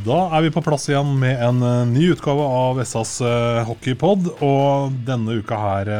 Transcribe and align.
Da 0.00 0.16
er 0.32 0.46
vi 0.46 0.50
på 0.54 0.62
plass 0.64 0.86
igjen 0.88 1.10
med 1.20 1.42
en 1.44 1.58
eh, 1.66 1.80
ny 1.90 2.06
utgave 2.14 2.44
av 2.46 2.78
SAs 2.88 3.18
uh, 3.20 3.60
hockeypod. 3.68 4.30
Og 4.46 4.94
denne 5.04 5.36
uka 5.42 5.58
her, 5.60 5.90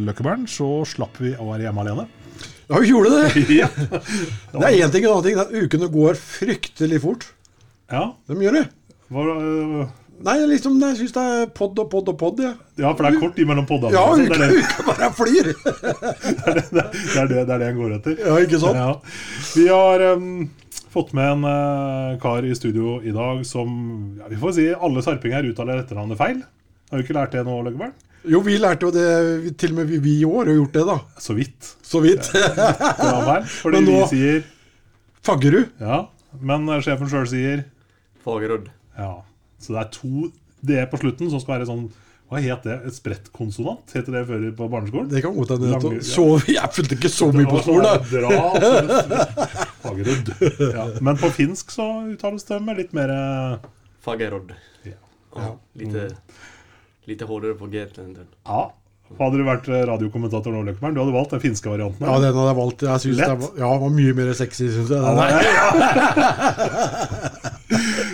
Løkkebern, 0.00 0.48
så 0.50 0.80
slapp 0.88 1.20
vi 1.22 1.34
å 1.38 1.52
være 1.52 1.68
hjemme 1.68 1.84
alene. 1.84 2.06
Ja, 2.66 2.80
vi 2.82 2.90
gjorde 2.90 3.12
det! 3.14 3.44
Ja. 3.60 3.68
Det 4.50 4.64
er 4.66 4.80
én 4.82 4.90
ting, 4.94 5.06
og 5.06 5.20
en 5.22 5.38
annen 5.38 5.52
ting. 5.52 5.62
Ukene 5.62 5.90
går 5.92 6.18
fryktelig 6.18 6.98
fort. 7.04 7.28
ja. 7.92 8.08
De 8.26 8.40
gjør 8.42 8.58
det. 8.58 8.64
Var, 9.14 9.30
Nei, 10.24 10.36
liksom, 10.48 10.78
jeg 10.80 10.96
syns 10.96 11.12
det 11.12 11.22
er 11.22 11.48
pod 11.52 11.76
og 11.82 11.88
pod 11.92 12.06
og 12.08 12.16
pod. 12.20 12.38
Ja, 12.40 12.54
ja, 12.80 12.92
for 12.96 13.04
det 13.04 13.10
er 13.10 13.18
kort 13.20 13.40
imellom 13.42 13.66
poddene. 13.68 13.92
ja 13.92 14.04
altså. 14.08 14.24
uka, 14.24 14.38
det, 14.40 14.46
er 14.46 14.54
det, 14.54 14.62
uka 14.64 14.86
bare 14.86 15.10
flyr! 15.18 15.50
det, 16.72 16.84
er 17.20 17.28
det, 17.28 17.42
det 17.42 17.42
er 17.42 17.60
det 17.60 17.68
en 17.68 17.80
går 17.82 17.96
etter. 17.98 18.16
Ja, 18.24 18.38
ikke 18.46 18.60
sant? 18.62 18.80
Ja. 18.80 18.94
Vi 19.52 19.66
har 19.68 20.04
um, 20.16 20.30
fått 20.94 21.12
med 21.18 21.34
en 21.34 21.44
uh, 21.44 22.16
kar 22.22 22.48
i 22.48 22.54
studio 22.56 22.96
i 23.04 23.12
dag 23.12 23.44
som 23.48 23.76
ja, 24.16 24.30
Vi 24.32 24.40
får 24.40 24.56
si 24.56 24.66
alle 24.72 25.04
sarpinger 25.04 25.50
uttaler 25.52 25.84
etternavnet 25.84 26.20
feil. 26.22 26.40
Har 26.90 27.02
du 27.02 27.04
ikke 27.04 27.18
lært 27.18 27.36
det 27.36 27.44
nå, 27.44 27.60
Løkkeberg? 27.66 27.94
Jo, 28.26 28.40
vi 28.42 28.56
lærte 28.58 28.88
jo 28.88 28.90
det, 28.94 29.54
til 29.60 29.74
og 29.74 29.82
med 29.82 29.92
vi, 29.92 30.00
vi 30.02 30.16
i 30.22 30.26
år 30.26 30.48
har 30.48 30.56
gjort 30.56 30.80
det, 30.80 30.86
da. 30.88 30.98
Så 31.22 31.36
vidt. 31.36 31.72
Så 31.84 32.02
vidt. 32.02 32.32
Ja, 32.34 33.20
feil, 33.28 33.46
fordi 33.60 33.84
nå- 33.84 34.00
vi 34.00 34.10
sier 34.16 34.44
Faggerud. 35.26 35.70
Ja, 35.82 36.04
men 36.40 36.66
sjefen 36.82 37.10
sjøl 37.10 37.26
sier 37.30 37.64
Fagerud. 38.26 38.70
Ja. 38.98 39.12
Så 39.66 39.74
det 39.74 39.82
er 39.82 39.90
to 39.94 40.28
D 40.66 40.82
på 40.90 41.00
slutten 41.02 41.30
som 41.32 41.42
skal 41.42 41.58
være 41.58 41.68
sånn 41.68 41.86
Hva 42.26 42.40
het 42.42 42.64
det? 42.66 42.76
Et 42.88 42.94
sprettkonsonant? 42.96 43.92
Heter 43.94 44.16
det 44.16 44.22
før 44.26 44.46
på 44.58 44.66
barneskolen? 44.72 45.10
Det 45.12 45.20
kan 45.22 45.34
godt 45.36 45.52
hende. 45.54 45.68
Ja. 45.70 46.24
Jeg 46.56 46.72
fulgte 46.74 46.96
ikke 46.98 47.10
så 47.12 47.28
mye 47.34 47.46
på 47.50 47.60
skolen, 47.62 47.86
da. 47.86 47.92
Fagerud. 49.84 50.32
Ja. 50.72 50.88
Men 51.06 51.20
på 51.20 51.30
finsk 51.36 51.70
så 51.74 51.86
uttales 52.10 52.48
det 52.48 52.58
med 52.66 52.80
litt 52.82 52.96
mer 52.96 53.12
Fagerod. 54.06 54.50
Ja. 54.86 54.96
Ja, 55.36 55.52
lite, 55.78 56.08
lite 57.06 57.24
hårdare 57.28 57.54
på 57.60 57.66
G 57.70 57.84
än. 58.00 58.16
Ja. 58.46 58.64
Hadde 59.20 59.38
du 59.38 59.44
vært 59.46 59.68
eh, 59.70 59.84
radiokommentator 59.86 60.50
nå, 60.50 60.64
Løkkeberg, 60.66 60.96
du 60.96 61.00
hadde 61.04 61.14
valgt 61.14 61.34
den 61.36 61.42
finske 61.44 61.70
varianten? 61.70 62.02
Ja, 62.02 62.16
den 62.18 62.34
hadde 62.34 62.48
jeg 62.50 62.58
valgt. 62.58 62.82
Jeg 62.88 63.02
synes 63.04 63.20
det 63.20 63.28
Lett. 63.28 63.42
var, 63.44 63.50
ja, 63.62 63.68
var 63.84 63.92
mye 63.94 64.14
mer 64.18 64.32
sexy, 64.34 64.66
syns 64.74 64.90
jeg. 64.90 64.98
Den 64.98 65.14
Nei, 65.20 65.30
der. 66.66 67.52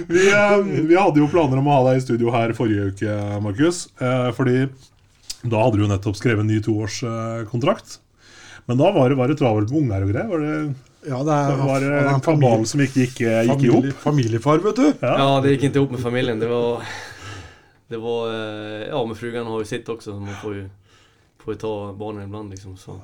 Vi, 0.08 0.22
eh, 0.32 0.56
vi 0.88 0.96
hadde 0.96 1.20
jo 1.20 1.28
planer 1.30 1.58
om 1.60 1.66
å 1.68 1.74
ha 1.76 1.82
deg 1.90 1.98
i 2.00 2.04
studio 2.04 2.32
her 2.34 2.54
forrige 2.56 2.90
uke, 2.92 3.16
Markus. 3.44 3.84
Eh, 4.00 4.30
fordi 4.36 4.56
da 5.42 5.64
hadde 5.64 5.76
du 5.80 5.84
jo 5.84 5.90
nettopp 5.90 6.16
skrevet 6.18 6.44
en 6.44 6.50
ny 6.52 6.60
toårskontrakt. 6.64 7.98
Men 8.70 8.78
da 8.78 8.92
var 8.94 9.10
det, 9.10 9.18
var 9.18 9.28
det 9.32 9.38
travelt 9.40 9.72
med 9.74 9.82
unger 9.84 10.06
og 10.06 10.12
greier. 10.14 10.28
Var 10.32 10.44
det, 10.46 10.56
Ja, 11.02 11.18
det 11.26 11.34
er, 11.34 11.56
var 11.66 11.80
det 11.82 11.88
er 11.98 12.08
en 12.12 12.20
kabal 12.22 12.62
familie, 12.62 12.68
som 12.70 12.80
ikke 12.84 13.00
gikk, 13.02 13.16
gikk 13.50 13.64
i 13.66 13.72
hop? 13.74 13.88
familiefar, 14.04 14.60
vet 14.62 14.76
du. 14.78 14.84
Ja. 15.02 15.14
Ja, 15.18 15.30
det 15.42 15.56
gikk 15.56 15.64
ikke 15.72 15.82
opp 15.82 15.96
med 15.96 16.04
familien. 16.04 16.38
Det 16.42 16.50
var... 16.50 16.84
Det 17.90 17.98
var... 18.00 18.28
eh, 18.32 18.84
Ja, 18.88 19.00
men 19.04 19.18
frugan 19.18 19.50
har 19.50 19.58
jo 19.58 19.66
sitt 19.68 19.88
også, 19.90 20.14
så 20.14 20.20
Man 20.22 20.38
får 20.40 20.54
jo, 20.60 20.68
får 21.42 21.54
jo 21.56 21.58
ta 21.64 21.72
barna 21.98 22.22
iblant, 22.24 22.54
liksom. 22.54 22.76
Så. 22.78 22.94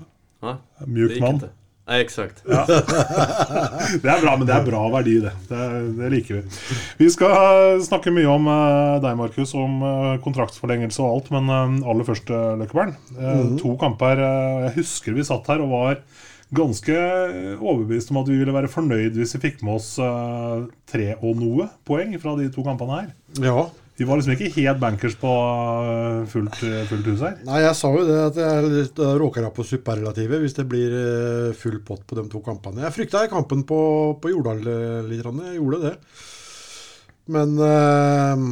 Ja, 0.47 0.55
Mjuk 0.87 1.19
mann. 1.21 1.43
Inte. 1.89 2.01
eksakt. 2.05 2.43
exakt. 2.47 4.03
Det 4.03 4.11
er 4.13 4.21
bra, 4.21 4.37
men 4.37 4.47
det 4.47 4.55
er 4.55 4.65
bra 4.67 4.83
verdi, 4.93 5.15
det. 5.25 5.33
Det, 5.49 5.63
det 5.99 6.11
liker 6.13 6.39
vi. 6.39 6.59
Vi 7.01 7.09
skal 7.11 7.81
snakke 7.85 8.13
mye 8.13 8.29
om 8.29 8.47
eh, 8.53 8.99
deg, 9.05 9.17
Markus, 9.17 9.55
om 9.57 9.81
eh, 9.83 10.15
kontraktsforlengelse 10.25 11.01
og 11.03 11.11
alt. 11.17 11.31
Men 11.35 11.49
eh, 11.55 11.89
aller 11.89 12.05
først, 12.09 12.29
Løkkebern. 12.61 12.95
Eh, 13.17 13.43
To 13.63 13.75
kamper. 13.81 14.21
jeg 14.69 14.75
husker 14.79 15.17
vi 15.17 15.25
satt 15.27 15.49
her 15.49 15.65
og 15.65 15.73
var 15.73 16.01
ganske 16.55 16.95
overbevist 17.61 18.09
om 18.13 18.23
at 18.23 18.29
vi 18.31 18.39
ville 18.41 18.55
være 18.55 18.71
fornøyd 18.73 19.19
hvis 19.19 19.35
vi 19.37 19.41
fikk 19.43 19.59
med 19.67 19.75
oss 19.77 19.91
tre 20.89 21.11
og 21.19 21.37
noe 21.37 21.67
poeng 21.85 22.15
fra 22.23 22.33
de 22.39 22.47
to 22.55 22.65
kampene 22.65 23.03
her. 23.03 23.11
Ja. 23.45 23.67
Vi 23.99 24.07
var 24.07 24.21
liksom 24.21 24.35
ikke 24.37 24.53
helt 24.61 24.79
bankers 24.79 25.17
på 25.19 25.31
eh, 25.35 26.21
fullt, 26.31 26.61
fullt 26.87 27.09
hus 27.11 27.23
her. 27.25 27.37
Nei, 27.49 27.61
jeg 27.65 27.75
sa 27.75 27.91
jo 27.97 28.05
det 28.07 28.19
at 28.29 28.37
jeg 28.39 28.69
litt- 28.71 29.01
råker 29.19 29.43
jeg 29.49 29.55
på 29.57 29.67
superlativet 29.67 30.43
hvis 30.45 30.55
det 30.55 30.67
blir 30.71 30.95
eh, 30.95 31.53
full 31.59 31.81
pott 31.87 32.05
på 32.07 32.19
de 32.21 32.29
to 32.31 32.39
kampene. 32.47 32.85
Jeg 32.87 32.95
frykta 32.95 33.25
kampen 33.33 33.65
på, 33.67 33.81
på 34.23 34.31
Jordal 34.31 34.63
eh, 34.63 35.01
litt, 35.11 35.25
jeg 35.27 35.59
gjorde 35.59 35.81
det. 35.89 35.95
Men 37.35 37.59
eh, 37.59 38.47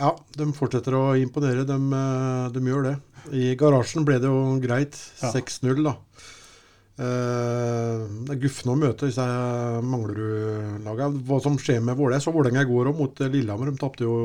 ja, 0.00 0.14
de 0.38 0.50
fortsetter 0.56 0.94
å 0.96 1.04
imponere. 1.18 1.66
De, 1.68 1.76
eh, 1.76 2.46
de 2.54 2.62
gjør 2.70 2.86
det. 2.92 2.96
I 3.36 3.50
garasjen 3.58 4.06
ble 4.08 4.16
det 4.22 4.30
jo 4.30 4.54
greit. 4.62 4.94
6-0, 5.20 5.82
da. 5.84 5.96
Eh, 7.00 8.02
det 8.26 8.34
er 8.36 8.42
guffende 8.44 8.76
å 8.76 8.80
møte 8.80 9.08
disse 9.10 9.26
Manglerud-lagene. 9.92 11.22
Hva 11.28 11.40
som 11.42 11.56
skjer 11.60 11.80
med 11.84 11.98
Vålerenga. 11.98 12.24
Så 12.24 12.34
Vålerenga 12.34 12.66
i 12.66 12.70
går 12.70 12.92
òg, 12.92 13.00
mot 13.00 13.24
eh, 13.24 13.32
Lillehammer. 13.32 13.72
De 13.72 13.80
tapte 13.80 14.06
jo 14.06 14.18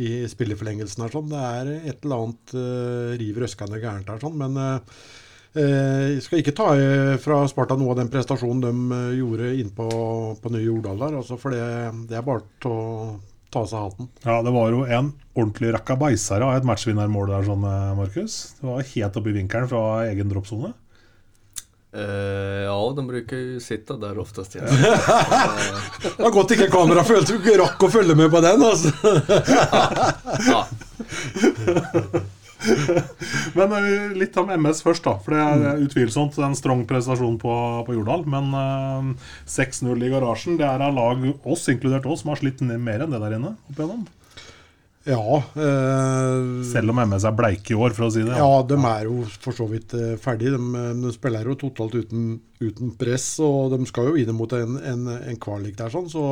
i 0.00 0.12
spilleforlengelsen 0.30 1.04
her. 1.04 1.12
sånn. 1.12 1.32
Det 1.32 1.40
er 1.46 1.72
et 1.90 2.06
eller 2.06 2.22
annet 2.22 2.52
uh, 2.56 3.10
riv 3.20 3.40
røskende 3.42 3.80
gærent 3.82 4.08
her, 4.08 4.20
sånn. 4.22 4.38
Men 4.40 4.54
uh, 4.56 5.02
jeg 5.50 6.20
skal 6.22 6.40
ikke 6.44 6.54
ta 6.54 6.68
eh, 6.78 7.16
fra 7.18 7.40
Sparta 7.50 7.74
noe 7.78 7.90
av 7.90 7.98
den 7.98 8.10
prestasjonen 8.12 8.60
de 8.62 8.96
eh, 8.96 9.16
gjorde 9.18 9.48
inn 9.58 9.72
på, 9.74 9.86
Nye 10.46 10.62
Jordal 10.62 11.00
der. 11.00 11.16
Altså, 11.18 11.38
for 11.42 11.54
det, 11.54 11.64
det 12.06 12.20
er 12.20 12.26
bare 12.26 12.44
å 12.70 13.16
ta 13.50 13.64
av 13.64 13.66
seg 13.66 13.82
hatten. 13.82 14.10
Ja, 14.22 14.36
det 14.46 14.52
var 14.54 14.70
jo 14.70 14.84
en 14.86 15.10
ordentlig 15.34 15.72
rakkabeiser 15.74 16.44
av 16.46 16.54
et 16.54 16.68
matchvinnermål 16.68 17.32
der, 17.32 17.48
sånn, 17.48 17.66
eh, 17.66 17.88
Markus. 17.98 18.36
Det 18.60 18.68
var 18.68 18.86
helt 18.92 19.18
oppe 19.18 19.32
i 19.32 19.36
vinkelen 19.40 19.72
fra 19.72 19.82
egen 20.06 20.30
droppsone. 20.30 20.70
Eh, 21.92 22.62
ja, 22.64 22.92
de 22.96 23.06
brukar 23.06 23.36
ju 23.36 23.60
sitta 23.60 23.96
där 23.96 24.18
oftast. 24.18 24.54
Ja. 24.54 24.62
Det 26.16 26.22
var 26.22 26.30
godt 26.30 26.50
ikke 26.50 26.70
kamera 26.70 27.04
følte 27.04 27.32
du 27.32 27.40
ikke 27.40 27.58
rakk 27.58 27.82
å 27.82 27.90
følge 27.90 28.14
med 28.14 28.30
på 28.30 28.40
den. 28.44 28.62
altså. 28.62 28.92
ja. 30.46 30.60
Men 33.58 33.74
eh, 33.74 34.12
litt 34.20 34.36
om 34.38 34.52
MS 34.54 34.84
først, 34.86 35.02
da. 35.02 35.16
For 35.24 35.34
det 35.34 35.42
er 35.42 35.82
utvilsomt 35.88 36.38
en 36.38 36.54
strong 36.58 36.86
prestasjon 36.86 37.40
på, 37.42 37.56
på 37.88 37.98
Jordal. 37.98 38.22
Men 38.30 38.54
uh, 38.54 39.34
6-0 39.50 40.06
i 40.06 40.12
garasjen, 40.14 40.60
det 40.60 40.68
er 40.68 40.86
av 40.86 40.94
lag, 40.94 41.26
oss 41.42 41.66
inkludert 41.72 42.06
oss, 42.06 42.22
som 42.22 42.30
har 42.34 42.42
slitt 42.42 42.62
mer 42.62 43.02
enn 43.02 43.12
det 43.16 43.22
der 43.22 43.38
inne. 43.40 43.56
opp 43.72 43.78
igjennom. 43.78 44.06
Ja, 45.10 45.40
eh, 45.58 46.64
Selv 46.70 46.92
om 46.92 47.02
MS 47.02 47.26
er 47.26 47.36
bleike 47.36 47.74
i 47.74 47.78
år, 47.78 47.94
for 47.96 48.06
å 48.06 48.12
si 48.14 48.22
det. 48.26 48.36
ja, 48.38 48.50
de 48.66 48.78
er 48.92 49.06
jo 49.08 49.24
for 49.42 49.56
så 49.56 49.66
vidt 49.70 49.94
eh, 49.98 50.16
ferdig. 50.20 50.52
De, 50.54 50.60
eh, 50.80 50.90
de 51.02 51.14
spiller 51.14 51.50
jo 51.50 51.58
totalt 51.58 51.96
uten, 51.98 52.34
uten 52.62 52.92
press, 53.00 53.32
og 53.44 53.74
de 53.74 53.88
skal 53.90 54.10
jo 54.10 54.20
inn 54.20 54.34
mot 54.36 54.52
en, 54.56 54.78
en, 54.78 55.06
en 55.18 55.40
kvalik 55.42 55.78
der, 55.80 55.92
sånn, 55.92 56.10
så 56.12 56.24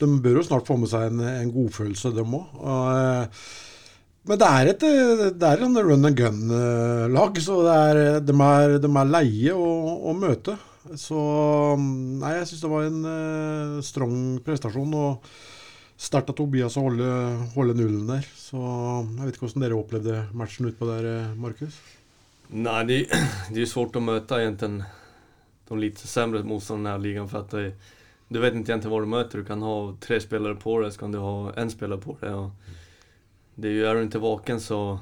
de 0.00 0.08
bør 0.24 0.40
jo 0.40 0.46
snart 0.48 0.70
få 0.70 0.78
med 0.80 0.90
seg 0.92 1.10
en, 1.10 1.20
en 1.28 1.52
godfølelse, 1.52 2.14
de 2.16 2.24
òg. 2.24 3.36
Men 4.28 4.40
det 4.40 4.48
er 4.48 4.68
et 4.72 4.82
eh, 4.84 5.22
det 5.32 5.48
er 5.48 5.62
en 5.64 5.78
run 5.80 6.08
and 6.08 6.18
gun-lag, 6.18 7.38
så 7.40 7.60
det 7.66 7.76
er, 7.76 8.02
de, 8.24 8.34
er, 8.46 8.76
de 8.82 8.90
er 8.90 9.14
leie 9.14 9.54
å, 9.56 9.70
å 10.10 10.16
møte. 10.16 10.56
Så 10.96 11.20
nei, 11.76 12.34
jeg 12.38 12.50
syns 12.50 12.62
det 12.64 12.70
var 12.72 12.86
en 12.86 13.00
uh, 13.04 13.80
strong 13.84 14.14
prestasjon. 14.44 14.94
og 14.96 15.26
Sterkt 16.00 16.30
av 16.32 16.36
Tobias 16.38 16.78
å 16.80 16.86
holde, 16.86 17.08
holde 17.54 17.74
nullen 17.76 18.06
der. 18.08 18.24
Så 18.36 18.56
jeg 18.56 19.26
vet 19.26 19.34
ikke 19.34 19.44
hvordan 19.46 19.64
dere 19.66 19.76
opplevde 19.76 20.20
matchen 20.32 20.70
utpå 20.70 20.86
der, 20.88 21.08
eh, 21.10 21.34
Markus? 21.36 21.76
Nej, 22.48 22.84
det, 22.86 22.94
är- 23.00 23.54
det 23.54 23.66
svårt 23.66 23.96
att 23.96 24.02
möta 24.02 24.40
egentligen 24.40 24.84
de 25.68 25.78
lite 25.78 26.06
sämre 26.06 26.42
motståndarna 26.42 26.88
i 26.88 26.92
den 26.92 27.00
här 27.00 27.08
ligan 27.08 27.28
för 27.28 27.38
du 28.28 28.38
vet 28.40 28.54
inte 28.54 28.72
egentligen 28.72 28.92
vad 28.92 29.02
du 29.02 29.06
möter. 29.06 29.38
Du 29.38 29.44
kan 29.44 29.62
ha 29.62 29.96
tre 30.00 30.20
spelare 30.20 30.54
på 30.54 30.80
dig, 30.80 30.92
så 30.92 30.98
kan 30.98 31.12
du 31.12 31.18
ha 31.18 31.52
en 31.54 31.70
spelare 31.70 32.00
på 32.00 32.16
dig. 32.20 32.34
Och 32.34 32.50
det 33.54 33.68
är 33.68 33.72
ju, 33.72 33.86
är 33.86 33.94
du 33.94 34.02
inte 34.02 34.18
vaken 34.18 34.60
så, 34.60 34.98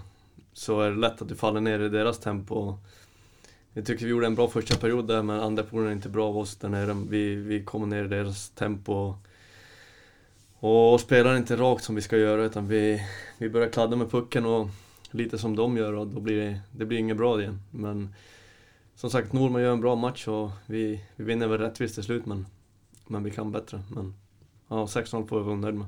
så 0.52 0.80
är 0.80 0.90
det 0.90 0.96
lätt 0.96 1.22
att 1.22 1.28
du 1.28 1.36
faller 1.36 1.60
ner 1.60 1.80
i 1.80 1.88
deras 1.88 2.18
tempo. 2.18 2.76
Jag 3.72 3.86
tycker 3.86 4.04
vi 4.04 4.10
gjorde 4.10 4.26
en 4.26 4.34
bra 4.34 4.48
första 4.48 4.76
period 4.76 5.06
där, 5.06 5.22
men 5.22 5.40
andra 5.40 5.62
perioden 5.62 5.88
är 5.88 5.92
inte 5.92 6.08
bra 6.08 6.28
av 6.28 6.38
oss. 6.38 6.58
Vi, 7.08 7.34
vi 7.34 7.64
kommer 7.64 7.86
ner 7.86 8.04
i 8.04 8.08
deras 8.08 8.48
tempo. 8.50 9.14
Och 10.60 11.00
spelar 11.00 11.36
inte 11.36 11.56
rakt 11.56 11.84
som 11.84 11.94
vi 11.94 12.00
ska 12.00 12.16
göra, 12.16 12.44
utan 12.44 12.68
vi, 12.68 13.02
vi 13.38 13.48
börjar 13.48 13.68
kladda 13.68 13.96
med 13.96 14.10
pucken 14.10 14.46
och 14.46 14.68
lite 15.10 15.38
som 15.38 15.56
de 15.56 15.76
gör 15.76 15.92
och 15.92 16.06
då 16.06 16.20
blir 16.20 16.36
det, 16.36 16.60
det 16.72 16.86
blir 16.86 16.98
inget 16.98 17.16
bra 17.16 17.40
igen. 17.40 17.60
Men 17.70 18.14
som 18.94 19.10
sagt, 19.10 19.32
Norman 19.32 19.62
gör 19.62 19.72
en 19.72 19.80
bra 19.80 19.96
match 19.96 20.28
och 20.28 20.50
vi, 20.66 21.04
vi 21.16 21.24
vinner 21.24 21.46
väl 21.46 21.58
rättvist 21.58 21.94
till 21.94 22.04
slut 22.04 22.26
men, 22.26 22.46
men 23.06 23.24
vi 23.24 23.30
kan 23.30 23.52
bättre. 23.52 23.82
Men 23.94 24.14
ja, 24.68 24.86
6-0 24.86 25.26
får 25.26 25.38
vi 25.38 25.44
vara 25.44 25.56
nöjd 25.56 25.74
med. 25.74 25.86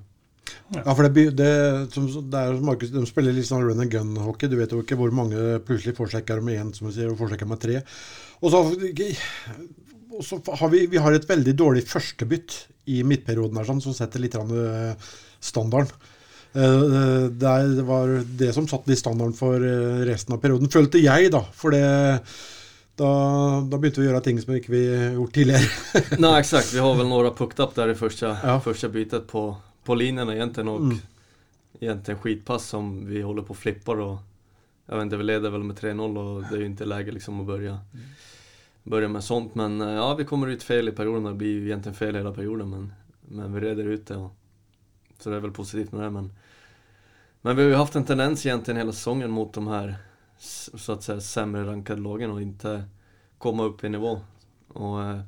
Ja, 0.68 0.94
for 0.94 1.02
det, 1.02 1.30
det, 1.30 1.88
som, 1.92 2.06
det 2.30 2.38
er 2.38 2.54
som 2.54 2.66
Markus, 2.66 2.90
De 2.94 3.02
spiller 3.06 3.34
litt 3.34 3.48
sånn 3.48 3.64
run 3.66 3.82
and 3.82 3.90
gun-hockey. 3.90 4.50
Du 4.50 4.56
vet 4.58 4.72
jo 4.72 4.82
ikke 4.82 4.98
hvor 4.98 5.12
mange 5.14 5.58
plutselig 5.66 5.96
forsjekker 5.98 6.42
med 6.46 6.60
én, 6.60 6.72
som 6.74 6.88
du 6.88 6.94
sier, 6.94 7.10
og 7.10 7.18
forsjekker 7.18 7.48
med 7.50 7.60
tre. 7.62 7.80
Og 8.40 8.54
så, 8.54 8.62
og 10.20 10.26
så 10.28 10.38
har 10.60 10.68
vi, 10.72 10.84
vi 10.92 11.00
har 11.00 11.16
et 11.16 11.24
veldig 11.28 11.54
dårlig 11.56 11.82
førstebytt 11.88 12.56
i 12.92 13.00
midtperioden 13.06 13.56
her, 13.56 13.64
sånn, 13.68 13.80
som 13.80 13.94
setter 13.96 14.20
litt 14.20 14.36
eh, 14.36 14.94
standarden. 15.40 15.92
Eh, 16.52 17.28
Det, 17.40 17.46
er- 17.48 17.82
var 17.88 18.12
det 18.24 18.52
som 18.54 18.66
satte 18.68 18.90
litt 18.92 19.00
standarden 19.00 19.34
for 19.38 19.56
eh, 19.64 20.04
resten 20.08 20.34
av 20.36 20.40
perioden, 20.42 20.68
følte 20.72 21.00
jeg, 21.00 21.30
da. 21.32 21.40
For 21.56 21.70
det, 21.72 21.84
da, 23.00 23.10
da 23.64 23.78
begynte 23.80 24.02
vi 24.02 24.08
å 24.08 24.10
gjøre 24.10 24.22
ting 24.26 24.40
som 24.42 24.52
ikke 24.56 24.74
vi 24.74 24.82
har 24.90 25.14
gjort 25.16 25.32
tidligere. 25.38 25.70
Nei, 26.24 26.34
exakt, 26.42 26.72
vi 26.74 26.82
har 26.84 26.92
vel 26.98 27.06
noen 27.06 27.14
några 27.16 27.32
pucktapp 27.38 27.72
der 27.78 27.94
i 27.94 27.98
første, 27.98 28.34
Ja. 28.44 28.58
første 28.60 28.90
bytet 28.92 29.26
på, 29.30 29.46
på 29.86 29.96
linjene, 29.96 30.36
egentlig. 30.36 30.66
och 30.68 30.80
Mm. 30.80 30.98
egentlig 31.80 32.16
skitpass 32.20 32.64
som 32.68 33.06
vi 33.08 33.22
holder 33.22 33.42
på 33.42 33.54
å 33.54 33.56
flippe. 33.56 33.94
jag 34.90 34.96
vet 34.98 35.06
ikke, 35.06 35.18
vi 35.18 35.24
leder 35.24 35.50
vel 35.50 35.62
med 35.64 35.76
3-0 35.78 36.18
og 36.18 36.42
det 36.50 36.58
er 36.58 36.60
jo 36.64 36.68
ikke 36.74 36.86
läge 36.86 37.12
liksom 37.14 37.40
att 37.40 37.46
börja, 37.46 37.78
börja 38.82 39.08
med 39.08 39.24
sånt 39.24 39.54
men 39.54 39.80
eh, 39.80 39.90
ja, 39.90 40.14
vi 40.14 40.24
kommer 40.24 40.46
ut 40.46 40.62
fel 40.62 40.88
i 40.88 40.92
perioden 40.92 41.24
det 41.24 41.34
blir 41.34 41.48
ju 41.48 41.66
egentligen 41.66 41.96
fel 41.96 42.14
hela 42.14 42.32
perioden 42.32 42.70
men, 42.70 42.92
men 43.20 43.52
vi 43.52 43.60
reder 43.60 43.84
ut 43.84 44.06
det 44.06 44.16
och, 44.16 44.36
så 45.18 45.30
det 45.30 45.36
är 45.36 45.40
väl 45.40 45.50
positivt 45.50 45.92
med 45.92 46.02
det 46.02 46.10
men 46.10 46.32
men 47.42 47.56
vi 47.56 47.62
har 47.62 47.70
ju 47.70 47.76
haft 47.76 47.96
en 47.96 48.04
tendens 48.04 48.46
egentligen 48.46 48.78
hela 48.78 48.92
säsongen 48.92 49.30
mot 49.30 49.52
de 49.52 49.66
här 49.66 49.96
så 50.38 50.92
att 50.92 51.02
säga 51.02 51.20
sämre 51.20 51.64
rankade 51.64 52.00
lagen 52.00 52.30
och 52.30 52.42
inte 52.42 52.84
komma 53.38 53.62
upp 53.62 53.84
i 53.84 53.88
nivå. 53.88 54.20
Och 54.68 55.02
eh, 55.02 55.20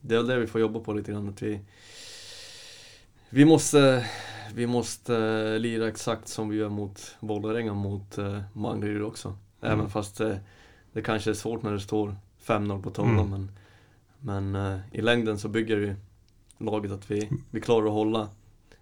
det 0.00 0.14
är 0.14 0.18
väl 0.18 0.26
det 0.26 0.38
vi 0.38 0.46
får 0.46 0.60
jobba 0.60 0.80
på 0.80 0.92
lite 0.92 1.12
grann. 1.12 1.28
Att 1.28 1.42
vi, 1.42 1.60
vi 3.30 3.44
måste, 3.44 4.06
vi 4.54 4.66
måste 4.66 5.16
eh, 5.16 5.58
lira 5.58 5.88
exakt 5.88 6.28
som 6.28 6.48
vi 6.48 6.56
gör 6.56 6.68
mot 6.68 7.16
Vålerenga 7.20 7.74
mot 7.74 8.18
eh, 8.18 8.40
Mangryd 8.52 9.02
också. 9.02 9.36
Även 9.60 9.90
fast 9.90 10.20
eh, 10.20 10.36
det 10.92 11.02
kanske 11.02 11.30
är 11.30 11.34
svårt 11.34 11.62
när 11.62 11.72
det 11.72 11.80
står 11.80 12.16
5-0 12.46 12.82
på 12.82 12.90
tavlan. 12.90 13.18
Mm. 13.18 13.30
Men, 13.30 13.48
men 14.52 14.74
uh, 14.74 14.78
i 14.92 15.00
längden 15.00 15.38
så 15.38 15.48
bygger 15.48 15.76
ju 15.76 15.94
laget 16.58 16.92
att 16.92 17.10
vi, 17.10 17.28
vi 17.50 17.60
klarar 17.60 17.86
att 17.86 17.92
hålla 17.92 18.28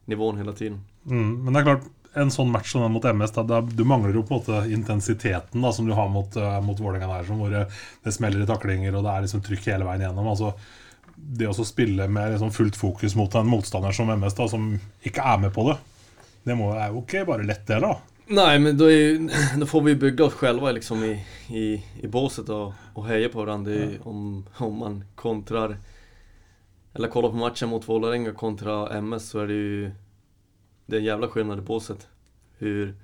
nivån 0.04 0.38
hela 0.38 0.52
tiden. 0.52 0.80
Mm, 1.06 1.44
men 1.44 1.54
det 1.54 1.60
er 1.60 1.64
klart, 1.64 1.88
en 2.14 2.30
sånn 2.30 2.52
match 2.54 2.72
som 2.72 2.84
den 2.84 2.94
mot 2.94 3.04
MS, 3.04 3.34
da, 3.34 3.42
da, 3.42 3.60
du 3.60 3.82
mangler 3.84 4.14
jo 4.14 4.22
på 4.22 4.34
en 4.34 4.40
måte 4.40 4.72
intensiteten 4.72 5.64
da, 5.64 5.72
som 5.72 5.88
du 5.88 5.92
har 5.96 6.08
mot, 6.08 6.36
uh, 6.36 6.60
mot 6.62 6.80
Vålerenga 6.80 7.10
der, 7.10 7.26
som 7.28 7.42
hvor 7.42 7.50
det, 7.52 7.66
det 8.04 8.14
smeller 8.14 8.44
i 8.44 8.48
taklinger 8.48 8.94
og 8.94 9.04
det 9.06 9.14
er 9.14 9.26
liksom 9.26 9.42
trykk 9.44 9.68
hele 9.72 9.88
veien 9.88 10.06
gjennom. 10.06 10.30
Altså, 10.30 10.54
det 11.14 11.50
å 11.50 11.66
spille 11.66 12.06
med 12.10 12.34
liksom 12.34 12.52
fullt 12.54 12.78
fokus 12.78 13.16
mot 13.18 13.34
en 13.34 13.50
motstander 13.50 13.94
som 13.96 14.10
MS, 14.14 14.38
da, 14.38 14.48
som 14.50 14.72
ikke 15.02 15.26
er 15.34 15.42
med 15.42 15.54
på 15.54 15.66
det, 15.70 15.78
det 16.44 16.56
må, 16.58 16.70
er 16.76 16.92
jo 16.92 17.02
ikke 17.02 17.24
bare 17.28 17.46
lett, 17.48 17.64
det, 17.66 17.80
da. 17.82 17.96
Nej, 18.26 18.58
men 18.58 18.78
då, 18.78 18.84
är 18.84 18.96
ju, 18.96 19.28
då 19.58 19.66
får 19.66 19.82
vi 19.82 19.94
bygga 19.94 20.24
oss 20.24 20.34
själva 20.34 20.72
liksom 20.72 21.04
i, 21.04 21.26
i, 21.48 21.84
i 22.02 22.08
båset 22.08 22.48
och, 22.48 22.72
och 22.94 23.06
heja 23.06 23.28
på 23.28 23.38
varandra. 23.38 23.72
Det 23.72 23.78
ju 23.78 23.98
om, 24.02 24.46
om 24.56 24.78
man 24.78 25.04
kontrar, 25.14 25.76
eller 26.94 27.08
kollar 27.08 27.28
på 27.28 27.36
matchen 27.36 27.68
mot 27.68 27.88
Vålerenga 27.88 28.32
kontra 28.32 28.88
MS 28.88 29.28
så 29.28 29.38
är 29.38 29.46
det 29.46 29.54
ju 29.54 29.90
det 30.86 30.96
är 30.96 31.00
en 31.00 31.06
jävla 31.06 31.28
skillnad 31.28 31.58
i 31.58 31.62
båset. 31.62 32.08
Hur, 32.58 32.94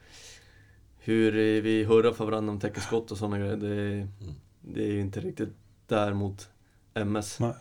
hur 0.98 1.32
vi 1.60 1.84
hurrar 1.84 2.12
för 2.12 2.24
varandra 2.24 2.52
om 2.52 2.60
täcker 2.60 2.80
skott 2.80 3.10
och 3.10 3.18
sådana 3.18 3.38
grejer. 3.38 3.56
Det, 3.56 4.08
det 4.60 4.82
är 4.82 4.92
ju 4.92 5.00
inte 5.00 5.20
riktigt 5.20 5.54
där 5.86 6.12
mot 6.12 6.48
MS. 6.94 7.40
Nej. 7.40 7.54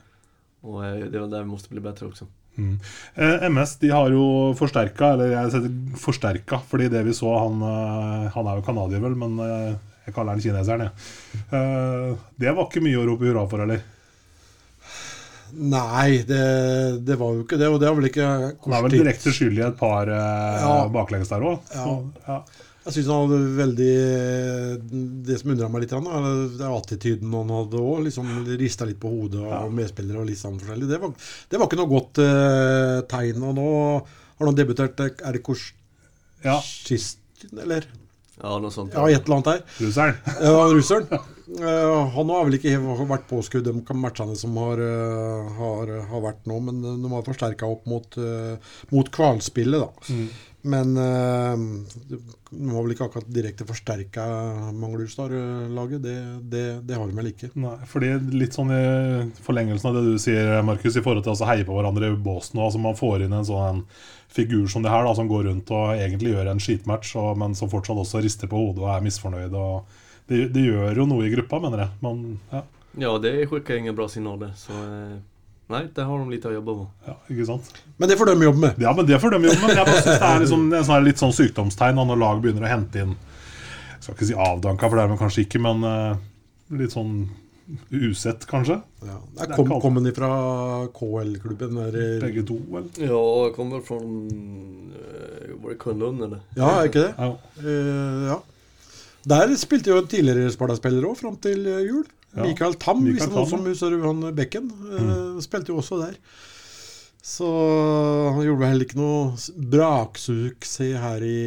Och 0.62 0.86
eh, 0.86 1.06
det 1.06 1.18
är 1.18 1.22
väl 1.22 1.30
där 1.30 1.40
vi 1.40 1.46
måste 1.46 1.70
bli 1.70 1.80
bättre 1.80 2.06
också. 2.06 2.28
Mm. 2.60 2.74
Eh, 3.16 3.46
MS 3.50 3.78
de 3.82 3.92
har 3.96 4.10
jo 4.12 4.24
forsterka, 4.60 5.14
eller 5.16 5.32
jeg 5.32 5.54
setter 5.54 6.00
forsterka, 6.02 6.60
fordi 6.68 6.90
det 6.92 7.06
vi 7.08 7.14
så 7.16 7.32
Han, 7.40 7.62
eh, 7.64 8.26
han 8.36 8.50
er 8.52 8.60
jo 8.60 8.66
canadier, 8.68 9.00
vel, 9.06 9.16
men 9.22 9.40
eh, 9.46 9.78
jeg 10.10 10.16
kaller 10.18 10.36
han 10.36 10.44
kineseren, 10.44 10.88
jeg. 10.90 11.46
Eh, 11.56 12.12
det 12.44 12.52
var 12.58 12.68
ikke 12.68 12.84
mye 12.84 13.00
å 13.00 13.08
rope 13.14 13.30
hurra 13.30 13.46
for, 13.52 13.64
eller? 13.64 13.82
Nei, 15.50 16.20
det, 16.30 16.44
det 17.08 17.16
var 17.18 17.34
jo 17.34 17.42
ikke 17.46 17.58
det. 17.58 17.68
Og 17.74 17.80
det 17.82 17.88
har 17.90 17.96
vel 17.98 18.10
ikke 18.12 18.26
Han 18.28 18.74
er 18.78 18.84
vel 18.86 18.94
direkte 18.94 19.32
skyld 19.34 19.58
i 19.58 19.64
et 19.66 19.78
par 19.80 20.10
eh, 20.14 20.60
Ja. 20.62 20.74
baklengs 20.94 21.32
der 21.32 21.42
òg. 21.42 21.72
Ja. 21.74 21.86
Ja. 22.28 22.42
Jeg 22.90 22.96
syns 22.96 23.10
han 23.14 23.28
hadde 23.30 23.40
veldig 23.60 23.90
Det 25.28 25.36
som 25.38 25.52
undra 25.54 25.68
meg 25.70 25.84
litt, 25.84 25.94
da, 25.94 26.22
det 26.58 26.66
er 26.66 26.74
attityden 26.74 27.36
han 27.38 27.54
hadde 27.54 27.82
òg. 27.84 28.02
Liksom 28.08 28.32
rista 28.58 28.88
litt 28.90 29.00
på 29.02 29.12
hodet 29.14 29.44
og 29.44 29.52
Ja. 29.54 29.62
medspillere 29.70 30.24
og 30.24 30.30
litt 30.30 30.42
sånn 30.42 30.58
forskjellig. 30.58 30.90
Det 30.90 31.00
var, 31.04 31.14
det 31.52 31.60
var 31.60 31.70
ikke 31.70 31.82
noe 31.82 31.94
godt 31.94 32.22
eh, 32.26 32.98
tegn. 33.14 33.46
Og 33.46 33.56
nå 33.60 33.70
har 34.40 34.50
han 34.50 34.58
debutert 34.58 35.00
eh, 35.06 35.14
Er 35.22 35.38
det 35.38 35.44
ja. 35.44 36.56
Korsist, 36.58 37.20
eller? 37.54 37.86
Ja, 38.40 38.56
noe 38.58 38.72
sånt. 38.72 38.96
Ja, 38.96 39.04
et 39.12 39.26
eller 39.28 39.38
annet 39.38 39.52
der. 39.52 39.64
Russeren. 39.84 40.18
Ja, 40.48 40.66
russeren. 40.72 41.08
Uh, 41.50 42.06
han 42.14 42.30
har 42.30 42.46
vel 42.46 42.60
ikke 42.60 42.78
vært 43.10 43.26
påskudd 43.28 43.66
de 43.66 43.74
matchene 43.98 44.36
som 44.38 44.54
har, 44.62 44.80
uh, 44.80 45.50
har, 45.58 45.92
har 46.12 46.22
vært 46.24 46.46
nå, 46.48 46.60
men 46.68 46.84
de 46.86 47.10
har 47.12 47.26
forsterka 47.26 47.68
opp 47.68 47.88
mot, 47.90 48.06
uh, 48.22 48.78
mot 48.94 49.10
kvalspillet, 49.12 49.82
da. 49.82 50.14
Mm. 50.14 50.28
Men 50.62 50.98
eh, 50.98 51.62
de 52.50 52.70
har 52.74 52.84
vel 52.84 52.92
ikke 52.92 53.06
akkurat 53.08 53.28
direkte 53.32 53.68
forsterka 53.68 54.26
Manglerudstad-laget. 54.76 56.02
Det, 56.04 56.16
det, 56.52 56.64
det 56.90 56.98
har 57.00 57.08
de 57.08 57.16
vel 57.16 57.30
ikke. 57.32 57.52
Nei, 57.64 57.78
fordi 57.88 58.12
litt 58.36 58.58
sånn 58.58 58.74
i 58.76 58.84
forlengelsen 59.46 59.92
av 59.92 60.00
det 60.00 60.04
du 60.10 60.18
sier, 60.20 60.58
Markus, 60.68 60.98
i 61.00 61.04
forhold 61.06 61.24
til 61.28 61.36
å 61.38 61.48
heie 61.48 61.68
på 61.68 61.78
hverandre 61.78 62.12
i 62.12 62.18
båsen. 62.28 62.60
Altså 62.60 62.82
man 62.84 62.98
får 63.00 63.24
inn 63.26 63.38
en 63.38 63.48
sånn 63.48 63.86
figur 64.30 64.68
som 64.70 64.84
det 64.84 64.92
her, 64.92 65.08
da, 65.08 65.16
som 65.16 65.30
går 65.32 65.48
rundt 65.48 65.72
og 65.74 65.94
egentlig 65.96 66.36
gjør 66.36 66.52
en 66.52 66.62
skitmatch, 66.62 67.16
og, 67.22 67.32
men 67.40 67.56
som 67.58 67.72
fortsatt 67.72 68.04
også 68.04 68.22
rister 68.26 68.52
på 68.52 68.60
hodet 68.60 68.84
og 68.84 68.92
er 68.94 69.08
misfornøyd. 69.08 69.56
Og 69.56 70.28
det, 70.30 70.50
det 70.54 70.68
gjør 70.68 71.02
jo 71.02 71.08
noe 71.10 71.26
i 71.26 71.34
gruppa, 71.34 71.62
mener 71.64 71.86
jeg. 71.86 71.96
Man, 72.04 72.26
ja, 72.52 72.66
Ja, 73.00 73.18
det 73.22 73.48
skickar 73.48 73.80
ingen 73.80 73.96
bra 73.96 74.10
signaler. 74.10 74.52
Så 74.58 74.74
eh, 74.74 75.20
nej, 75.70 75.88
det 75.96 76.06
har 76.06 76.22
de 76.22 76.34
litt 76.34 76.46
å 76.50 76.54
jobbe 76.54 76.78
med. 76.82 77.10
ja, 77.10 77.18
ikke 77.30 77.50
sant? 77.50 77.74
Men 77.98 78.12
det 78.12 78.18
får 78.20 78.32
de 78.32 78.48
jobbe 78.48 78.64
med. 78.64 78.80
Ja, 78.82 78.94
men 78.98 79.10
det 79.10 79.20
får 79.22 79.36
de 79.36 79.42
jobbe 79.50 79.68
med. 79.68 79.76
jeg 79.76 79.90
bare 79.90 80.00
synes 80.02 80.24
det 80.24 80.30
er 80.30 80.42
liksom, 80.46 80.64
en 80.74 80.88
sånn 80.88 81.06
litt 81.06 81.22
sånn 81.22 81.36
sykdomstegn 81.38 82.02
da, 82.02 82.08
når 82.10 82.24
lag 82.24 82.42
begynner 82.44 82.66
å 82.66 82.72
hente 82.72 83.04
inn 83.04 83.14
Jeg 83.14 84.02
skal 84.02 84.16
ikke 84.16 84.30
si 84.32 84.40
avdanka, 84.50 84.90
for 84.90 85.00
det 85.00 85.06
er 85.06 85.14
de 85.14 85.20
kanskje 85.20 85.46
ikke, 85.46 85.62
men 85.64 85.86
uh, 85.86 86.18
litt 86.80 86.96
sånn 86.96 87.14
usett, 87.94 88.46
kanskje. 88.50 88.80
Ja. 89.06 89.18
Er 89.44 89.52
kom, 89.54 89.70
kom 89.82 90.00
han 90.00 90.12
fra 90.16 90.30
KL-klubben? 90.96 91.78
Begge 92.22 92.46
to, 92.48 92.58
vel? 92.72 92.88
Ja, 92.98 93.20
jeg 93.46 93.54
kommer 93.58 93.84
fra 93.86 94.00
eh, 94.00 95.52
Var 95.54 95.76
det 95.76 95.78
Kunlund 95.82 96.24
eller? 96.26 96.42
Ja, 96.58 96.72
er 96.80 96.90
ikke 96.90 97.04
det? 97.06 97.14
Ja. 97.18 97.36
Uh, 97.62 98.24
ja. 98.32 98.40
Der 99.28 99.52
spilte 99.60 99.92
jo 99.92 100.00
en 100.00 100.08
tidligere 100.08 100.52
Sparta-spiller 100.54 101.08
òg, 101.10 101.18
fram 101.20 101.36
til 101.44 101.66
eh, 101.68 101.84
jul. 101.88 102.06
Ja. 102.36 102.46
Mikael 102.46 102.78
Tam, 102.80 103.02
Mikael 103.04 103.32
noen 103.32 103.50
Tam, 103.50 103.50
som 103.50 103.66
du 103.66 104.06
han 104.06 104.36
Bekken. 104.38 104.70
mm. 104.70 105.42
Spilte 105.44 105.74
jo 105.74 105.82
også 105.82 105.98
der. 106.04 106.16
Så 107.30 107.46
han 108.32 108.46
gjorde 108.46 108.62
vel 108.62 108.72
heller 108.72 108.86
ikke 108.88 109.00
noe 109.00 109.56
braksuksess 109.74 111.02
her 111.04 111.26
i, 111.26 111.40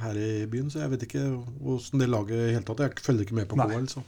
her 0.00 0.18
i 0.18 0.32
byen, 0.50 0.72
så 0.72 0.82
jeg 0.82 0.92
vet 0.92 1.04
ikke 1.06 1.22
åssen 1.72 2.02
det 2.02 2.10
laget 2.10 2.34
i 2.34 2.56
hele 2.56 2.66
tatt 2.66 2.82
Jeg 2.82 3.04
følger 3.06 3.28
ikke 3.28 3.38
med 3.38 3.46
på. 3.48 3.60
KL, 3.60 3.86
så 3.92 4.02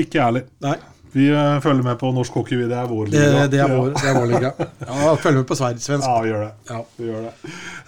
Ikke 0.00 0.22
ærlig. 0.24 0.46
Nei. 0.64 0.78
Vi 1.12 1.26
eh, 1.30 1.56
følger 1.64 1.82
med 1.82 1.98
på 1.98 2.10
norsk 2.14 2.36
hockey. 2.38 2.58
Det 2.70 2.76
er 2.76 2.90
vår 2.90 3.10
liga. 3.10 3.46
det, 3.50 3.62
er, 3.64 3.72
vår, 3.72 3.94
det 3.96 4.10
er 4.10 4.18
vår 4.18 4.28
liga. 4.30 4.52
Ja, 4.86 5.14
følger 5.18 5.40
med 5.40 5.48
på 5.48 5.58
svensk. 5.58 5.88
Ja, 6.06 6.14
vi 6.22 6.30
gjør 6.30 6.44
det. 6.44 6.52
Ja. 6.70 6.82
Vi 6.96 7.08
gjør 7.08 7.26
det. 7.26 7.32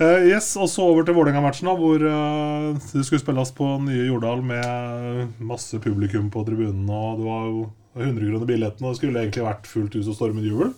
Uh, 0.01 0.27
yes, 0.27 0.49
og 0.59 0.71
så 0.73 0.89
over 0.89 1.07
til 1.07 1.17
Vålerenga-matchen, 1.19 1.71
hvor 1.79 2.03
uh, 2.03 2.73
det 2.93 3.05
skulle 3.07 3.23
spilles 3.23 3.55
på 3.55 3.69
nye 3.85 4.09
Jordal 4.09 4.43
med 4.47 5.39
masse 5.43 5.79
publikum 5.83 6.33
på 6.35 6.43
tribunen. 6.49 6.89
Og 6.91 7.21
det 7.21 7.29
var 7.29 7.47
jo 7.47 7.63
100 8.01 8.27
kroner 8.27 8.49
billetten, 8.49 8.87
og 8.87 8.95
det 8.95 9.03
skulle 9.03 9.23
egentlig 9.23 9.47
vært 9.47 9.71
fullt 9.71 9.97
hus 9.99 10.11
og 10.11 10.19
stormende 10.19 10.49
jubel. 10.49 10.75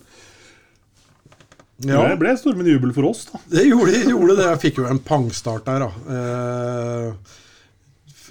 Ja. 1.83 2.05
Det 2.07 2.19
ble 2.21 2.35
stormende 2.39 2.71
jubel 2.71 2.93
for 2.95 3.09
oss, 3.09 3.25
da. 3.31 3.41
Det 3.51 3.65
gjorde, 3.67 3.97
gjorde 4.07 4.37
det. 4.37 4.45
Jeg 4.53 4.61
fikk 4.61 4.77
jo 4.79 4.87
en 4.87 5.01
pangstart 5.03 5.65
der, 5.67 5.83
da. 5.83 5.89
Eh, 6.15 7.33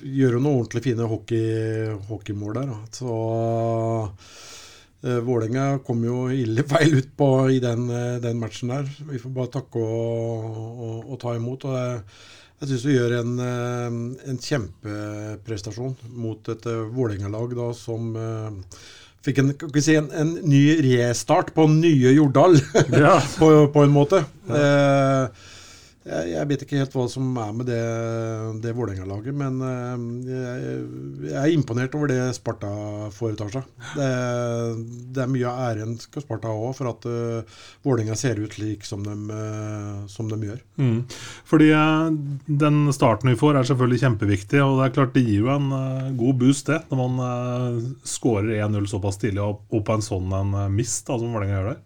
gjør 0.04 0.36
jo 0.36 0.42
noen 0.42 0.60
ordentlig 0.60 0.84
fine 0.84 1.08
hockey, 1.08 1.88
hockeymål 2.08 2.58
der. 2.58 2.70
Da. 2.70 2.78
Så 2.94 3.16
uh, 5.04 5.18
Vålerenga 5.24 5.66
kom 5.86 6.04
jo 6.06 6.28
ille 6.32 6.66
feil 6.72 6.98
ut 7.00 7.10
på 7.18 7.30
i 7.56 7.60
den, 7.64 7.88
eh, 7.92 8.16
den 8.24 8.40
matchen 8.40 8.72
der. 8.74 8.88
Vi 9.10 9.20
får 9.20 9.34
bare 9.36 9.52
takke 9.58 9.82
og, 9.82 10.48
og, 10.54 10.98
og 11.12 11.20
ta 11.22 11.36
imot. 11.36 11.68
og 11.68 11.78
jeg, 11.78 12.02
jeg 12.60 12.70
syns 12.70 12.84
vi 12.88 12.98
gjør 12.98 13.16
en, 13.20 13.32
eh, 13.44 14.02
en 14.32 14.42
kjempeprestasjon 14.48 15.96
mot 16.16 16.52
et 16.54 16.68
Vålerenga-lag 16.94 17.56
som 17.76 18.14
uh, 18.16 18.78
fikk 19.24 19.40
en, 19.40 19.50
kan 19.56 19.82
si, 19.84 19.96
en, 19.98 20.10
en 20.12 20.32
ny 20.44 20.62
restart 20.84 21.52
på 21.56 21.66
nye 21.72 22.12
Jordal. 22.14 22.58
Ja. 22.92 23.16
på, 23.40 23.50
på 23.72 23.84
en 23.84 23.94
måte. 23.94 24.24
Eh, 24.48 25.50
jeg, 26.04 26.30
jeg 26.34 26.48
vet 26.50 26.64
ikke 26.66 26.80
helt 26.82 26.94
hva 26.94 27.06
som 27.08 27.30
er 27.40 27.52
med 27.56 27.68
det, 27.68 27.80
det 28.64 28.74
Vålerenga-laget, 28.76 29.36
men 29.40 29.56
eh, 29.64 30.04
jeg, 30.28 30.74
jeg 31.30 31.38
er 31.40 31.54
imponert 31.54 31.96
over 31.96 32.12
det 32.12 32.18
Sparta 32.36 32.72
foretar 33.14 33.52
seg. 33.54 33.70
Det, 33.96 34.10
det 35.16 35.24
er 35.24 35.32
mye 35.32 35.48
av 35.48 35.62
æren 35.70 35.96
skal 36.02 36.26
Sparta 36.26 36.52
ha 36.52 36.72
for 36.76 36.90
at 36.92 37.08
uh, 37.08 37.62
Vålerenga 37.86 38.18
ser 38.20 38.42
ut 38.42 38.52
slik 38.52 38.84
som 38.84 39.04
de, 39.06 39.16
uh, 39.32 40.04
som 40.10 40.28
de 40.28 40.40
gjør. 40.44 40.60
Mm. 40.76 41.00
Fordi 41.48 41.70
uh, 41.72 42.12
den 42.44 42.84
starten 42.96 43.32
vi 43.32 43.38
får, 43.40 43.56
er 43.56 43.70
selvfølgelig 43.70 44.02
kjempeviktig. 44.04 44.60
Og 44.60 44.78
det 44.78 44.88
er 44.88 44.96
klart 44.98 45.16
det 45.16 45.24
gir 45.24 45.46
jo 45.46 45.52
en 45.54 45.72
uh, 45.72 46.12
god 46.20 46.40
boost, 46.42 46.68
det, 46.68 46.82
når 46.90 47.00
man 47.00 47.24
uh, 47.24 47.94
skårer 48.04 48.58
1-0 48.66 48.90
såpass 48.92 49.20
tidlig 49.22 49.42
og, 49.44 49.64
og 49.72 49.84
på 49.86 49.96
en 49.96 50.04
sånn 50.04 50.34
en 50.34 50.54
eh, 50.58 50.70
mist 50.72 51.06
da, 51.08 51.18
som 51.18 51.32
Vålerenga 51.34 51.56
gjør 51.56 51.70
der. 51.72 51.80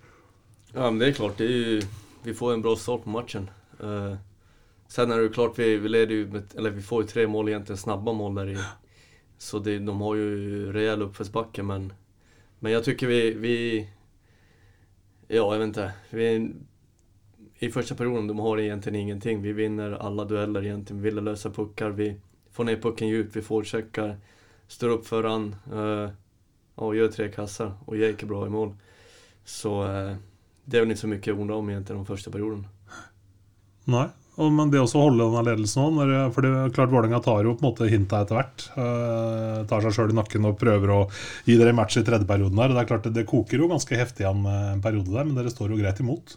Ja 0.75 0.91
men 0.91 1.01
det 1.01 1.09
er 1.09 1.17
klart, 1.17 1.41
det 1.41 1.87
vi 2.27 2.35
får 2.37 2.55
en 2.55 2.65
bra 2.65 2.75
start 2.77 3.05
på 3.05 3.13
matchen. 3.15 3.49
Eh, 3.81 4.15
sen 4.89 5.11
är 5.11 5.19
det 5.19 5.29
klart, 5.29 5.59
vi, 5.59 5.77
vi 5.77 5.89
leder 5.89 6.15
ju 6.15 6.27
med, 6.27 6.43
eller 6.57 6.71
vi 6.71 6.83
får 6.83 7.03
ju 7.03 7.09
tre 7.09 7.27
mål 7.27 7.49
egentligen, 7.49 7.79
snabba 7.79 8.13
mål 8.13 8.35
där 8.35 8.49
i. 8.49 8.57
Så 9.39 9.59
det, 9.59 9.79
de 9.79 10.01
har 10.01 10.15
ju 10.15 10.73
rejäl 10.73 11.03
uppförsbacke 11.03 11.63
men, 11.63 11.93
men 12.59 12.73
jag 12.73 12.85
tycker 12.85 13.07
vi, 13.07 13.35
vi, 13.35 13.89
ja 15.29 15.53
jag 15.53 15.59
vet 15.59 15.67
inte, 15.67 15.93
vi, 16.11 16.55
i 17.59 17.71
första 17.71 17.95
perioden 17.95 18.27
de 18.27 18.39
har 18.39 18.61
egentligen 18.61 19.01
ingenting. 19.01 19.43
Vi 19.43 19.53
vinner 19.53 19.93
alla 19.93 20.25
dueller 20.25 20.65
egentligen, 20.65 21.03
vi 21.03 21.11
vill 21.11 21.25
lösa 21.25 21.51
puckar, 21.51 21.91
vi 21.91 22.21
får 22.51 22.65
ner 22.65 22.77
pucken 22.77 23.09
djupt, 23.09 23.37
vi 23.37 23.43
forecheckar, 23.43 24.17
står 24.67 24.89
upp 24.89 25.07
föran, 25.07 25.57
uh, 25.73 26.11
och 26.75 26.97
gör 26.97 27.09
tre 27.09 27.29
kassar 27.29 27.73
och 27.85 27.97
Jake 27.97 28.25
är 28.25 28.29
bra 28.29 28.47
i 28.47 28.51
mål. 28.51 28.75
Så 29.45 29.83
uh, 29.83 30.17
det 30.65 30.77
er 30.77 30.85
väl 30.85 30.93
ikke 30.93 31.01
så 31.01 31.09
mye 31.09 31.33
å 31.33 31.41
undre 31.41 31.57
om 31.57 31.71
egentligen 31.71 32.03
de 32.03 32.07
første 32.07 32.31
perioden. 32.31 32.67
Nei. 33.89 34.09
Men 34.39 34.71
det 34.71 34.79
også 34.79 35.01
å 35.01 35.07
holde 35.09 35.25
denne 35.25 35.41
ledelsen 35.49 35.83
òg, 35.83 35.97
for 36.31 36.47
det 36.47 36.51
er 36.55 36.75
klart 36.77 36.93
Vålerenga 36.93 37.19
tar 37.25 37.43
jo 37.43 37.57
på 37.59 37.65
en 37.65 37.67
måte 37.73 37.89
hinta 37.91 38.21
etter 38.23 38.39
hvert. 38.39 38.67
eh, 38.79 39.65
tar 39.67 39.83
seg 39.83 39.97
sjøl 39.97 40.13
i 40.13 40.19
nakken 40.21 40.47
og 40.47 40.61
prøver 40.61 40.93
å 40.95 40.99
gi 41.49 41.57
dere 41.59 41.75
match 41.75 41.99
i 41.99 42.05
tredje 42.07 42.29
perioden 42.29 42.61
der. 42.61 42.71
Det 42.71 42.85
er 42.85 42.91
klart 42.93 43.09
det, 43.09 43.17
det 43.17 43.27
koker 43.27 43.59
jo 43.59 43.71
ganske 43.73 43.99
heftig 43.99 44.23
igjen 44.23 44.47
en 44.47 44.85
periode 44.85 45.11
der, 45.11 45.27
men 45.27 45.35
dere 45.35 45.51
står 45.51 45.75
jo 45.75 45.81
greit 45.81 45.99
imot. 46.05 46.37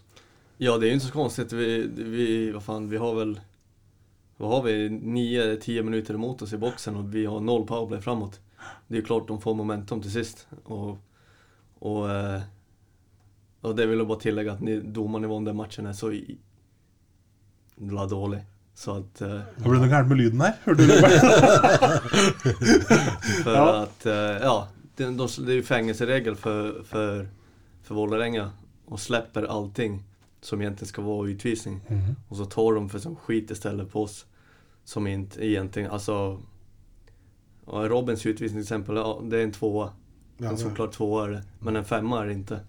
Ja, 0.58 0.79
det 0.81 0.88
er 0.88 0.96
jo 0.96 0.98
ikke 0.98 1.12
så 1.12 1.13
konstigt. 1.20 1.53
Vi, 1.53 1.70
vi, 1.93 2.27
hva 2.55 2.63
faen, 2.65 2.89
vi 2.89 2.98
har 3.01 3.13
vel 3.20 3.38
hva 4.41 4.55
har 4.55 4.65
vi, 4.65 4.75
9-10 4.89 5.84
minutter 5.86 6.17
imot 6.17 6.41
oss 6.41 6.53
i 6.58 6.62
boksen, 6.62 6.98
og 6.98 7.13
vi 7.13 7.27
har 7.29 7.43
noll 7.46 7.67
powerplay 7.70 8.01
framåt. 8.01 8.39
Det 8.89 8.98
er 8.98 9.03
jo 9.03 9.10
klart 9.12 9.27
de 9.29 9.38
får 9.41 9.58
momentum 9.60 10.01
til 10.01 10.13
sist. 10.13 10.48
Og, 10.65 10.96
og, 11.86 12.08
og 13.62 13.75
det 13.77 13.86
vil 13.86 14.01
jeg 14.01 14.10
bare 14.10 14.24
tillegge 14.25 14.55
at 14.58 14.89
dommernivået 14.98 15.46
i 15.46 15.51
den 15.51 15.62
matchen 15.62 15.89
er 15.89 15.93
så 15.98 16.10
i- 17.81 17.89
la 17.91 18.05
dårlig. 18.05 18.39
Så 18.75 18.91
att, 18.97 19.21
eh, 19.21 19.27
Det 19.57 19.63
ble 19.69 19.79
noe 19.79 19.88
gærent 19.89 20.07
med 20.09 20.17
lyden 20.17 20.41
her. 20.41 20.53
Hørte 20.63 20.81
du 20.81 20.88
det? 20.88 21.01
för 23.43 23.53
Ja. 23.55 23.83
at 23.83 24.05
uh, 24.05 24.11
ja, 24.13 24.67
det, 24.95 25.03
de, 25.05 25.27
det 25.27 25.53
er 25.53 25.57
jo 25.59 25.63
fengselsregel 25.63 26.35
for, 26.35 26.83
for, 26.83 27.27
for 27.83 27.95
Vålerenga 27.95 28.50
Og 28.91 29.00
slipper 29.00 29.45
allting 29.47 30.03
som 30.41 30.61
egentlig 30.61 30.88
skal 30.88 31.03
være 31.05 31.29
utvisning. 31.35 31.81
og 32.29 32.38
så 32.38 32.45
tar 32.45 32.73
de 32.75 32.89
for 32.89 33.00
sånn 33.00 33.15
skit 33.15 33.51
istället 33.51 33.91
på 33.91 34.03
oss. 34.03 34.25
Som 34.85 35.07
inte 35.07 35.39
egentlig 35.45 35.85
alltså 35.88 36.39
Robins 37.67 38.25
utvisning 38.25 38.63
till 38.63 38.65
exempel, 38.65 38.95
det 39.29 39.39
er 39.39 39.43
en 39.43 39.51
tvåa. 39.51 39.89
Ja, 40.38 40.50
en 40.50 40.57
klart 40.57 40.59
såklart 40.59 40.91
tvåa 40.93 41.25
är 41.25 41.29
det. 41.31 41.43
Men 41.59 41.75
en 41.75 41.85
femma 41.85 42.21
är 42.23 42.27
det 42.27 42.33
inte. 42.33 42.59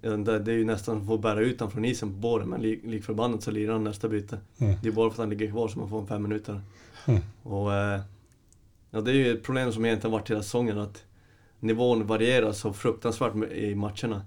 Det, 0.00 0.38
det 0.38 0.52
är 0.52 0.56
ju 0.56 0.64
nästan 0.64 0.96
å 0.96 1.16
bære 1.16 1.18
bära 1.34 1.40
ut 1.44 1.60
honom 1.60 1.72
från 1.72 1.84
isen 1.84 2.08
på 2.12 2.18
båren, 2.18 2.48
men 2.48 2.62
lik, 2.62 2.80
lik 2.84 3.04
förbannat 3.04 3.42
så 3.42 3.50
lirar 3.50 3.72
han 3.72 3.84
nästa 3.84 4.08
byte. 4.08 4.38
Mm. 4.58 4.74
Det 4.82 4.88
är 4.88 4.92
bara 4.92 5.10
för 5.10 5.14
att 5.14 5.18
han 5.18 5.30
ligger 5.30 5.50
kvar 5.50 5.68
som 5.68 5.80
man 5.80 5.90
får 5.90 6.00
en 6.00 6.06
fem 6.06 6.22
minuter. 6.22 6.60
Mm. 7.06 7.20
Och 7.42 7.74
eh, 7.74 8.00
ja, 8.90 9.00
det 9.00 9.10
är 9.10 9.14
ju 9.14 9.32
ett 9.32 9.42
problem 9.42 9.72
som 9.72 9.84
egentligen 9.84 10.12
varit 10.12 10.30
hela 10.30 10.42
säsongen 10.42 10.78
att 10.78 11.04
nivån 11.60 12.06
varierar 12.06 12.52
så 12.52 12.72
fruktansvärt 12.72 13.34
i 13.52 13.74
matcherna. 13.74 14.22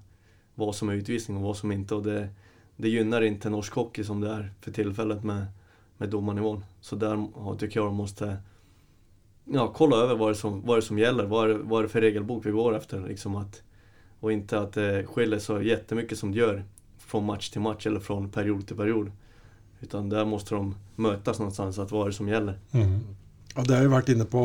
Vad 0.56 0.76
som 0.76 0.90
är 0.90 0.94
utvisning 0.94 1.38
och 1.38 1.44
vad 1.44 1.58
som 1.58 1.72
inte. 1.72 1.96
Och 1.96 2.04
det, 2.04 2.30
det 2.76 2.90
gynnar 2.90 3.22
inte 3.22 3.50
norsk 3.50 3.74
hockey 3.74 4.04
som 4.04 4.22
det 4.22 4.30
är 4.30 4.54
för 4.62 4.72
tillfället 4.72 5.24
med, 5.24 5.46
med 5.98 6.10
domarnivån. 6.10 6.66
Så 6.82 6.96
där 6.96 7.28
ja, 7.36 7.56
tycker 7.60 7.80
jag 7.80 7.88
de 7.88 7.96
måste 7.96 8.38
ja, 9.46 9.74
kolla 9.76 9.96
över 9.98 10.16
vad 10.16 10.30
det, 10.32 10.36
som, 10.36 10.62
vad 10.66 10.78
det 10.78 10.82
som 10.82 11.00
gäller. 11.00 11.26
Vad 11.26 11.50
är, 11.50 11.54
det- 11.54 11.60
vad 11.64 11.80
är 11.80 11.84
det 11.84 11.90
för 11.90 12.02
regelbok 12.02 12.46
vi 12.46 12.52
går 12.52 12.76
efter? 12.76 13.08
Liksom 13.08 13.36
att, 13.36 13.62
och 14.22 14.32
inte 14.32 14.60
att 14.60 14.74
det 14.74 15.06
skiljer 15.06 15.40
så 15.40 15.62
jättemycket 15.62 16.18
som 16.18 16.32
det 16.32 16.38
gör 16.38 16.64
från 16.98 17.26
match 17.26 17.50
till 17.50 17.62
match 17.62 17.88
eller 17.88 18.00
från 18.00 18.30
period 18.30 18.68
till 18.68 18.76
period. 18.76 19.12
Utan 19.80 20.10
där 20.10 20.26
måste 20.26 20.56
de 20.56 20.76
mötas 20.96 21.40
någonstans, 21.40 21.80
att 21.80 21.92
vad 21.92 22.02
är 22.02 22.08
det 22.08 22.14
som 22.14 22.28
gäller? 22.28 22.60
Mm. 22.72 23.00
Ja, 23.56 23.64
det 23.68 23.76
har 23.76 23.82
vi 23.82 23.92
vært 23.92 24.10
inne 24.14 24.26
på, 24.26 24.44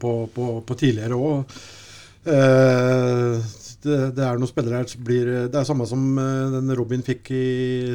på, 0.00 0.12
på, 0.34 0.46
på 0.66 0.74
tidligere 0.74 1.14
òg. 1.14 1.58
Eh, 2.24 3.36
det, 3.84 3.98
det 4.16 4.24
er 4.24 4.40
noen 4.40 4.50
spillere 4.50 4.80
her 4.80 4.88
som 4.90 5.04
blir 5.06 5.28
Det 5.48 5.56
er 5.56 5.68
samme 5.68 5.86
som 5.88 6.02
eh, 6.20 6.56
den 6.56 6.74
Robin 6.76 7.04
fikk 7.06 7.30
i 7.36 7.44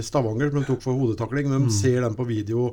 Stavanger, 0.06 0.54
som 0.54 0.62
de 0.62 0.70
tok 0.70 0.86
for 0.86 1.02
hodetakling. 1.02 1.50
De 1.52 1.74
ser 1.74 2.00
den 2.06 2.16
på 2.16 2.28
video, 2.30 2.70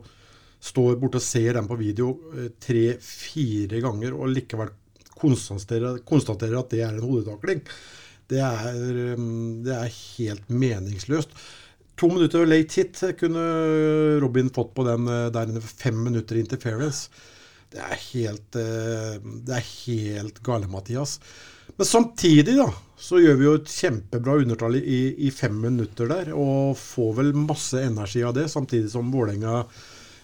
står 0.63 1.01
borte 1.01 1.19
og 1.19 1.27
ser 1.27 1.59
den 1.59 1.67
på 1.71 1.81
video 1.81 2.13
eh, 2.37 2.53
tre-fire 2.63 3.83
ganger, 3.83 4.15
og 4.15 4.31
likevel 4.37 4.71
konstaterer, 5.19 5.99
konstaterer 6.07 6.61
at 6.61 6.71
det 6.77 6.85
er 6.85 6.95
en 6.95 7.03
hodetakling. 7.03 7.65
Det 8.33 8.41
er, 8.41 8.79
um, 9.17 9.61
det 9.65 9.77
er 9.77 9.99
helt 10.17 10.49
meningsløst. 10.49 11.37
To 12.01 12.09
minutter 12.11 12.49
late 12.49 12.81
hit 12.81 13.01
kunne 13.21 13.43
Robin 14.23 14.49
fått 14.51 14.73
på 14.75 14.87
den 14.89 15.07
eh, 15.07 15.29
der 15.35 15.53
inne. 15.53 15.61
Fem 15.63 16.01
minutter 16.03 16.41
interference. 16.41 17.13
Det 17.73 17.81
er 17.81 18.01
helt, 18.11 18.57
eh, 18.59 19.19
det 19.47 19.59
er 19.59 19.69
helt 19.87 20.41
gale, 20.45 20.69
Mathias. 20.73 21.19
Men 21.77 21.89
samtidig 21.89 22.57
da, 22.59 22.67
så 23.01 23.21
gjør 23.23 23.39
vi 23.39 23.47
jo 23.47 23.55
et 23.61 23.71
kjempebra 23.73 24.35
undertall 24.43 24.77
i, 24.81 25.01
i 25.27 25.31
fem 25.33 25.55
minutter 25.63 26.11
der, 26.11 26.33
og 26.37 26.77
får 26.81 27.15
vel 27.21 27.33
masse 27.39 27.81
energi 27.81 28.25
av 28.27 28.35
det, 28.37 28.49
samtidig 28.53 28.91
som 28.93 29.13
Vålerenga 29.15 29.63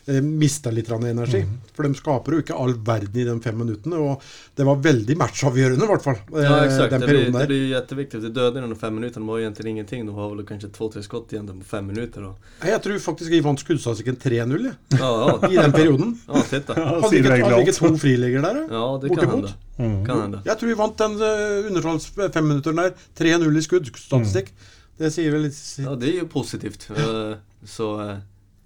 eh, 0.09 0.21
mister 0.25 0.73
litt 0.73 0.89
energi. 0.91 1.11
energi. 1.13 1.43
For 1.77 1.87
de 1.87 1.95
skaper 1.99 2.35
jo 2.35 2.43
ikke 2.43 2.57
all 2.59 2.73
verden 2.87 3.21
i 3.21 3.25
de 3.29 3.35
fem 3.45 3.59
minuttene, 3.61 3.99
og 4.01 4.23
det 4.57 4.67
var 4.67 4.81
veldig 4.83 5.17
matchavgjørende 5.21 5.85
i 5.85 5.91
hvert 5.93 6.05
fall, 6.07 6.19
eh, 6.35 6.43
Ja 6.47 6.57
exakt, 6.65 6.91
den 6.95 7.01
det 7.05 7.09
perioden 7.11 7.33
det 7.37 7.43
der. 7.43 7.51
blir 7.53 7.67
kjempeviktig. 7.75 8.21
De 8.25 8.31
døde 8.35 8.63
under 8.65 8.77
fem 8.81 8.95
minutter. 8.95 9.21
de 9.21 9.27
var 9.29 9.39
egentlig 9.45 9.73
ingenting. 9.75 10.07
De 10.07 10.15
har 10.17 10.31
vel 10.33 10.45
kanskje 10.49 10.71
to-tre 10.73 11.03
skott 11.03 11.33
igjen 11.33 11.47
på 11.47 11.65
fem 11.65 11.87
minutter. 11.87 12.25
Og... 12.31 12.35
Nei, 12.63 12.71
Jeg 12.71 12.83
tror 12.83 12.99
faktisk 12.99 13.31
vi 13.31 13.41
vant 13.41 13.61
skuddstatistikken 13.61 14.17
3-0 14.17 14.65
jeg, 14.65 14.75
ja, 14.99 15.11
ja, 15.29 15.49
i 15.53 15.57
den 15.63 15.73
perioden. 15.73 16.17
ja, 16.27 16.43
titta. 16.51 16.75
Ja, 16.79 16.89
Hadde 17.03 17.21
ikke, 17.21 17.45
hadde 17.45 17.61
ikke 17.67 17.77
to 17.79 17.93
friligger 17.99 18.43
der? 18.43 18.63
Ja, 18.73 18.87
det 19.03 19.13
Bortimot. 19.13 19.19
kan 19.19 19.31
hende. 19.31 19.55
Mm. 19.79 20.01
Kan 20.07 20.21
hende. 20.25 20.43
Jeg 20.45 20.59
tror 20.59 20.69
vi 20.69 20.75
vant 20.81 20.99
den 20.99 21.15
uh, 21.23 21.69
undertalls 21.69 22.09
femminutteren 22.35 22.83
der. 22.83 22.97
3-0 23.19 23.59
i 23.61 23.63
skuddstatistikk. 23.69 24.51
Det 24.99 25.13
sier 25.15 25.31
vel 25.31 25.45
litt 25.47 25.59
Ja, 25.79 25.95
det 25.95 26.09
er 26.11 26.17
jo 26.25 26.27
positivt. 26.33 26.89
Uh, 26.91 27.37
Så, 27.67 27.87
eh, 28.01 28.19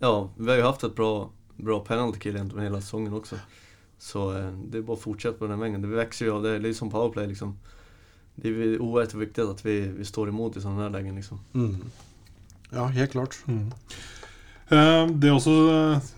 ja, 0.03 0.29
vi 0.37 0.51
har 0.51 0.57
ju 0.57 0.63
haft 0.63 0.85
ett 0.85 0.95
bra, 0.95 1.31
bra 1.57 1.81
penalty 1.81 2.19
kill 2.19 2.35
egentligen 2.37 2.65
hela 2.65 2.81
säsongen 2.81 3.15
också. 3.15 3.37
Så 3.99 4.37
eh, 4.37 4.51
det 4.67 4.79
är 4.79 4.83
bara 4.83 4.97
att 4.97 5.03
fortsätta 5.03 5.39
på 5.39 5.47
den 5.47 5.61
vägen. 5.61 5.83
Det 5.83 5.89
växer 5.89 6.25
ju 6.25 6.33
av 6.33 6.43
det. 6.43 6.59
Det 6.59 6.69
är 6.69 6.73
som 6.73 6.91
powerplay 6.91 7.27
liksom. 7.27 7.59
Det 8.35 8.49
är 8.49 8.83
oerhört 8.83 9.15
viktigt 9.15 9.45
att 9.45 9.67
vi, 9.67 9.81
vi 9.81 10.05
står 10.05 10.29
imot 10.29 10.57
i 10.57 10.61
sånne 10.61 10.83
här 10.83 10.91
lägen 10.91 11.15
liksom. 11.15 11.41
mm. 11.55 11.77
Ja, 12.71 12.87
helt 12.87 13.11
klart. 13.11 13.37
Mm. 13.47 13.71
Det 15.21 15.29
er 15.29 15.35
også 15.35 15.53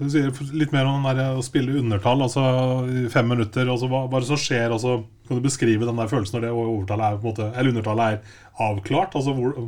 eh, 0.06 0.42
litt 0.54 0.72
mer 0.72 0.86
om 0.86 1.02
den 1.02 1.16
der, 1.18 1.34
å 1.34 1.42
spille 1.42 1.74
undertall, 1.80 2.22
altså 2.22 2.42
i 2.86 3.08
fem 3.10 3.26
minutter. 3.28 3.66
Altså, 3.66 3.88
hva, 3.90 4.04
hva 4.06 4.20
er 4.20 4.24
det 4.24 4.30
som 4.30 4.38
skjer? 4.38 4.70
Altså, 4.70 5.00
kan 5.26 5.40
du 5.40 5.44
beskrive 5.44 5.88
den 5.88 5.98
der 5.98 6.12
følelsen 6.12 6.38
når 6.38 6.46
det 6.46 6.52
overtallet 6.54 7.08
er, 7.08 7.18
på 7.18 7.26
en 7.26 7.32
måte, 7.32 7.48
eller 7.50 7.74
undertallet 7.74 8.04
er 8.14 8.38
avklart? 8.68 9.16
Altså, 9.18 9.34
hvor, 9.34 9.58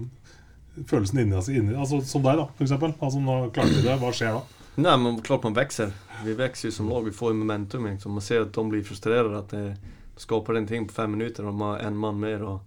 følelsen 0.85 1.23
inni, 1.23 1.37
altså, 1.37 1.53
inni 1.57 1.75
altså, 1.75 2.01
Som 2.05 2.25
deg, 2.27 2.39
da, 2.41 2.47
eksempel. 2.63 2.95
Altså, 3.01 3.23
nå 3.23 3.39
klarte 3.55 3.75
vi 3.75 3.85
det. 3.87 3.97
Hva 4.03 4.13
skjer 4.15 4.37
da? 4.37 4.63
Nei, 4.77 4.95
men 5.01 5.21
klart 5.25 5.47
man 5.49 5.57
vokser. 5.57 5.93
Vi 6.25 6.37
vokser 6.37 6.73
som 6.75 6.89
lag, 6.93 7.05
vi 7.05 7.15
får 7.17 7.37
momentum 7.37 7.87
liksom. 7.89 8.17
Man 8.17 8.25
ser 8.25 8.45
at 8.45 8.53
de 8.53 8.65
blir 8.69 8.85
frustrerade 8.85 9.39
at 9.41 9.55
det 9.55 10.57
en 10.57 10.67
ting 10.67 10.87
på 10.89 10.95
fem 10.95 11.13
minutter, 11.13 11.45
og 11.45 11.53
de 11.53 11.65
har 11.65 11.87
en 11.87 11.97
mann 11.97 12.21
mer 12.21 12.45
og 12.45 12.59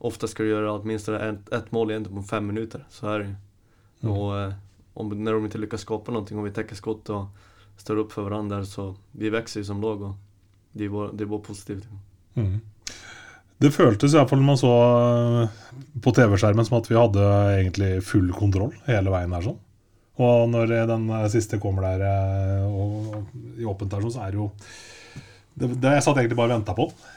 Ofte 0.00 0.30
skal 0.32 0.46
du 0.46 0.54
gjøre 0.54 0.78
minst 0.88 1.10
ett, 1.12 1.50
et 1.52 1.72
mål 1.76 1.90
igjen 1.92 2.06
på 2.08 2.22
fem 2.24 2.46
minutter. 2.48 2.86
Så 2.88 3.08
er 3.12 3.18
det 3.20 3.26
jo. 3.28 4.14
Og 4.14 4.30
eh, 4.32 4.54
om, 4.96 5.10
når 5.12 5.36
de 5.36 5.50
ikke 5.50 5.60
lykkes 5.60 5.84
skapa 5.84 6.14
noe, 6.14 6.24
om 6.24 6.46
vi 6.46 6.52
täcker 6.56 6.78
skott 6.78 7.10
og 7.12 7.42
står 7.80 8.00
opp 8.04 8.14
for 8.14 8.24
hverandre, 8.24 8.62
så 8.64 8.94
vi 9.12 9.28
vokser 9.32 9.66
som 9.68 9.82
lag 9.84 10.00
og 10.00 10.14
det 10.72 10.88
er 10.88 11.28
bare 11.28 11.42
positivt. 11.44 11.84
Mm. 12.38 12.62
Det 13.60 13.72
føltes 13.74 14.14
iallfall 14.16 14.40
når 14.40 14.48
man 14.48 14.60
så 14.60 14.70
eh, 14.84 15.58
på 16.00 16.12
TV-skjermen 16.16 16.66
som 16.66 16.78
at 16.78 16.88
vi 16.88 16.96
hadde 16.96 17.26
egentlig 17.58 17.90
full 18.06 18.30
kontroll 18.32 18.72
hele 18.86 19.12
veien 19.12 19.34
her. 19.36 19.44
sånn. 19.44 19.58
Og 20.20 20.46
når 20.52 20.72
eh, 20.76 20.86
den 20.88 21.08
eh, 21.18 21.26
siste 21.32 21.60
kommer 21.60 21.90
der 21.90 22.64
og, 22.70 23.18
i 23.60 23.68
åpent 23.68 23.92
der, 23.92 24.06
sånn, 24.06 24.16
så 24.16 24.24
er 24.24 24.32
det 24.32 24.40
jo 24.40 24.48
det, 25.60 25.74
det, 25.76 25.96
Jeg 25.98 26.06
satt 26.06 26.22
egentlig 26.22 26.38
bare 26.38 26.54
og 26.54 26.56
venta 26.56 26.76
på 26.76 26.88
den. 26.88 27.08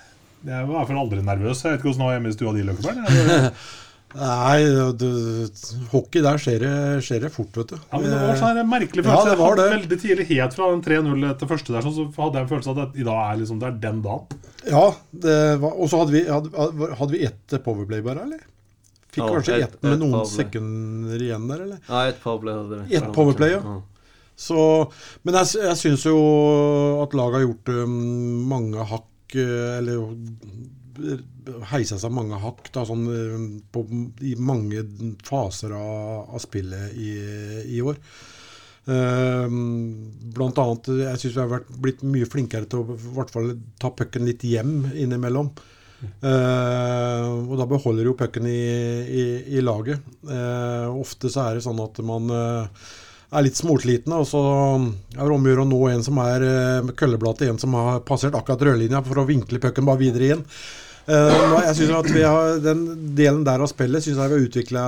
Jeg 0.43 0.67
var 0.67 0.73
i 0.73 0.75
hvert 0.75 0.89
fall 0.91 0.99
aldri 1.05 1.23
nervøs. 1.23 1.63
Jeg 1.63 1.71
vet 1.71 1.79
ikke 1.79 1.87
hvordan 1.87 2.01
det 2.01 2.07
var 2.09 2.17
hjemme 2.17 2.33
i 2.33 2.35
stua 2.35 2.53
di, 2.57 2.67
Løkkeberg. 2.67 3.53
Nei, 4.13 4.59
du, 5.01 5.07
hockey 5.91 6.21
der 6.21 6.37
skjer 6.41 6.59
det, 6.61 6.73
skjer 7.05 7.23
det 7.25 7.31
fort, 7.33 7.55
vet 7.57 7.71
du. 7.73 7.77
Ja, 7.79 7.97
men 7.99 8.09
Det 8.11 8.19
var 8.21 8.39
sånn 8.41 8.59
en 8.61 8.69
merkelig 8.69 9.03
følelse. 9.05 9.25
Ja, 9.25 9.31
det 9.33 9.39
var 9.39 9.55
det. 9.57 9.67
Veldig 9.73 9.99
tidlig, 10.03 10.25
helt 10.29 10.57
fra 10.57 10.67
den 10.73 10.83
3-0 10.85 11.27
etter 11.31 11.49
første 11.49 11.73
der, 11.73 11.85
sånn, 11.87 11.95
så 12.13 12.23
hadde 12.27 12.37
jeg 12.41 12.45
en 12.47 12.51
følelse 12.51 12.73
av 12.75 12.81
at 12.85 12.97
i 12.99 13.05
dag 13.07 13.21
er 13.31 13.39
liksom, 13.41 13.61
det 13.63 13.69
er 13.71 13.79
den 13.87 14.01
dagen. 14.05 14.43
Ja, 14.69 14.83
det 15.25 15.37
var, 15.63 15.73
og 15.77 15.89
så 15.91 16.01
hadde 16.03 16.13
vi, 16.17 16.21
hadde, 16.29 16.91
hadde 16.99 17.15
vi 17.15 17.23
ett 17.27 17.55
powerplay 17.65 18.03
bare, 18.05 18.27
eller? 18.27 18.43
Fikk 19.13 19.23
Ja, 19.25 19.31
kanskje 19.33 19.57
ett- 19.61 19.73
et, 19.75 19.81
med 19.85 19.99
noen 20.01 20.13
powerplay. 20.19 20.37
sekunder 20.45 21.25
igjen 21.25 21.49
der, 21.49 21.65
eller? 21.67 21.81
Ja, 21.89 22.03
ett 22.13 22.21
powerplay 22.23 22.55
hadde 22.61 22.79
vi. 22.83 22.95
Et 23.01 23.09
powerplay, 23.13 23.51
ja. 23.57 23.79
Så, 24.35 24.59
men 25.21 25.35
jeg, 25.37 25.51
jeg 25.61 25.77
syns 25.77 26.05
jo 26.07 26.15
at 27.03 27.11
laget 27.13 27.35
har 27.37 27.43
gjort 27.45 27.69
um, 27.83 27.99
mange 28.49 28.81
hakk 28.89 29.35
eh, 29.37 29.77
Eller 29.77 29.99
heisa 31.71 31.97
seg 31.99 32.13
mange 32.13 32.39
hakk 32.41 32.69
da, 32.75 32.85
sånn, 32.87 33.03
eh, 33.09 33.43
på, 33.73 33.83
i 34.25 34.35
mange 34.39 34.85
faser 35.25 35.75
av, 35.77 36.29
av 36.33 36.43
spillet 36.43 36.95
i, 36.99 37.11
i 37.77 37.83
år. 37.83 37.99
Uh, 38.83 39.47
blant 40.35 40.57
annet, 40.59 40.89
jeg 41.05 41.19
syns 41.21 41.35
vi 41.37 41.39
har 41.39 41.51
vært, 41.53 41.69
blitt 41.85 42.01
mye 42.03 42.27
flinkere 42.27 42.67
til 42.67 42.81
å 42.81 42.97
hvert 43.15 43.31
fall 43.31 43.53
ta 43.79 43.93
pucken 43.95 44.27
litt 44.27 44.43
hjem 44.43 44.89
innimellom. 44.91 45.53
Uh, 46.23 47.47
og 47.47 47.55
da 47.59 47.67
beholder 47.69 48.09
jo 48.09 48.17
pucken 48.19 48.47
i, 48.49 48.59
i, 49.07 49.23
i 49.55 49.63
laget. 49.63 50.03
Uh, 50.27 50.91
ofte 50.99 51.31
så 51.31 51.47
er 51.47 51.57
det 51.57 51.65
sånn 51.65 51.79
at 51.83 51.99
man 52.03 52.27
eh, 52.33 52.89
er 53.33 53.45
litt 53.45 53.59
småsliten, 53.59 54.13
og 54.15 54.27
så 54.29 54.43
er 55.15 55.19
det 55.19 55.33
om 55.33 55.43
å 55.45 55.51
gjøre 55.51 55.65
å 55.65 55.69
nå 55.69 55.81
en 55.91 56.05
som 56.05 56.21
er 56.23 56.45
eh, 56.47 56.93
kølleblad 56.99 57.39
til 57.39 57.53
en 57.53 57.59
som 57.61 57.75
har 57.77 58.03
passert 58.07 58.37
akkurat 58.37 58.63
rødlinja, 58.69 59.03
for 59.05 59.21
å 59.21 59.27
vinkle 59.27 59.61
pucken 59.63 59.87
bare 59.89 60.01
videre 60.01 60.35
inn. 60.35 60.45
Eh, 61.03 61.41
jeg 61.67 61.75
synes 61.81 61.97
at 61.97 62.11
vi 62.13 62.23
har, 62.23 62.61
Den 62.63 62.85
delen 63.17 63.43
der 63.43 63.63
av 63.63 63.71
spillet 63.71 64.05
syns 64.05 64.15
jeg 64.15 64.31
vi 64.31 64.37
har 64.37 64.47
utvikla 64.47 64.85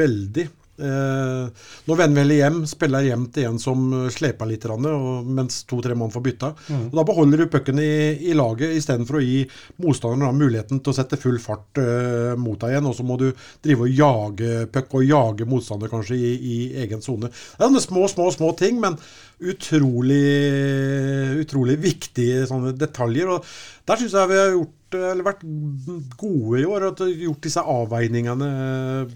veldig. 0.00 0.46
Eh, 0.80 1.68
når 1.88 2.00
vender 2.00 2.32
hjem, 2.34 2.60
spiller 2.68 3.06
hjem 3.06 3.26
til 3.34 3.50
en 3.50 3.60
som 3.62 3.84
sleper 4.12 4.48
litt, 4.48 4.66
mens 4.70 5.62
to-tre 5.68 5.96
mann 5.98 6.12
får 6.12 6.24
bytta. 6.24 6.52
Og 6.90 6.96
Da 6.96 7.04
beholder 7.06 7.44
du 7.44 7.50
pucken 7.52 7.80
i, 7.82 7.92
i 8.30 8.36
laget 8.36 8.76
istedenfor 8.78 9.20
å 9.20 9.24
gi 9.24 9.44
motstanderen 9.84 10.40
muligheten 10.40 10.80
til 10.80 10.92
å 10.92 10.96
sette 10.96 11.20
full 11.20 11.38
fart 11.42 11.80
eh, 11.82 12.34
mot 12.40 12.60
deg 12.60 12.74
igjen. 12.74 12.90
Og 12.90 12.96
så 12.96 13.06
må 13.06 13.18
du 13.20 13.28
drive 13.62 13.86
og 13.86 14.02
jage 14.02 14.66
puck 14.72 14.98
og 14.98 15.06
jage 15.06 15.48
motstander 15.48 15.92
kanskje 15.92 16.18
i, 16.18 16.34
i 16.34 16.58
egen 16.84 17.04
sone. 17.04 17.30
Det 17.30 17.60
er 17.60 17.68
sånne 17.68 17.84
små, 17.84 18.06
små, 18.10 18.30
små 18.34 18.52
ting, 18.58 18.80
men 18.82 18.98
utrolig, 19.40 20.26
utrolig 21.40 21.78
viktige 21.80 22.44
sånne 22.48 22.74
detaljer. 22.76 23.30
og 23.36 23.88
Der 23.88 24.00
syns 24.00 24.16
jeg 24.16 24.30
vi 24.32 24.40
har 24.40 24.52
gjort 24.56 24.76
eller 24.94 25.26
vært 25.26 25.44
gode 26.18 26.60
i 26.60 26.66
år. 26.66 26.86
At 26.90 27.02
gjort 27.06 27.46
disse 27.46 27.62
avveiningene 27.62 28.50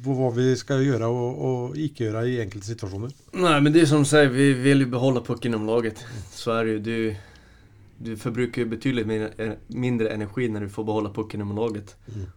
på 0.05 0.17
hva 0.19 0.31
vi 0.37 0.49
skal 0.61 0.85
gjøre 0.85 1.11
og, 1.11 1.45
og 1.49 1.77
ikke 1.79 2.07
gjøre 2.07 2.25
i 2.31 2.41
enkelte 2.45 2.71
situasjoner. 2.71 3.13
Nei, 3.43 3.59
men 3.61 3.75
det 3.75 3.85
er 3.85 3.93
som 3.93 4.05
du 4.05 4.09
sier, 4.09 4.33
vi 4.33 4.53
vil 4.65 4.87
jo 4.87 4.91
beholde 4.95 5.25
pucken 5.27 5.59
om 5.59 5.69
laget. 5.69 6.03
Så 6.33 6.57
er 6.57 6.65
det 6.65 6.75
jo 6.75 6.83
Du, 6.85 7.15
du 8.05 8.17
forbruker 8.19 8.67
betydelig 8.69 9.07
mindre, 9.07 9.29
eh, 9.39 9.53
mindre 9.69 10.11
energi 10.13 10.49
når 10.51 10.67
du 10.67 10.73
får 10.75 10.85
beholde 10.85 11.13
pucken 11.15 11.43
om 11.43 11.55
laget. 11.57 11.95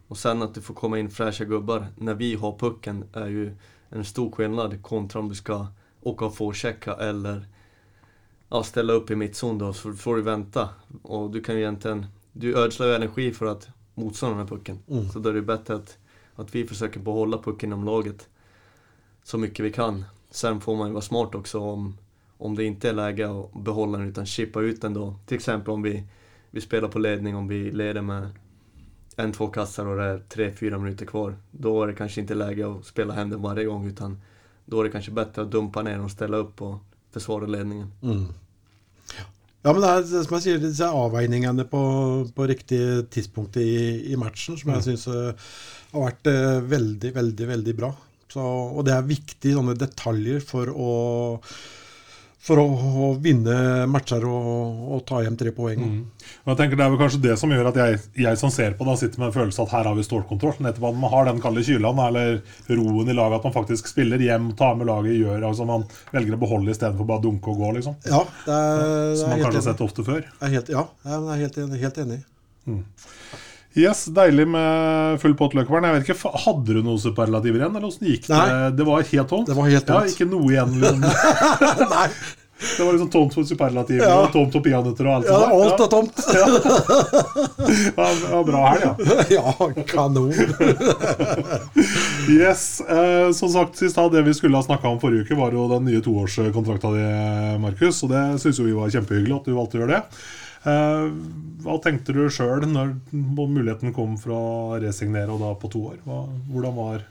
Og 0.08 0.16
sen 0.16 0.42
at 0.42 0.54
du 0.54 0.62
får 0.64 0.78
komme 0.78 1.00
inn 1.02 1.10
fräscha 1.10 1.44
gubbar 1.44 1.90
når 1.98 2.14
vi 2.20 2.30
har 2.38 2.54
pucken 2.60 3.02
er 3.12 3.28
jo 3.34 3.48
en 3.90 4.04
stor 4.04 4.30
skillnad 4.30 4.82
kontra 4.82 5.20
om 5.20 5.28
du 5.28 5.34
skal 5.34 5.66
åka 6.02 6.24
och 6.24 6.36
forechecka 6.36 6.94
eller 6.94 7.46
ja, 8.48 8.62
ställa 8.62 8.92
upp 8.92 9.10
i 9.10 9.16
mittzon 9.16 9.58
då, 9.58 9.72
så 9.72 9.92
får 9.92 10.16
du 10.16 10.22
vänta. 10.22 10.68
Och 11.02 11.30
du 11.30 11.40
kan 11.40 11.54
ju 11.54 11.60
egentligen, 11.60 12.06
du 12.38 12.58
ödslar 12.58 12.88
energi 12.88 13.32
för 13.32 13.46
att 13.46 13.68
motstånda 13.94 14.36
har 14.36 14.46
pucken. 14.46 14.78
Mm. 14.88 15.08
Så 15.08 15.18
då 15.18 15.28
är 15.28 15.34
det 15.34 15.42
bättre 15.42 15.74
att, 15.74 15.98
att 16.34 16.54
vi 16.54 16.66
försöker 16.66 17.00
behålla 17.00 17.38
pucken 17.38 17.68
inom 17.68 17.84
laget 17.84 18.28
så 19.22 19.38
mycket 19.38 19.64
vi 19.64 19.72
kan. 19.72 20.04
Sen 20.30 20.60
får 20.60 20.76
man 20.76 20.86
ju 20.86 20.92
vara 20.92 21.02
smart 21.02 21.34
också 21.34 21.60
om, 21.60 21.96
om 22.36 22.54
det 22.54 22.64
inte 22.64 22.88
är 22.88 22.92
läge 22.92 23.30
att 23.30 23.64
behålla 23.64 23.98
den 23.98 24.08
utan 24.08 24.26
chippa 24.26 24.60
ut 24.60 24.80
den 24.80 24.94
då. 24.94 25.14
Till 25.26 25.36
exempel 25.36 25.70
om 25.70 25.82
vi, 25.82 26.04
vi 26.50 26.60
spelar 26.60 26.88
på 26.88 26.98
ledning, 26.98 27.36
om 27.36 27.48
vi 27.48 27.70
leder 27.70 28.02
med 28.02 28.28
en, 29.16 29.32
två 29.32 29.48
kassar 29.48 29.86
och 29.86 29.96
det 29.96 30.04
är 30.04 30.18
tre, 30.18 30.52
fyra 30.52 30.78
minuter 30.78 31.06
kvar. 31.06 31.36
Då 31.50 31.82
är 31.82 31.86
det 31.86 31.94
kanske 31.94 32.20
inte 32.20 32.34
läge 32.34 32.72
att 32.72 32.84
spela 32.84 33.14
hem 33.14 33.30
den 33.30 33.42
varje 33.42 33.64
gång 33.64 33.86
utan 33.86 34.20
då 34.64 34.80
är 34.80 34.84
det 34.84 34.90
kanske 34.90 35.10
bättre 35.10 35.42
att 35.42 35.50
dumpa 35.50 35.82
ner 35.82 36.04
och 36.04 36.10
ställa 36.10 36.36
upp 36.36 36.62
och 36.62 36.76
försvara 37.10 37.46
ledningen. 37.46 37.92
Mm. 38.02 38.24
Ja, 39.64 39.72
men 39.72 39.82
det 39.82 39.90
er 39.90 40.24
som 40.24 40.36
jeg 40.36 40.44
sier, 40.44 40.60
disse 40.62 40.86
avveiningene 40.86 41.64
på, 41.68 41.80
på 42.34 42.46
riktig 42.46 42.80
tidspunkt 43.10 43.58
i, 43.58 44.12
i 44.12 44.18
matchen, 44.20 44.58
som 44.60 44.70
jeg 44.76 44.84
syns 44.86 45.08
har 45.10 46.04
vært 46.04 46.30
eh, 46.30 46.60
veldig, 46.62 47.10
veldig, 47.16 47.48
veldig 47.50 47.74
bra. 47.80 47.90
Så, 48.30 48.44
og 48.44 48.84
det 48.86 48.94
er 48.94 49.08
viktige 49.08 49.56
sånne 49.56 49.74
detaljer 49.78 50.44
for 50.44 50.70
å 50.70 50.92
for 52.38 52.60
å, 52.62 52.64
å 52.70 53.08
vinne 53.20 53.86
matcher 53.90 54.22
og, 54.28 54.82
og 54.94 55.00
ta 55.08 55.20
hjem 55.24 55.36
tre 55.38 55.50
poeng. 55.54 55.82
Og 56.44 56.52
jeg 56.52 56.58
tenker 56.60 56.78
Det 56.78 56.84
er 56.84 56.92
vel 56.92 57.00
kanskje 57.00 57.20
det 57.24 57.34
som 57.40 57.50
gjør 57.52 57.70
at 57.72 57.80
jeg, 57.80 57.98
jeg 58.22 58.40
som 58.40 58.52
ser 58.54 58.76
på, 58.78 58.86
da 58.86 58.94
sitter 59.00 59.20
med 59.20 59.30
en 59.30 59.34
følelse 59.34 59.64
at 59.64 59.74
her 59.74 59.90
har 59.90 59.98
vi 59.98 60.06
stålkontroll. 60.06 60.54
Nettopp 60.64 60.86
at 60.92 61.00
man 61.02 61.12
har 61.12 61.28
den 61.28 61.42
kalde 61.42 61.64
kylen 61.66 62.00
eller 62.04 62.38
roen 62.70 63.10
i 63.10 63.16
laget, 63.18 63.40
at 63.40 63.50
man 63.50 63.56
faktisk 63.56 63.90
spiller 63.90 64.22
hjem, 64.22 64.52
tar 64.58 64.78
med 64.78 64.88
laget, 64.90 65.18
gjør 65.18 65.50
altså 65.50 65.66
Man 65.68 65.84
velger 66.14 66.38
å 66.38 66.40
beholde 66.46 66.72
istedenfor 66.72 67.10
bare 67.10 67.24
dunke 67.26 67.52
og 67.52 67.60
gå, 67.64 67.74
liksom. 67.80 67.98
Ja, 68.06 68.22
det 68.46 68.54
er, 68.54 68.80
det 68.86 69.20
Som 69.20 69.34
man 69.34 69.44
kanskje 69.44 69.60
har 69.60 69.68
sett 69.72 69.84
ofte 69.84 70.06
før. 70.06 70.22
Jeg 70.22 70.48
er 70.48 70.56
helt, 70.56 70.72
ja, 70.72 70.86
jeg 71.04 71.20
er 71.20 71.44
helt. 71.44 71.62
Helt 71.78 72.02
enig. 72.06 72.22
Yes, 73.76 74.06
Deilig 74.10 74.46
med 74.48 75.20
full 75.22 75.34
pott, 75.38 75.52
Løkkeberg. 75.54 75.84
Jeg 75.84 75.98
vet 76.00 76.08
ikke, 76.08 76.30
Hadde 76.46 76.74
du 76.78 76.82
noen 76.82 76.98
superlativer 77.02 77.60
igjen, 77.60 77.76
eller 77.76 77.88
åssen 77.90 78.08
gikk 78.08 78.24
det? 78.26 78.34
Nei. 78.40 78.70
Det 78.78 78.86
var 78.88 79.04
helt 79.12 79.28
tomt? 79.30 79.46
Det 79.50 79.54
var 79.58 79.68
helt 79.70 79.86
tomt. 79.86 80.08
Ja, 80.08 80.14
Ikke 80.16 80.26
noe 80.32 80.50
igjen? 80.50 80.72
Liksom. 80.80 81.00
Nei, 81.92 82.08
Det 82.58 82.82
var 82.82 82.96
liksom 82.96 83.10
tomt 83.14 83.36
for 83.36 83.46
superlativer 83.46 84.02
Ja. 84.08 84.16
og 84.24 84.32
tomt 84.34 84.56
for 84.56 84.64
peanøtter 84.64 85.06
og 85.06 85.12
alt 85.20 85.28
ja, 85.28 85.36
sånt. 85.38 85.52
alt 85.62 85.80
er 85.84 85.90
tomt. 85.92 86.16
Ja, 86.34 86.46
det 88.08 88.32
var 88.32 88.44
bra 88.48 88.62
helg, 88.72 88.82
ja. 88.88 88.94
ja, 89.36 89.52
kanon. 89.92 90.32
Yes, 92.28 92.64
eh, 92.82 93.30
Som 93.36 93.48
sagt, 93.54 93.78
sist 93.78 93.96
da, 94.00 94.08
det 94.12 94.24
vi 94.26 94.34
skulle 94.34 94.58
ha 94.58 94.64
snakka 94.66 94.90
om 94.90 94.98
forrige 95.04 95.22
uke, 95.28 95.38
var 95.38 95.54
jo 95.54 95.68
den 95.70 95.86
nye 95.92 96.02
toårskontrakta 96.04 96.90
di, 96.96 97.06
Markus. 97.62 98.02
Og 98.02 98.10
det 98.16 98.24
syns 98.42 98.58
jo 98.58 98.66
vi 98.66 98.74
var 98.76 98.90
kjempehyggelig 98.96 99.38
at 99.38 99.46
du 99.48 99.54
valgte 99.54 99.78
å 99.78 99.84
gjøre 99.84 99.94
det. 99.94 100.02
Eh, 100.68 101.08
hva 101.64 101.76
tenkte 101.82 102.14
du 102.14 102.22
sjøl 102.30 102.66
når 102.68 102.94
muligheten 103.12 103.94
kom 103.96 104.16
for 104.20 104.34
å 104.36 104.46
resignere, 104.82 105.32
og 105.32 105.42
da 105.42 105.54
på 105.58 105.70
to 105.72 105.84
år? 105.92 105.98
Hva, 106.04 106.22
hvordan 106.52 106.76
var 106.76 107.04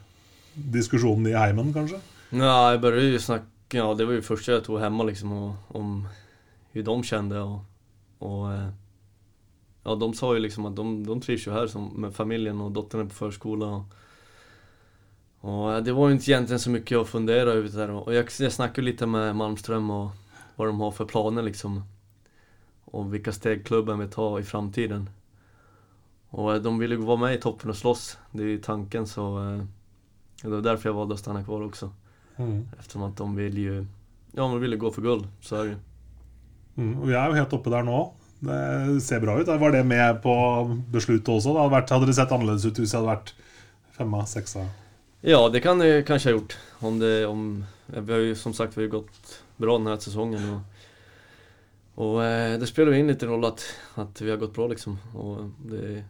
diskusjonen 0.54 1.30
i 1.30 1.36
heimen, 1.36 1.74
kanskje? 1.74 2.00
Ja, 2.30 2.70
jeg 2.72 2.80
började 2.80 3.06
ju 3.06 3.18
ja 3.70 3.94
det 3.94 4.04
var 4.04 4.12
ju 4.12 4.22
första 4.22 4.52
jag 4.52 4.64
tog 4.64 4.80
hemma 4.80 5.04
liksom 5.04 5.32
och, 5.32 5.54
om 5.68 6.08
hur 6.72 6.82
de 6.82 7.02
kände 7.02 7.40
och, 7.40 7.60
och 8.18 8.52
eh, 8.52 8.68
ja 9.84 9.94
de 9.94 10.14
sa 10.14 10.34
ju 10.34 10.40
liksom 10.40 10.66
att 10.66 10.76
de, 10.76 11.06
de 11.06 11.20
trivs 11.20 11.46
ju 11.46 11.52
här 11.52 11.66
som, 11.66 11.88
med 11.88 12.14
familjen 12.14 12.60
och 12.60 12.72
dottern 12.72 13.08
på 13.08 13.14
förskola 13.14 13.66
och, 13.66 13.84
och 15.40 15.72
eh, 15.72 15.82
det 15.82 15.92
var 15.92 16.08
ju 16.08 16.14
inte 16.14 16.30
egentligen 16.30 16.60
så 16.60 16.70
mycket 16.70 16.98
att 16.98 17.08
fundera 17.08 17.50
över 17.50 17.68
där 17.68 17.90
och 17.90 18.14
jag, 18.14 18.28
jag 18.38 18.52
snackade 18.52 18.84
lite 18.84 19.06
med 19.06 19.36
Malmström 19.36 19.90
och 19.90 20.10
vad 20.56 20.68
de 20.68 20.80
har 20.80 20.90
för 20.90 21.04
planer 21.04 21.42
liksom 21.42 21.82
och 22.90 23.14
vilka 23.14 23.32
steg 23.32 23.66
klubben 23.66 23.98
vill 23.98 24.10
ta 24.10 24.40
i 24.40 24.42
framtiden. 24.42 25.10
Och 26.30 26.54
eh, 26.54 26.62
de 26.62 26.78
vill 26.78 26.90
ju 26.90 26.96
vara 26.96 27.16
med 27.16 27.34
i 27.34 27.40
toppen 27.40 27.70
och 27.70 27.76
slåss, 27.76 28.18
det 28.32 28.42
är 28.42 28.46
ju 28.46 28.58
tanken 28.58 29.06
så 29.06 29.38
eh, 29.38 29.64
det 30.42 30.48
var 30.48 30.60
därför 30.60 30.88
jag 30.88 30.94
valde 30.94 31.14
att 31.14 31.20
stanna 31.20 31.44
kvar 31.44 31.62
också. 31.62 31.92
Eftersom 32.78 33.02
att 33.02 33.16
de 33.16 33.36
vill 33.36 33.58
ju, 33.58 33.86
ja 34.32 34.42
de 34.42 34.60
vill 34.60 34.72
ju 34.72 34.78
gå 34.78 34.90
för 34.90 35.02
guld, 35.02 35.28
så 35.40 35.56
är 35.56 35.64
det 35.64 35.70
ju. 35.70 35.76
Mm, 36.78 37.00
og 37.00 37.08
vi 37.10 37.14
er 37.18 37.26
jo 37.26 37.34
helt 37.34 37.54
oppe 37.56 37.70
der 37.72 37.82
nå. 37.82 37.98
Det 38.38 39.00
ser 39.02 39.18
bra 39.20 39.34
ut. 39.40 39.48
Var 39.50 39.72
det 39.74 39.82
med 39.84 40.20
på 40.22 40.34
beslutet 40.92 41.28
også? 41.32 41.50
Det 41.50 41.62
hadde, 41.64 41.74
vært, 41.74 41.90
hadde 41.90 42.06
det 42.06 42.14
sett 42.14 42.34
annerledes 42.34 42.66
ut 42.68 42.78
hvis 42.78 42.92
det 42.94 43.00
hadde 43.00 43.10
vært 43.10 43.32
femma, 43.96 44.20
seksa? 44.30 44.68
Ja, 45.26 45.40
det 45.50 45.64
kan 45.64 45.82
det 45.82 46.06
kanske 46.06 46.30
ha 46.30 46.36
gjort. 46.36 46.54
Om 46.78 47.00
det, 47.02 47.26
om, 47.26 47.64
vi 47.86 48.12
har 48.12 48.20
ju 48.28 48.36
som 48.38 48.54
sagt 48.54 48.78
vi 48.78 48.86
har 48.86 48.92
gått 48.94 49.42
bra 49.56 49.78
den 49.78 49.90
här 49.90 49.96
säsongen. 49.96 50.54
Och, 50.54 50.60
och 51.98 52.24
eh, 52.24 52.58
det 52.58 52.66
spelar 52.66 52.92
ju 52.92 52.98
in 52.98 53.06
lite 53.06 53.26
roll 53.26 53.44
att, 53.44 53.64
att 53.94 54.20
vi 54.20 54.30
har 54.30 54.36
gått 54.36 54.54
bra 54.54 54.66
liksom. 54.68 54.98
Och 55.14 55.50
det, 55.66 56.04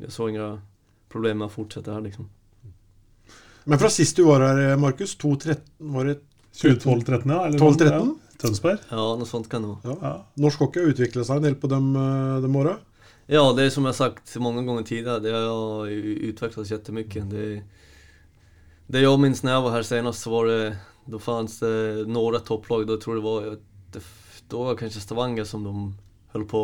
jag 0.00 0.12
så 0.12 0.28
inga 0.28 0.60
problem 1.08 1.38
med 1.38 1.50
å 1.50 1.52
fortsette 1.52 1.92
her, 1.92 2.00
liksom. 2.00 2.30
Men 3.64 3.78
fra 3.78 3.90
sist 3.92 4.16
du 4.16 4.22
var 4.24 4.40
her, 4.40 4.76
Markus, 4.80 5.18
2-13 5.20 5.58
var 5.92 6.08
det 6.08 6.14
2012-13, 6.56 7.28
ja? 7.28 7.46
eller 7.46 7.58
12-13? 7.58 7.92
Ja, 7.92 8.32
Tønsberg? 8.40 8.78
Ja, 8.88 9.04
noe 9.20 9.28
sånt 9.28 9.50
kan 9.52 9.66
det 9.66 9.74
være. 9.74 9.92
ja. 9.92 9.96
Ja. 10.08 10.42
Norsk 10.46 10.64
hockey 10.64 10.80
har 10.80 10.94
utvikla 10.94 11.24
seg 11.28 11.42
en 11.42 11.48
del 11.50 11.60
på 11.60 11.68
de, 11.74 11.80
eh, 12.00 12.36
de 12.46 12.56
åra. 12.56 12.78
Ja, 13.28 13.42
det 13.52 13.66
er 13.66 13.74
som 13.74 13.84
har 13.84 13.98
sagt 13.98 14.32
mange 14.40 14.64
ganger 14.64 14.86
tidligere, 14.88 15.20
det 15.20 15.34
har 15.36 15.90
ju 15.92 16.32
seg 16.56 16.70
kjempemye. 16.72 17.26
Det, 17.28 17.48
det 18.88 19.04
jeg 19.04 19.20
minnes 19.20 19.44
når 19.44 19.58
jeg 19.58 19.66
var 19.66 19.76
her 19.76 19.90
senest, 19.90 20.24
så 20.24 20.32
var 20.32 20.48
det, 20.48 20.62
da 21.12 21.20
fantes 21.20 21.60
det 21.60 22.08
noen 22.08 22.40
topplag, 22.48 22.88
Da 22.88 22.96
tror 22.96 23.18
jeg 23.18 23.20
det 23.20 23.28
var, 23.28 23.58
då 24.48 24.64
var 24.64 24.76
kanskje 24.76 25.00
Stavanger 25.00 25.44
som 25.44 25.64
de 25.64 25.94
holdt 26.32 26.48
på 26.50 26.62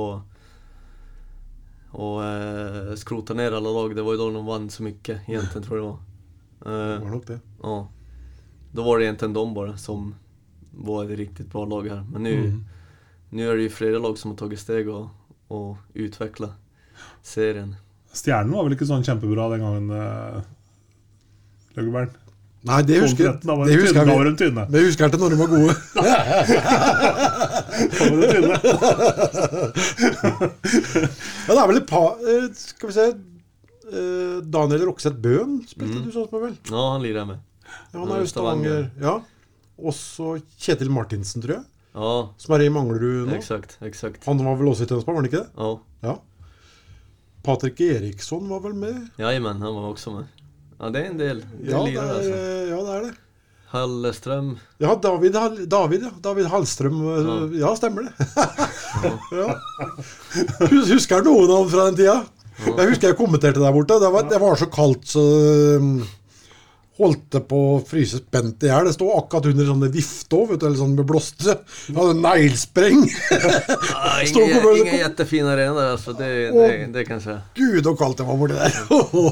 å 1.95 2.09
eh, 2.25 2.95
skrota 2.99 3.35
ned 3.39 3.55
alle 3.55 3.71
lag. 3.71 3.95
Det 3.97 4.03
var 4.03 4.17
jo 4.17 4.25
da 4.25 4.31
de 4.39 4.45
vann 4.47 4.71
så 4.71 4.83
mye, 4.83 5.21
egentlig, 5.29 5.63
tror 5.65 5.79
jeg 5.79 5.85
det 5.85 5.89
var. 5.91 5.99
Eh, 6.67 6.95
Det 6.99 7.05
var 7.05 7.11
nok 7.15 7.27
det. 7.27 7.41
ja. 7.63 7.77
Da 8.75 8.83
var 8.83 8.99
det 8.99 9.07
egentlig 9.07 9.35
de 9.37 9.45
bare 9.55 9.77
som 9.79 10.15
var 10.73 11.05
et 11.05 11.19
riktig 11.19 11.47
bra 11.53 11.63
lag 11.71 11.87
her. 11.89 12.03
Men 12.11 12.23
nå 12.27 12.31
Mm. 12.35 12.65
er 13.39 13.57
det 13.57 13.63
jo 13.69 13.77
flere 13.77 14.01
lag 14.03 14.19
som 14.19 14.31
har 14.33 14.37
tatt 14.39 14.59
steg 14.59 14.89
og, 14.89 15.11
og 15.51 15.77
utvikla 15.95 16.53
serien. 17.23 17.77
Stjernen 18.13 18.51
var 18.55 18.65
vel 18.65 18.75
ikke 18.75 18.87
sånn 18.87 19.05
kjempebra 19.07 19.51
den 19.51 19.61
gangen, 19.61 19.91
eh, 19.91 20.43
Løggeberg? 21.77 22.11
Nei, 22.65 22.79
det 22.89 22.97
husker, 23.03 23.35
da 23.45 23.55
var 23.59 23.67
det 23.69 23.75
de 23.75 23.81
husker 23.83 23.99
tynne. 24.01 24.09
Da 24.09 24.15
var 24.17 24.25
jeg. 24.25 24.33
de 24.33 24.39
tynne. 24.45 24.63
Det 24.73 24.81
husker 24.87 25.05
jeg 25.05 25.13
til 25.13 25.21
når 25.21 25.31
de 25.35 25.39
var 25.43 25.49
gode. 25.53 25.75
Da 27.93 28.05
var 28.09 28.17
de 28.21 28.27
tynne. 28.33 28.57
Ja, 31.45 31.53
det 31.53 31.61
er 31.61 31.69
vel 31.69 31.79
et 31.83 31.89
par 31.91 32.21
eh, 32.25 32.47
Skal 32.57 32.89
vi 32.89 32.95
se 32.97 33.05
eh, 33.11 34.37
Daniel 34.55 34.87
Rokseth 34.89 35.19
Bøen 35.21 35.59
spilte 35.69 36.01
du 36.07 36.11
sånn 36.15 36.29
med, 36.33 36.41
vel? 36.47 36.55
Ja, 36.73 36.85
han 36.95 37.03
lirar 37.05 37.27
med. 37.29 37.43
Ja, 37.93 37.99
han 38.01 38.13
er 38.17 38.23
jo 38.23 38.29
Stavanger. 38.31 38.87
Ja. 39.03 39.15
Også 39.85 40.37
Kjetil 40.63 40.91
Martinsen, 40.95 41.43
tror 41.45 41.59
jeg. 41.59 41.65
Ja, 41.95 42.13
Som 42.43 42.55
er 42.57 42.65
i 42.65 42.71
Manglerud 42.75 43.29
nå. 43.29 43.35
exakt, 43.37 43.77
exakt. 43.87 44.25
Han 44.27 44.41
var 44.43 44.57
vel 44.59 44.71
også 44.73 44.87
i 44.87 44.91
Tønsberg, 44.91 45.15
var 45.15 45.23
han 45.23 45.29
ikke 45.31 45.43
det? 45.45 45.51
Ja, 45.61 45.75
Ja. 46.09 46.17
Patrick 47.45 47.77
Eriksson 47.85 48.47
var 48.49 48.63
vel 48.65 48.73
med? 48.81 49.03
jajamän, 49.21 49.61
han 49.61 49.75
var 49.77 49.91
også 49.93 50.15
med. 50.15 50.31
Ja, 50.81 50.91
det 50.91 51.01
er 51.05 51.11
en 51.11 51.21
del. 51.21 51.43
Det 51.61 51.71
Ja, 51.71 51.83
lirer, 51.85 51.93
det 51.93 52.09
er, 52.09 52.17
altså. 52.19 52.41
ja, 52.71 52.81
det 52.89 52.97
er 52.99 53.05
det. 53.09 53.15
Halleström. 53.75 54.49
Ja, 54.79 54.95
David, 55.03 55.35
David, 55.71 56.03
ja. 56.07 56.11
David 56.23 56.47
Hallstrøm. 56.53 57.01
Ja. 57.03 57.39
Ja, 57.65 57.73
stemmer 57.79 58.07
det. 58.07 58.13
ja. 59.35 59.49
Husker 60.93 61.25
du 61.25 61.31
noen 61.33 61.51
av 61.51 61.65
dem 61.65 61.73
fra 61.73 61.87
den 61.89 61.99
tida? 61.99 62.17
Jeg 62.65 62.87
husker 62.93 63.11
jeg 63.11 63.19
kommenterte 63.19 63.59
der 63.59 63.75
borte. 63.75 63.97
Det 63.99 64.11
var, 64.15 64.29
det 64.31 64.39
var 64.43 64.61
så 64.61 64.69
kaldt 64.71 65.09
så 65.11 65.25
um, 65.83 65.97
Holdt 66.95 67.25
det 67.35 67.41
på 67.51 67.59
å 67.73 67.79
fryse 67.83 68.21
spent 68.21 68.63
i 68.63 68.69
hjel. 68.71 68.87
Det 68.87 68.95
sto 68.95 69.09
akkurat 69.17 69.49
under 69.51 69.67
sånne 69.67 69.89
vifte 69.91 70.39
òg, 70.39 70.53
eller 70.55 70.77
sånn 70.79 70.93
med 70.95 71.09
blåste. 71.09 71.57
Hadde 71.97 72.13
neglespreng. 72.21 73.03
Ingen, 74.31 74.93
jättefin 75.01 75.49
arena 75.51 75.89
altså. 75.97 76.15
det, 76.15 76.31
det, 76.55 76.69
det 76.95 77.05
kan 77.09 77.19
jeg 77.19 77.25
si. 77.27 77.37
Gud, 77.59 77.81
så 77.89 77.97
kaldt 77.99 78.23
det 78.23 78.29
var 78.29 78.39
borti 78.39 78.61
der. 78.61 78.79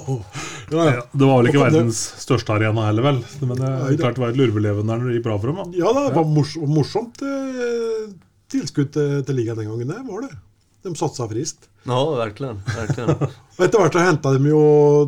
ja, 0.75 0.88
ja. 0.90 1.07
Det 1.12 1.29
var 1.29 1.38
vel 1.38 1.53
ikke 1.53 1.64
verdens 1.68 2.03
største 2.25 2.57
arena 2.57 2.88
heller, 2.88 3.07
vel. 3.12 3.22
Men 3.44 3.55
det, 3.55 3.70
Nei, 3.70 3.90
det- 3.92 4.01
klart 4.03 4.18
det 4.18 4.27
var 4.27 4.35
et 4.35 4.42
lurveleven 4.42 4.90
der 4.90 4.98
når 4.98 5.12
det 5.12 5.18
gikk 5.20 5.29
bra 5.31 5.38
for 5.38 5.53
dem. 5.53 5.62
Da. 5.62 5.83
ja, 5.85 5.96
det 6.01 6.16
var 6.18 6.31
mors 6.35 6.57
morsomt 6.66 7.22
eh, 7.27 8.09
tilskudd 8.51 8.90
til, 8.96 9.20
til 9.29 9.38
ligaen 9.38 9.62
den 9.62 9.70
gangen. 9.70 9.94
Det 9.94 10.03
var 10.11 10.27
det. 10.27 10.35
De 10.83 10.96
satsa 10.98 11.31
frist. 11.31 11.68
Ja, 11.87 11.98
verkligen. 12.18 12.59
virkelig. 12.66 13.31
Og 13.59 13.64
etter 13.66 13.83
hvert 13.83 13.94
så 13.94 14.03
henta 14.03 14.31
de 14.35 14.51
jo 14.51 14.61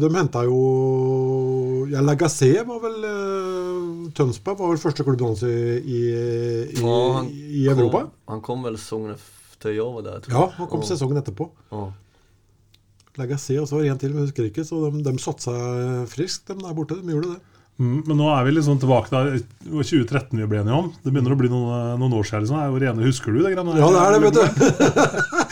De 0.02 0.08
henta 0.14 0.42
jo 0.46 0.58
Ja, 1.92 2.02
Lagacé 2.04 2.50
var 2.66 2.80
vel 2.82 2.96
uh, 3.04 4.12
Tønsberg 4.16 4.60
var 4.60 4.72
vel 4.72 4.80
første 4.82 5.06
klubben 5.06 5.30
hans 5.30 5.44
i, 5.46 5.54
i, 5.80 6.00
i, 6.72 6.80
han 6.84 7.30
i 7.30 7.66
Europa. 7.70 8.06
Kom, 8.06 8.16
han 8.32 8.44
kom 8.44 8.64
vel 8.68 8.78
sesongen 8.80 9.20
til 9.64 9.80
var 9.80 10.06
det, 10.06 10.16
tror 10.24 10.34
Ja, 10.36 10.46
han 10.58 10.70
kom 10.70 10.82
oh. 10.82 10.88
sesongen 10.88 11.20
etterpå. 11.20 11.48
Oh. 11.74 11.90
Lagacé 13.20 13.56
og 13.60 13.68
så 13.70 13.76
var 13.76 13.84
det 13.84 13.92
en 13.92 14.00
til, 14.02 14.14
men 14.14 14.24
jeg 14.24 14.32
husker 14.32 14.48
ikke. 14.50 14.64
Så 14.66 14.80
de, 14.84 15.02
de 15.06 15.14
satsa 15.22 15.54
friskt, 16.10 16.48
de 16.50 16.58
der 16.58 16.74
borte. 16.76 16.98
De 16.98 17.14
gjorde 17.14 17.36
det. 17.36 17.53
Mm, 17.74 18.04
men 18.06 18.14
nå 18.20 18.28
er 18.30 18.44
vi 18.46 18.52
liksom 18.54 18.76
tilbake 18.78 19.10
var 19.10 19.32
2013 19.66 20.38
vi 20.38 20.46
ble 20.46 20.60
enige 20.60 20.76
om. 20.78 20.92
Det 21.02 21.10
begynner 21.10 21.34
å 21.34 21.38
bli 21.40 21.48
noen, 21.50 21.96
noen 21.98 22.12
år 22.14 22.28
siden. 22.28 22.44
Liksom. 22.44 22.60
Hvor 22.70 22.84
ene 22.86 23.06
husker 23.08 23.34
du 23.34 23.40
det? 23.42 23.50
Grann? 23.56 23.72
Ja, 23.74 23.88
det 23.90 24.02
er 24.04 24.10
det, 24.14 24.20
vet 24.22 24.36
du. 24.38 24.44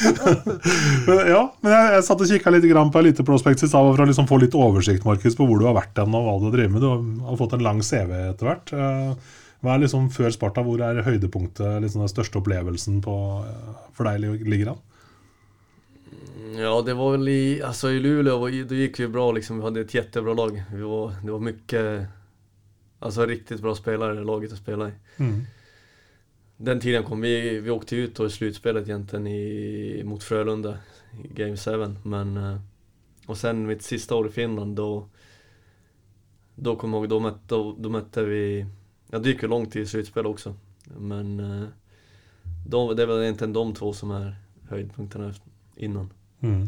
Men, 1.07 1.19
ja, 1.31 1.43
men 1.63 1.73
jeg, 1.75 1.91
jeg 1.97 2.05
satt 2.07 2.23
og 2.25 2.31
kikka 2.31 2.51
litt 2.55 2.65
grann 2.71 2.91
på 2.95 2.99
Elite 3.03 3.25
Prospects 3.27 3.67
i 3.67 3.69
stad 3.71 3.87
for 3.91 4.03
å 4.03 4.07
liksom 4.09 4.27
få 4.31 4.39
litt 4.43 4.55
oversikt 4.59 5.05
Markus, 5.07 5.37
på 5.39 5.47
hvor 5.47 5.61
du 5.61 5.67
har 5.69 5.77
vært 5.77 5.99
hen 5.99 6.15
og 6.19 6.27
hva 6.27 6.35
du 6.41 6.47
har 6.49 6.55
drevet 6.57 6.75
med. 6.75 6.83
Du 6.83 6.89
har, 6.91 7.03
har 7.29 7.39
fått 7.39 7.55
en 7.59 7.67
lang 7.67 7.83
CV 7.87 8.11
etter 8.31 8.49
hvert. 8.49 8.73
Eh, 8.75 9.39
Hva 9.63 9.77
er 9.77 9.85
liksom 9.85 10.09
før 10.11 10.31
Sparta, 10.35 10.65
hvor 10.67 10.81
er 10.83 11.05
høydepunktet, 11.07 11.77
liksom 11.85 12.03
den 12.03 12.11
største 12.11 12.41
opplevelsen 12.41 12.99
på, 13.05 13.15
eh, 13.47 13.77
for 13.95 14.11
deg 14.11 14.43
ligger 14.43 14.73
an? 14.75 14.81
Ja, 16.59 16.83
det 16.83 16.95
var 16.95 17.13
väl 17.13 17.29
i, 17.29 17.63
alltså 17.63 17.91
i 17.91 18.01
Luleå, 18.01 18.39
var, 18.39 18.69
då 18.69 18.75
gick 18.75 19.01
vi 19.01 19.09
bra 19.09 19.33
liksom. 19.33 19.57
Vi 19.57 19.63
hade 19.63 19.81
ett 19.81 19.95
jättebra 19.95 20.35
lag. 20.35 20.63
Vi 20.73 20.83
var, 20.83 21.15
det 21.25 21.33
var 21.33 21.39
mycket, 21.39 22.07
alltså 22.99 23.27
riktigt 23.27 23.61
bra 23.61 23.75
spelare 23.75 24.21
i 24.21 24.25
laget 24.25 24.53
att 24.53 24.59
spela 24.59 24.89
i. 24.89 24.93
Mm. 25.17 25.43
Den 26.57 26.81
tiden 26.81 27.05
kom 27.05 27.21
vi, 27.21 27.61
vi 27.61 27.71
åkte 27.71 27.97
ut 27.97 28.17
då 28.17 28.27
i 28.27 28.31
slutspelet 28.31 28.89
egentligen 28.89 29.27
i, 29.27 30.03
mot 30.05 30.23
Frölunda 30.23 30.79
i 31.25 31.29
Game 31.29 31.57
7. 31.57 31.71
Men, 32.03 32.37
og 32.37 32.59
och 33.27 33.39
sen 33.39 33.67
mitt 33.67 33.83
sista 33.83 34.15
år 34.15 34.27
i 34.27 34.31
Finland 34.31 34.77
då, 34.77 35.09
då 36.55 36.77
kom 36.77 36.93
jag 36.93 37.01
ihåg, 37.01 37.09
då 37.09 37.21
mötte, 37.21 37.39
då, 37.47 37.77
då 37.79 37.89
mötte 37.89 38.25
vi, 38.25 38.67
ja 39.11 39.19
det 39.19 39.29
gick 39.29 39.43
ju 39.43 39.49
långt 39.49 39.77
i 39.77 39.87
slutspel 39.87 40.27
också. 40.27 40.55
Men 40.99 41.41
eh, 41.41 41.69
de, 42.67 42.97
det 42.97 43.03
är 43.03 43.07
väl 43.07 43.23
egentligen 43.23 43.53
de 43.53 43.75
två 43.75 43.93
som 43.93 44.11
är 44.11 44.37
höjdpunkterna 44.69 45.35
innan. 45.77 46.11
Mm. 46.43 46.63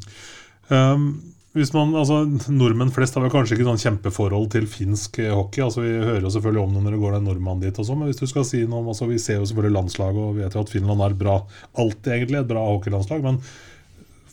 Um, 0.71 1.07
hvis 1.55 1.71
man, 1.75 1.93
altså 1.95 2.25
Nordmenn 2.51 2.91
flest 2.91 3.15
har 3.15 3.23
vel 3.23 3.31
kanskje 3.31 3.55
ikke 3.55 3.67
sånn 3.69 3.79
kjempeforhold 3.79 4.49
til 4.51 4.65
finsk 4.67 5.21
hockey. 5.31 5.63
altså 5.63 5.85
Vi 5.85 5.93
hører 6.03 6.25
jo 6.27 6.33
selvfølgelig 6.35 6.63
om 6.65 6.73
det 6.75 6.83
når 6.83 6.97
det 6.97 7.03
går 7.05 7.17
en 7.19 7.29
nordmann 7.29 7.61
dit. 7.63 7.79
og 7.79 7.87
sånn, 7.87 8.01
Men 8.01 8.11
hvis 8.11 8.19
du 8.19 8.27
skal 8.27 8.47
si 8.49 8.65
noe 8.67 8.81
om, 8.81 8.89
altså 8.91 9.07
Vi 9.07 9.21
ser 9.23 9.39
jo 9.39 9.47
selvfølgelig 9.47 9.77
landslaget 9.77 10.19
og 10.25 10.41
vet 10.41 10.57
jo 10.57 10.65
at 10.65 10.73
Finland 10.73 11.05
er 11.07 11.15
bra, 11.15 11.37
alltid 11.79 12.11
egentlig 12.17 12.41
et 12.41 12.51
bra 12.51 12.65
hockeylandslag. 12.73 13.23
Men 13.23 13.39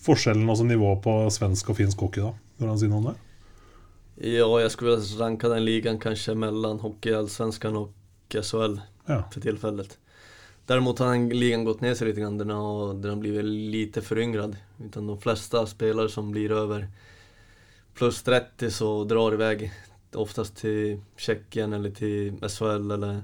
forskjellen, 0.02 0.50
altså 0.50 0.66
nivået 0.66 1.04
på 1.06 1.14
svensk 1.30 1.70
og 1.70 1.78
finsk 1.78 2.02
hockey, 2.02 2.26
da? 2.26 2.34
Går 2.58 2.66
han 2.66 2.74
an 2.74 2.82
si 2.82 2.90
noe 2.90 3.04
om 3.04 3.12
det? 3.12 3.18
Ja, 4.22 4.48
jeg 4.62 4.72
skulle 4.74 4.98
ranke 5.22 5.50
den 5.50 5.66
den 5.66 6.00
kanskje 6.02 6.36
mellom 6.36 6.80
hockey, 6.80 7.14
allsvenskan 7.14 7.78
og 7.78 7.90
SHL 8.34 8.80
Ja. 9.08 9.24
for 9.32 9.40
tillfället. 9.40 9.98
Däremot 10.72 11.00
har 11.00 11.12
den 11.12 11.30
ligan 11.30 11.64
gått 11.64 11.82
ner 11.82 11.94
sig 11.94 12.08
lite 12.08 12.22
grann, 12.22 12.38
den 12.38 12.50
har, 12.50 12.94
den 12.94 13.10
har 13.10 13.18
blivit 13.18 13.46
lite 13.46 14.02
föryngrad. 14.02 14.58
Utan 14.86 15.08
de 15.08 15.22
flesta 15.22 15.68
spelare 15.68 16.10
som 16.10 16.32
blir 16.32 16.52
över 16.52 16.88
plus 17.94 18.24
30 18.24 18.72
så 18.72 19.04
drar 19.04 19.34
iväg 19.34 19.72
oftast 20.14 20.56
till 20.56 21.00
Tjeckien 21.18 21.74
eller 21.74 21.92
till 21.92 22.50
SHL 22.50 22.92
eller 22.92 23.22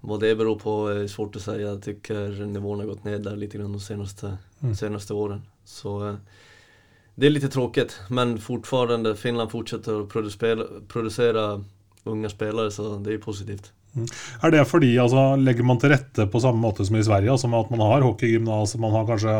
vad 0.00 0.20
det 0.20 0.36
beror 0.36 0.58
på 0.58 0.88
är 0.88 1.06
svårt 1.06 1.36
att 1.36 1.42
säga. 1.42 1.68
Jag 1.68 1.82
tycker 1.82 2.46
nivån 2.46 2.80
har 2.80 2.86
gått 2.86 3.04
ner 3.04 3.18
där 3.18 3.36
lite 3.36 3.58
grann 3.58 3.72
de 3.72 3.80
senaste, 3.80 4.38
senaste 4.78 5.14
åren. 5.14 5.42
Så 5.64 6.08
eh, 6.08 6.16
det 7.14 7.26
är 7.26 7.30
lite 7.30 7.48
tråkigt, 7.48 8.00
men 8.10 8.38
fortfarande 8.38 9.16
Finland 9.16 9.50
fortsätter 9.50 10.00
att 10.02 10.08
producera, 10.08 10.66
producera 10.88 11.64
unga 12.04 12.28
spelare 12.28 12.70
så 12.70 12.96
det 12.96 13.14
är 13.14 13.18
positivt. 13.18 13.72
Er 14.42 14.52
det 14.52 14.64
fordi 14.68 14.92
altså, 15.00 15.36
legger 15.40 15.64
man 15.64 15.80
til 15.80 15.92
rette 15.94 16.26
på 16.30 16.40
samme 16.42 16.60
måte 16.60 16.84
som 16.86 16.96
i 16.98 17.04
Sverige? 17.04 17.32
altså 17.32 17.48
At 17.48 17.70
man 17.70 17.80
har 17.80 18.04
hockeygymnas, 18.04 18.76
man 18.76 18.92
har 18.92 19.06
kanskje 19.08 19.34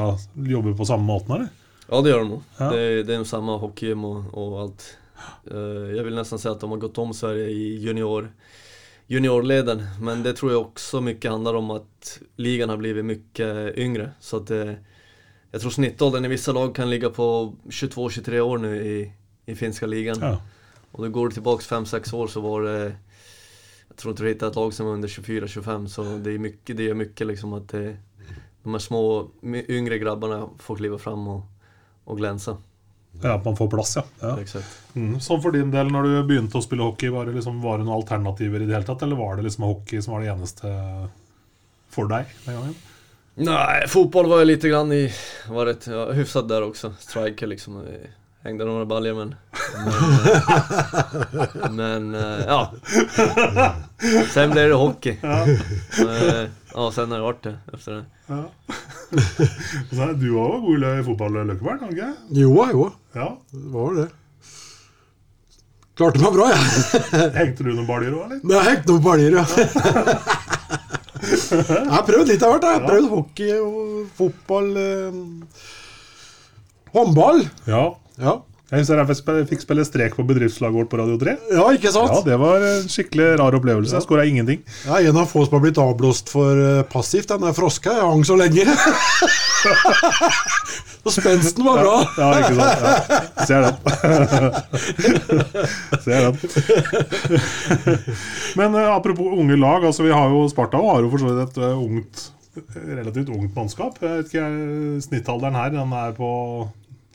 jobber 0.48 0.76
på 0.76 0.88
samme 0.88 1.04
måten, 1.04 1.34
eller? 1.34 1.48
Ja 1.86 2.00
det 2.02 2.10
gjør 2.10 2.22
de 2.24 2.28
nog. 2.28 2.42
Ja. 2.58 2.70
Det, 2.70 3.02
det 3.02 3.14
är 3.14 3.24
samma 3.24 3.56
hockeygym 3.56 4.04
og, 4.04 4.24
og, 4.32 4.60
allt. 4.60 4.96
Eh, 5.50 5.96
jag 5.96 6.04
vill 6.04 6.14
nästan 6.14 6.38
säga 6.38 6.52
att 6.52 6.60
de 6.60 6.70
har 6.70 6.78
gått 6.78 6.98
om 6.98 7.14
Sverige 7.14 7.48
i 7.48 7.78
junior, 7.78 8.32
juniorleden. 9.06 9.86
Men 10.00 10.22
det 10.22 10.36
tror 10.36 10.50
jeg 10.52 10.60
også 10.60 11.00
mye 11.00 11.30
handler 11.30 11.56
om 11.56 11.70
at 11.70 12.18
ligan 12.36 12.68
har 12.68 12.76
blivit 12.76 13.04
mye 13.04 13.72
yngre. 13.76 14.10
Så 14.20 14.42
at 14.42 14.50
det, 14.50 14.78
jeg 15.52 15.62
tror 15.62 15.70
snittåldern 15.70 16.24
i 16.24 16.32
vissa 16.34 16.52
lag 16.52 16.74
kan 16.74 16.90
ligge 16.90 17.10
på 17.10 17.54
22-23 17.68 18.40
år 18.40 18.58
nå 18.58 18.74
i, 18.74 18.98
i 19.46 19.54
finska 19.54 19.86
ligan. 19.86 20.18
Ja. 20.20 20.36
Og 20.92 21.04
då 21.04 21.08
går 21.08 21.30
tilbake 21.30 21.64
5-6 21.64 22.14
år 22.14 22.26
så 22.26 22.40
var 22.40 22.62
det 22.62 22.96
Jag 23.96 24.00
tror 24.00 24.12
inte 24.12 24.22
du 24.22 24.28
hittar 24.28 24.48
ett 24.48 24.56
lag 24.56 24.74
som 24.74 24.86
är 24.86 24.90
under 24.90 25.08
24-25 25.08 25.86
så 25.86 26.02
det 26.02 26.30
är 26.30 26.38
mycket, 26.38 26.76
det 26.76 26.88
är 26.88 26.94
mycket 26.94 27.26
liksom 27.26 27.52
att 27.52 27.68
det, 27.68 27.96
de 28.62 28.72
här 28.74 28.78
små, 28.78 29.30
yngre 29.68 29.98
grabbarna 29.98 30.48
får 30.58 30.76
kliva 30.76 30.98
fram 30.98 31.28
och, 31.28 31.42
och 32.04 32.16
glänsa. 32.16 32.56
ja, 33.22 33.32
At 33.34 33.44
man 33.44 33.56
får 33.56 33.70
plass, 33.70 33.96
ja. 33.96 34.04
ja. 34.20 34.40
Exakt. 34.40 34.68
Mm. 34.94 35.20
Sånn 35.20 35.40
for 35.42 35.56
din 35.56 35.70
del, 35.72 35.88
når 35.88 36.02
du 36.02 36.16
begynte 36.28 36.60
å 36.60 36.64
spille 36.64 36.84
hockey, 36.84 37.08
var 37.08 37.24
det, 37.26 37.32
liksom, 37.38 37.62
var 37.64 37.78
det 37.78 37.86
noen 37.88 37.96
alternativer 37.96 38.60
i 38.60 38.66
det 38.68 38.74
hele 38.76 38.84
tatt? 38.84 39.02
Eller 39.02 39.16
var 39.16 39.40
det 39.40 39.46
liksom 39.48 39.64
hockey 39.64 40.02
som 40.02 40.12
var 40.12 40.20
det 40.20 40.28
eneste 40.34 40.74
for 41.96 42.12
deg 42.12 42.36
den 42.44 42.60
gangen? 42.60 42.76
Nej, 43.34 43.88
fotboll 43.88 44.28
var 44.28 44.38
jag 44.44 44.46
lite 44.52 44.68
grann 44.68 44.92
i, 44.92 45.12
var 45.48 45.66
rätt, 45.66 45.86
ja, 45.86 46.12
hyfsat 46.12 46.48
där 46.48 46.62
också. 46.62 46.94
Striker 47.00 47.46
liksom. 47.46 47.80
eh, 48.50 48.52
noen 48.54 48.68
några 48.68 48.86
baljor 48.90 49.14
men... 49.18 49.34
Men, 51.76 51.76
men 51.76 52.14
eh, 52.14 52.44
ja. 52.46 52.60
Sen 54.32 54.50
ble 54.54 54.68
det 54.70 54.78
hockey. 54.78 55.18
Eh, 55.22 56.46
Ja, 56.76 56.90
sen 56.92 57.08
har 57.08 57.22
det 57.22 57.24
vært 57.24 57.44
det 57.46 57.54
efter 57.72 57.92
det. 57.94 58.04
Ja. 58.28 58.42
Så 59.96 60.08
du 60.20 60.26
var 60.34 60.50
jo 60.50 60.58
god 60.66 60.82
i 61.00 61.04
fotball, 61.06 61.38
Løkkeberg? 61.48 61.86
ikke? 61.88 62.08
Jo, 62.36 62.50
jo. 62.68 62.82
Ja. 63.16 63.28
Det 63.48 63.70
var 63.72 63.94
det. 63.96 64.04
Klarte 65.96 66.20
meg 66.20 66.34
bra, 66.36 66.50
jeg. 66.52 66.60
Hengte 67.38 67.64
du 67.64 67.70
noen 67.70 67.88
baljer 67.88 68.12
òg, 68.12 68.26
eller? 68.26 68.40
Jeg 68.52 68.66
hengte 68.68 68.92
noen 68.92 69.06
baljer, 69.06 69.38
ja. 69.38 69.44
Jeg 71.56 71.88
har 71.94 72.04
prøvd 72.10 72.28
litt 72.34 72.44
av 72.44 72.52
hvert. 72.52 72.66
Jeg 72.68 72.74
har 72.76 72.84
prøvd 72.90 73.08
hockey 73.14 73.50
og 73.56 74.12
fotball. 74.20 74.68
Eh, 74.82 75.16
håndball. 76.92 77.40
Ja. 77.72 77.84
Ja. 78.18 78.40
Jeg 78.66 78.82
husker 78.82 78.98
jeg 78.98 79.06
fikk 79.46 79.60
spille- 79.62 79.86
strek 79.86 80.16
på 80.18 80.24
bedriftslaget 80.26 80.74
vårt 80.74 80.88
på 80.90 80.98
Radio 80.98 81.14
3. 81.20 81.36
Ja, 81.54 81.68
ikke 81.70 81.86
sant? 81.94 82.10
Ja, 82.10 82.18
Det 82.26 82.34
var 82.40 82.58
en 82.66 82.88
skikkelig 82.90 83.38
rar 83.38 83.54
opplevelse. 83.54 83.94
Jeg 83.94 84.02
skåra 84.02 84.24
ingenting. 84.26 84.58
Jeg 84.84 85.06
er 85.06 85.10
En 85.10 85.16
av 85.22 85.28
få 85.30 85.44
som 85.46 85.54
har 85.54 85.62
blitt 85.62 85.78
avblåst 85.78 86.26
for 86.28 86.50
eh, 86.58 86.82
passivt. 86.82 87.28
Den 87.30 87.40
der 87.46 87.54
froska 87.54 87.94
jeg 87.94 88.02
hang 88.02 88.24
så 88.26 88.34
lenge. 88.34 88.66
Og 91.06 91.12
spensten 91.14 91.62
var 91.62 91.78
bra. 91.78 92.10
Ja, 92.18 92.42
ikke 92.42 92.58
sant. 92.58 92.82
Ja. 92.82 92.90
Ser 93.46 93.62
den. 93.62 93.78
Ser 96.02 96.26
den. 96.26 96.34
Men 98.58 98.74
uh, 98.74 98.90
apropos 98.96 99.30
unge 99.30 99.54
lag. 99.62 99.86
altså 99.86 100.02
vi 100.02 100.10
har 100.10 100.26
jo 100.34 100.42
Sparta 100.50 100.74
og 100.82 100.90
har 100.90 101.06
jo 101.06 101.10
for 101.14 101.22
så 101.22 101.30
vidt 101.30 101.46
et 101.46 101.54
uh, 101.62 101.78
ungt, 101.78 102.34
relativt 102.74 103.30
ungt 103.30 103.54
mannskap. 103.54 103.94
Jeg 104.02 104.10
vet 104.10 104.26
ikke, 104.34 104.50
Snittalderen 105.06 105.54
her 105.54 105.70
den 105.70 105.86
er 105.94 106.10
på 106.18 106.66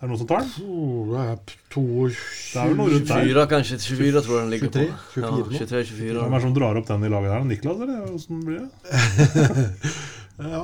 Er 0.01 0.07
det 0.07 0.15
noen 0.15 0.17
som 0.17 0.27
tar 0.31 0.39
den? 0.41 0.53
Oh, 0.65 1.11
det 1.13 1.19
er 1.21 2.69
vel 2.71 2.77
noe 2.79 2.89
rundt 2.89 3.05
der. 3.05 3.21
24 3.21 3.43
kanskje. 3.51 3.75
24 3.85 4.23
tror 4.25 4.33
jeg 4.33 4.41
den 4.41 4.53
ligger 4.55 4.71
23, 4.73 4.85
på. 4.89 5.11
24 5.13 5.27
ja, 5.29 5.59
23, 5.61 5.81
24. 5.91 6.15
Hvem 6.17 6.33
er 6.33 6.39
det 6.39 6.45
som 6.47 6.55
drar 6.55 6.79
opp 6.79 6.87
den 6.87 7.05
i 7.05 7.11
laget 7.13 7.29
der? 7.29 7.43
Niklas, 7.51 7.83
eller? 7.85 7.99
Hvordan 8.09 8.39
blir 8.47 8.63
det? 8.65 8.71
Ja. 10.41 10.63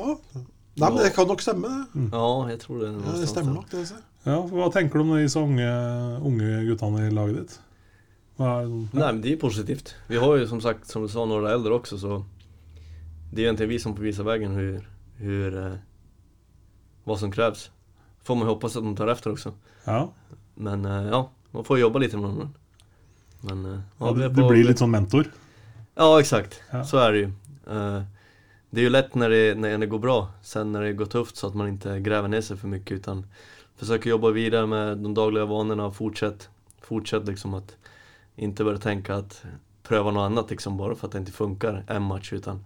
Nei, 0.77 0.89
men 0.89 0.97
det 1.03 1.11
kan 1.13 1.27
nok 1.29 1.41
stemme, 1.41 1.69
det. 1.69 2.07
Ja, 2.15 2.25
jeg 2.49 2.59
tror 2.63 2.79
det. 2.81 2.87
er 2.89 3.05
Ja, 3.05 3.13
det 3.21 3.29
stemmer 3.29 3.53
nok, 3.59 3.69
det. 3.69 3.83
ser. 3.91 4.01
Ja, 4.25 4.39
for 4.41 4.57
Hva 4.57 4.71
tenker 4.73 4.97
du 4.97 5.03
om 5.05 5.13
disse 5.19 5.41
unge, 5.41 5.69
unge 6.25 6.57
guttene 6.71 7.05
i 7.05 7.13
laget 7.13 7.37
ditt? 7.37 7.55
Hva 8.41 8.55
er, 8.63 8.73
Nei, 8.73 9.11
men 9.11 9.21
det 9.21 9.35
er 9.35 9.39
positivt. 9.41 9.93
Vi 10.09 10.17
har 10.17 10.33
jo 10.41 10.49
som 10.49 10.61
sagt, 10.65 10.89
som 10.89 11.05
du 11.05 11.13
sa, 11.13 11.25
några 11.29 11.53
eldre 11.53 11.77
også, 11.77 12.01
så 12.01 12.23
Det 13.29 13.43
er 13.43 13.51
egentlig 13.51 13.69
vi 13.69 13.79
som 13.85 13.93
får 13.93 14.09
vise 14.09 14.25
veien 14.25 14.57
hur, 14.57 14.81
hur 15.21 15.57
eh, 15.61 17.17
som 17.17 17.31
krävs. 17.31 17.69
Får 18.27 18.35
man 18.35 18.47
hoppas 18.47 18.75
att 18.75 18.83
de 18.83 18.95
tar 18.95 19.07
efter 19.07 19.31
också. 19.31 19.53
ja, 19.83 20.11
Men 20.55 20.85
eh, 20.85 21.07
ja, 21.07 21.29
man 21.51 21.63
får 21.63 21.79
jobba 21.79 21.99
lite 21.99 22.17
med 22.17 22.29
dem. 22.29 22.53
Men 23.41 23.65
eh, 23.65 23.79
ja, 23.97 24.11
du, 24.11 24.29
du 24.29 24.47
blir 24.47 24.63
litt 24.63 24.79
sånn 24.79 24.91
mentor? 24.91 25.31
Ja 25.95 26.19
exakt, 26.19 26.61
Ja. 26.71 26.83
så 26.83 26.97
är 26.97 27.11
det 27.11 27.17
ju. 27.17 27.25
Eh, 27.69 28.01
det 28.69 28.79
är 28.81 28.83
ju 28.83 28.89
lätt 28.89 29.15
när 29.15 29.29
det, 29.29 29.55
när 29.57 29.77
det 29.77 29.85
går 29.85 29.99
bra, 29.99 30.27
sen 30.41 30.71
när 30.71 30.81
det 30.81 30.93
går 30.93 31.05
tufft 31.05 31.37
så 31.37 31.47
att 31.47 31.53
man 31.55 31.67
inte 31.67 31.99
gräver 31.99 32.27
ner 32.27 32.41
sig 32.41 32.57
för 32.57 32.67
mycket 32.67 32.91
utan 32.91 33.25
försöker 33.75 34.09
jobba 34.09 34.29
vidare 34.31 34.65
med 34.67 34.97
de 34.97 35.13
dagliga 35.13 35.45
vanorna 35.45 35.85
och 35.85 35.95
fortsätt, 35.95 36.49
fortsätt 36.81 37.25
liksom 37.27 37.53
att 37.53 37.75
inte 38.35 38.63
börja 38.63 38.79
tänka 38.79 39.15
att 39.15 39.43
pröva 39.83 40.11
något 40.11 40.21
annat 40.31 40.49
liksom 40.49 40.77
bara 40.77 40.95
för 40.95 41.07
att 41.07 41.11
det 41.13 41.19
inte 41.19 41.31
funkar 41.31 41.83
en 41.87 42.01
match 42.03 42.33
utan 42.33 42.65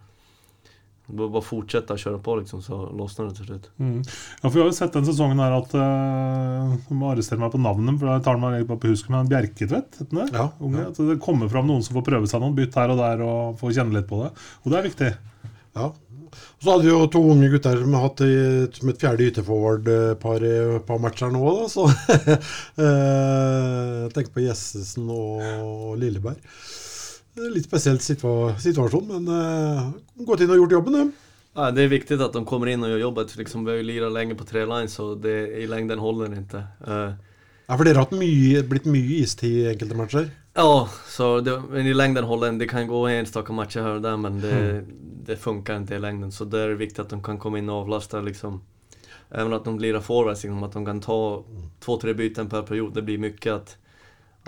bara 1.12 1.44
fortsette 1.44 1.94
å 1.94 2.00
kjøre 2.00 2.20
på 2.24 2.36
liksom 2.40 2.62
så 2.64 2.78
låsner 2.96 3.28
det 3.28 3.38
til 3.38 3.48
slutt. 3.50 3.68
Mm. 3.82 3.98
Ja, 4.02 4.44
for 4.46 4.56
Vi 4.56 4.62
har 4.62 4.70
jo 4.70 4.76
sett 4.76 4.96
den 4.96 5.08
sesongen 5.08 5.42
her 5.42 5.56
at 5.58 5.74
uh, 5.76 6.76
Du 6.88 6.94
må 6.98 7.10
arrestere 7.12 7.42
meg 7.42 7.52
på 7.54 7.60
navnet, 7.62 7.98
for 8.00 8.12
jeg 8.12 8.24
tar 8.26 8.40
meg 8.42 8.62
bare 8.68 8.82
på 8.82 8.92
husken, 8.92 9.16
men 9.16 9.30
Bjerketvedt, 9.32 10.00
det? 10.04 10.28
Ja, 10.32 10.48
Unge, 10.60 10.86
ja. 10.86 10.92
At 10.92 11.02
det 11.12 11.20
kommer 11.24 11.50
fram 11.52 11.68
noen 11.70 11.84
som 11.84 11.98
får 11.98 12.08
prøve 12.08 12.30
seg 12.30 12.42
noen 12.42 12.56
bytt 12.56 12.78
her 12.80 12.94
og 12.94 13.02
der 13.02 13.26
og 13.26 13.60
får 13.60 13.76
kjenne 13.78 13.98
litt 13.98 14.08
på 14.10 14.22
det. 14.24 14.32
Og 14.62 14.72
det 14.72 14.80
er 14.80 14.88
viktig. 14.88 15.12
Ja. 15.76 15.92
Så 16.62 16.70
hadde 16.70 16.86
vi 16.86 16.92
jo 16.92 17.08
to 17.12 17.20
unge 17.32 17.48
gutter 17.52 17.80
som 17.80 17.96
har 17.96 18.06
hatt 18.06 18.22
et, 18.24 18.78
som 18.78 18.92
et 18.92 19.02
fjerde 19.02 19.26
ytterforward-par 19.28 20.46
i 20.46 20.52
et 20.78 20.86
par 20.88 21.00
matcher 21.02 21.32
nå, 21.34 21.42
da. 21.58 21.66
Så 21.72 21.88
Jeg 22.86 24.14
Tenk 24.16 24.32
på 24.32 24.44
Jessesen 24.46 25.10
og 25.12 25.98
Lilleberg. 26.00 26.40
Det 27.34 27.50
Litt 27.54 27.64
spesielt 27.68 28.04
situa 28.04 28.54
situasjon, 28.60 29.08
men 29.08 29.28
uh, 29.28 29.92
gått 30.28 30.44
inn 30.44 30.52
og 30.52 30.62
gjort 30.62 30.78
jobben, 30.78 30.98
det. 30.98 31.28
Ja, 31.56 31.70
det 31.72 31.84
er 31.84 31.92
viktig 31.92 32.16
at 32.20 32.32
de 32.36 32.42
kommer 32.48 32.68
inn 32.72 32.84
og 32.84 32.92
gjør 32.92 33.06
jobbet. 33.06 33.36
Liksom, 33.36 33.64
vi 33.64 33.72
har 33.72 33.80
jo 33.80 33.88
lirat 33.88 34.12
länge 34.12 34.34
på 34.34 34.44
tre 34.48 34.64
lines 34.66 34.98
och 34.98 35.18
det, 35.20 35.36
i 35.60 35.66
lengden 35.66 35.98
holder 35.98 36.28
det 36.28 36.42
ikke. 36.44 36.64
Uh, 36.88 37.12
Ja, 37.72 37.76
for 37.78 37.88
dere 37.88 38.02
har 38.02 38.10
mye, 38.12 38.62
blitt 38.68 38.84
mye 38.90 39.22
istid 39.22 39.52
i 39.62 39.68
enkelte 39.70 39.96
matcher. 39.96 40.26
Ja, 40.52 40.88
så 41.08 41.40
det, 41.40 41.54
men 41.70 41.86
i 41.88 41.94
lengden 41.94 42.26
holder 42.28 42.50
den. 42.50 42.58
Det 42.60 42.68
kan 42.68 42.88
gå 42.88 42.98
enstaka 43.08 43.54
matcher 43.56 43.86
her 43.86 43.96
og 43.96 44.02
der, 44.04 44.18
men 44.20 44.40
det, 44.42 44.56
det 45.24 45.38
funker 45.40 45.80
ikke 45.80 45.96
i 45.96 46.02
lengden. 46.02 46.34
Så 46.34 46.44
det 46.52 46.60
er 46.60 46.74
viktig 46.76 47.00
at 47.00 47.14
de 47.14 47.20
kan 47.24 47.38
komme 47.40 47.62
inn 47.62 47.70
og 47.72 47.86
avlaste. 47.86 48.20
liksom. 48.20 48.60
Even 49.32 49.56
at 49.56 49.64
de 49.64 49.72
lirar 49.80 50.04
forwards, 50.04 50.42
liksom, 50.44 50.60
at 50.66 50.76
de 50.76 50.84
kan 50.84 51.00
ta 51.00 51.16
två, 51.80 51.96
tre 52.02 52.14
byten 52.18 52.50
per 52.52 52.66
period. 52.68 52.92
Det 52.92 53.06
blir 53.06 53.22
mye 53.22 53.54
at, 53.54 53.76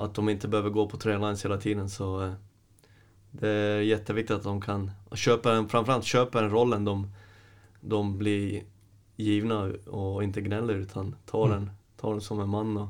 at 0.04 0.12
de 0.14 0.34
ikke 0.34 0.50
behøver 0.52 0.76
gå 0.76 0.86
på 0.90 1.00
tre 1.00 1.16
lines 1.16 1.46
hele 1.48 1.60
tiden. 1.62 1.88
Så 1.88 2.10
eh, 2.26 2.34
det 3.40 3.48
är 3.48 3.80
jätteviktigt 3.80 4.36
att 4.36 4.42
de 4.42 4.60
kan 4.60 4.90
köpa 5.14 5.52
en, 5.52 5.68
framförallt 5.68 6.04
köpa 6.04 6.40
den 6.40 6.50
rollen 6.50 6.84
de, 6.84 7.06
de 7.80 8.18
blir 8.18 8.62
givna 9.16 9.72
och 9.86 10.22
inte 10.24 10.40
gnäller 10.40 10.74
utan 10.74 11.16
tar 11.26 11.48
den, 11.48 11.70
tar 12.00 12.10
den 12.10 12.20
som 12.20 12.40
en 12.40 12.48
man 12.48 12.76
och 12.76 12.88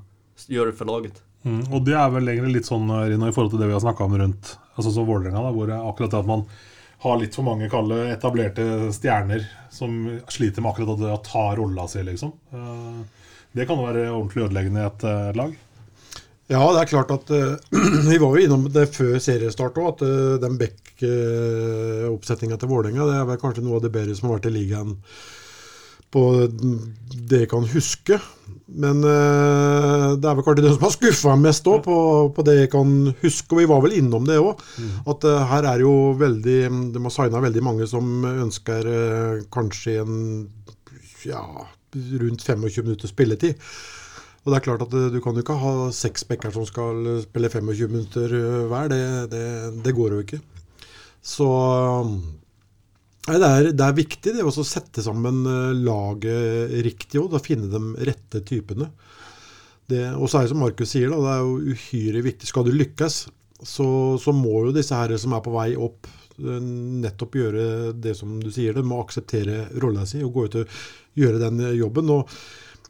gör 0.48 0.66
det 0.66 0.72
för 0.72 0.85
laget. 0.85 1.22
Mm. 1.42 1.72
Og 1.72 1.83
det 1.85 1.92
er 1.92 2.09
vel 2.09 2.28
egentlig 2.28 2.54
litt 2.59 2.68
sånn 2.68 2.88
Rino, 2.88 3.28
i 3.28 3.33
forhold 3.37 3.52
til 3.52 3.61
det 3.61 3.66
vi 3.68 3.74
har 3.76 3.83
snakka 3.85 4.07
om 4.07 4.14
rundt 4.18 4.54
altså 4.74 4.92
så 4.94 5.04
Vålerenga, 5.04 5.50
hvor 5.52 5.72
akkurat 5.76 6.14
det 6.14 6.22
at 6.22 6.30
man 6.30 6.46
har 7.04 7.18
litt 7.20 7.37
for 7.37 7.44
mange 7.44 7.68
kalle 7.68 7.98
etablerte 8.14 8.64
stjerner 8.96 9.44
som 9.70 9.92
sliter 10.33 10.64
med 10.64 10.72
akkurat 10.72 11.02
det 11.02 11.12
å 11.12 11.20
ta 11.24 11.50
rolla 11.59 11.85
si, 11.88 12.00
liksom. 12.07 12.33
Eh, 12.52 13.02
Det 13.54 13.68
kan 13.68 13.78
være 13.78 14.09
ordentlig 14.11 14.48
ødeleggende 14.48 14.80
i 14.83 14.87
et 14.88 15.04
eh, 15.07 15.35
lag. 15.38 15.52
Ja, 16.52 16.61
det 16.74 16.80
er 16.83 16.90
klart 16.90 17.12
at 17.14 17.30
uh, 17.33 17.54
Vi 18.11 18.18
var 18.20 18.35
jo 18.35 18.42
innom 18.44 18.66
det 18.72 18.90
før 18.92 19.16
seriestart 19.22 19.78
òg, 19.80 19.94
at 19.94 20.04
uh, 20.04 20.35
den 20.42 20.59
Beck-oppsetninga 20.61 22.59
til 22.61 22.70
Vålerenga 22.72 23.09
det 23.09 23.16
er 23.20 23.30
vel 23.30 23.40
kanskje 23.40 23.64
noe 23.64 23.80
av 23.80 23.87
det 23.87 23.94
bedre 23.94 24.16
som 24.18 24.28
har 24.28 24.38
vært 24.38 24.50
i 24.52 24.57
ligaen 24.59 24.98
på 26.14 26.22
det 27.28 27.44
jeg 27.44 27.50
kan 27.50 27.66
huske. 27.72 28.18
Men 28.70 29.02
eh, 29.07 30.07
det 30.18 30.28
er 30.28 30.37
vel 30.38 30.46
kanskje 30.46 30.64
det 30.64 30.74
som 30.76 30.87
har 30.87 30.94
skuffa 30.94 31.35
mest 31.40 31.66
òg, 31.70 31.83
på, 31.87 31.96
på 32.37 32.44
det 32.46 32.57
jeg 32.59 32.70
kan 32.74 32.92
huske. 33.22 33.50
Og 33.50 33.62
vi 33.62 33.68
var 33.70 33.83
vel 33.85 33.96
innom 33.98 34.28
det 34.28 34.38
òg. 34.42 34.62
At 35.11 35.26
eh, 35.28 35.46
her 35.50 35.68
er 35.72 35.85
jo 35.85 35.94
veldig 36.20 36.59
De 36.94 37.02
har 37.07 37.14
signa 37.14 37.42
veldig 37.44 37.64
mange 37.66 37.88
som 37.90 38.26
ønsker 38.30 38.90
eh, 38.92 39.42
kanskje 39.54 39.98
en 40.04 40.16
ja, 41.26 41.42
rundt 42.22 42.46
25 42.46 42.85
minutter 42.85 43.11
spilletid. 43.11 43.59
Og 44.44 44.52
det 44.52 44.59
er 44.59 44.64
klart 44.66 44.85
at 44.85 44.94
eh, 44.96 45.11
Du 45.12 45.20
kan 45.24 45.37
jo 45.37 45.44
ikke 45.44 45.59
ha 45.61 45.74
seks 45.94 46.26
bekker 46.28 46.52
som 46.54 46.66
skal 46.68 47.00
eh, 47.09 47.22
spille 47.24 47.50
25 47.50 47.92
minutter 47.92 48.37
eh, 48.38 48.64
hver. 48.70 48.90
Det, 48.92 49.02
det, 49.33 49.44
det 49.87 49.96
går 49.96 50.16
jo 50.16 50.24
ikke. 50.24 50.40
Så 51.24 51.48
nei, 53.24 53.38
det, 53.40 53.48
er, 53.48 53.70
det 53.72 53.87
er 53.87 53.96
viktig 53.96 54.35
det 54.37 54.44
å 54.44 54.52
sette 54.52 55.04
sammen 55.04 55.46
laget 55.80 56.74
riktig 56.85 57.22
og 57.22 57.30
da 57.33 57.40
finne 57.40 57.70
de 57.72 58.04
rette 58.11 58.42
typene. 58.44 58.90
Og 60.18 60.26
så 60.28 60.38
er 60.38 60.44
det 60.44 60.50
som 60.52 60.61
Markus 60.61 60.92
sier, 60.92 61.09
da, 61.12 61.16
det 61.20 61.33
er 61.33 61.40
jo 61.44 61.72
uhyre 61.72 62.20
viktig. 62.24 62.48
Skal 62.48 62.66
du 62.68 62.74
lykkes, 62.76 63.16
så, 63.64 63.87
så 64.20 64.35
må 64.37 64.66
jo 64.66 64.74
disse 64.76 64.96
her 64.96 65.16
som 65.20 65.33
er 65.37 65.42
på 65.44 65.54
vei 65.57 65.70
opp, 65.80 66.11
nettopp 66.37 67.40
gjøre 67.40 67.64
det 68.04 68.12
som 68.20 68.37
du 68.44 68.50
sier. 68.52 68.76
De 68.76 68.85
må 68.85 69.00
akseptere 69.00 69.70
rolla 69.80 70.04
si 70.09 70.20
og 70.24 70.37
gå 70.37 70.44
ut 70.44 70.61
og 70.61 70.78
gjøre 71.16 71.40
den 71.46 71.64
jobben. 71.80 72.12
og 72.12 72.37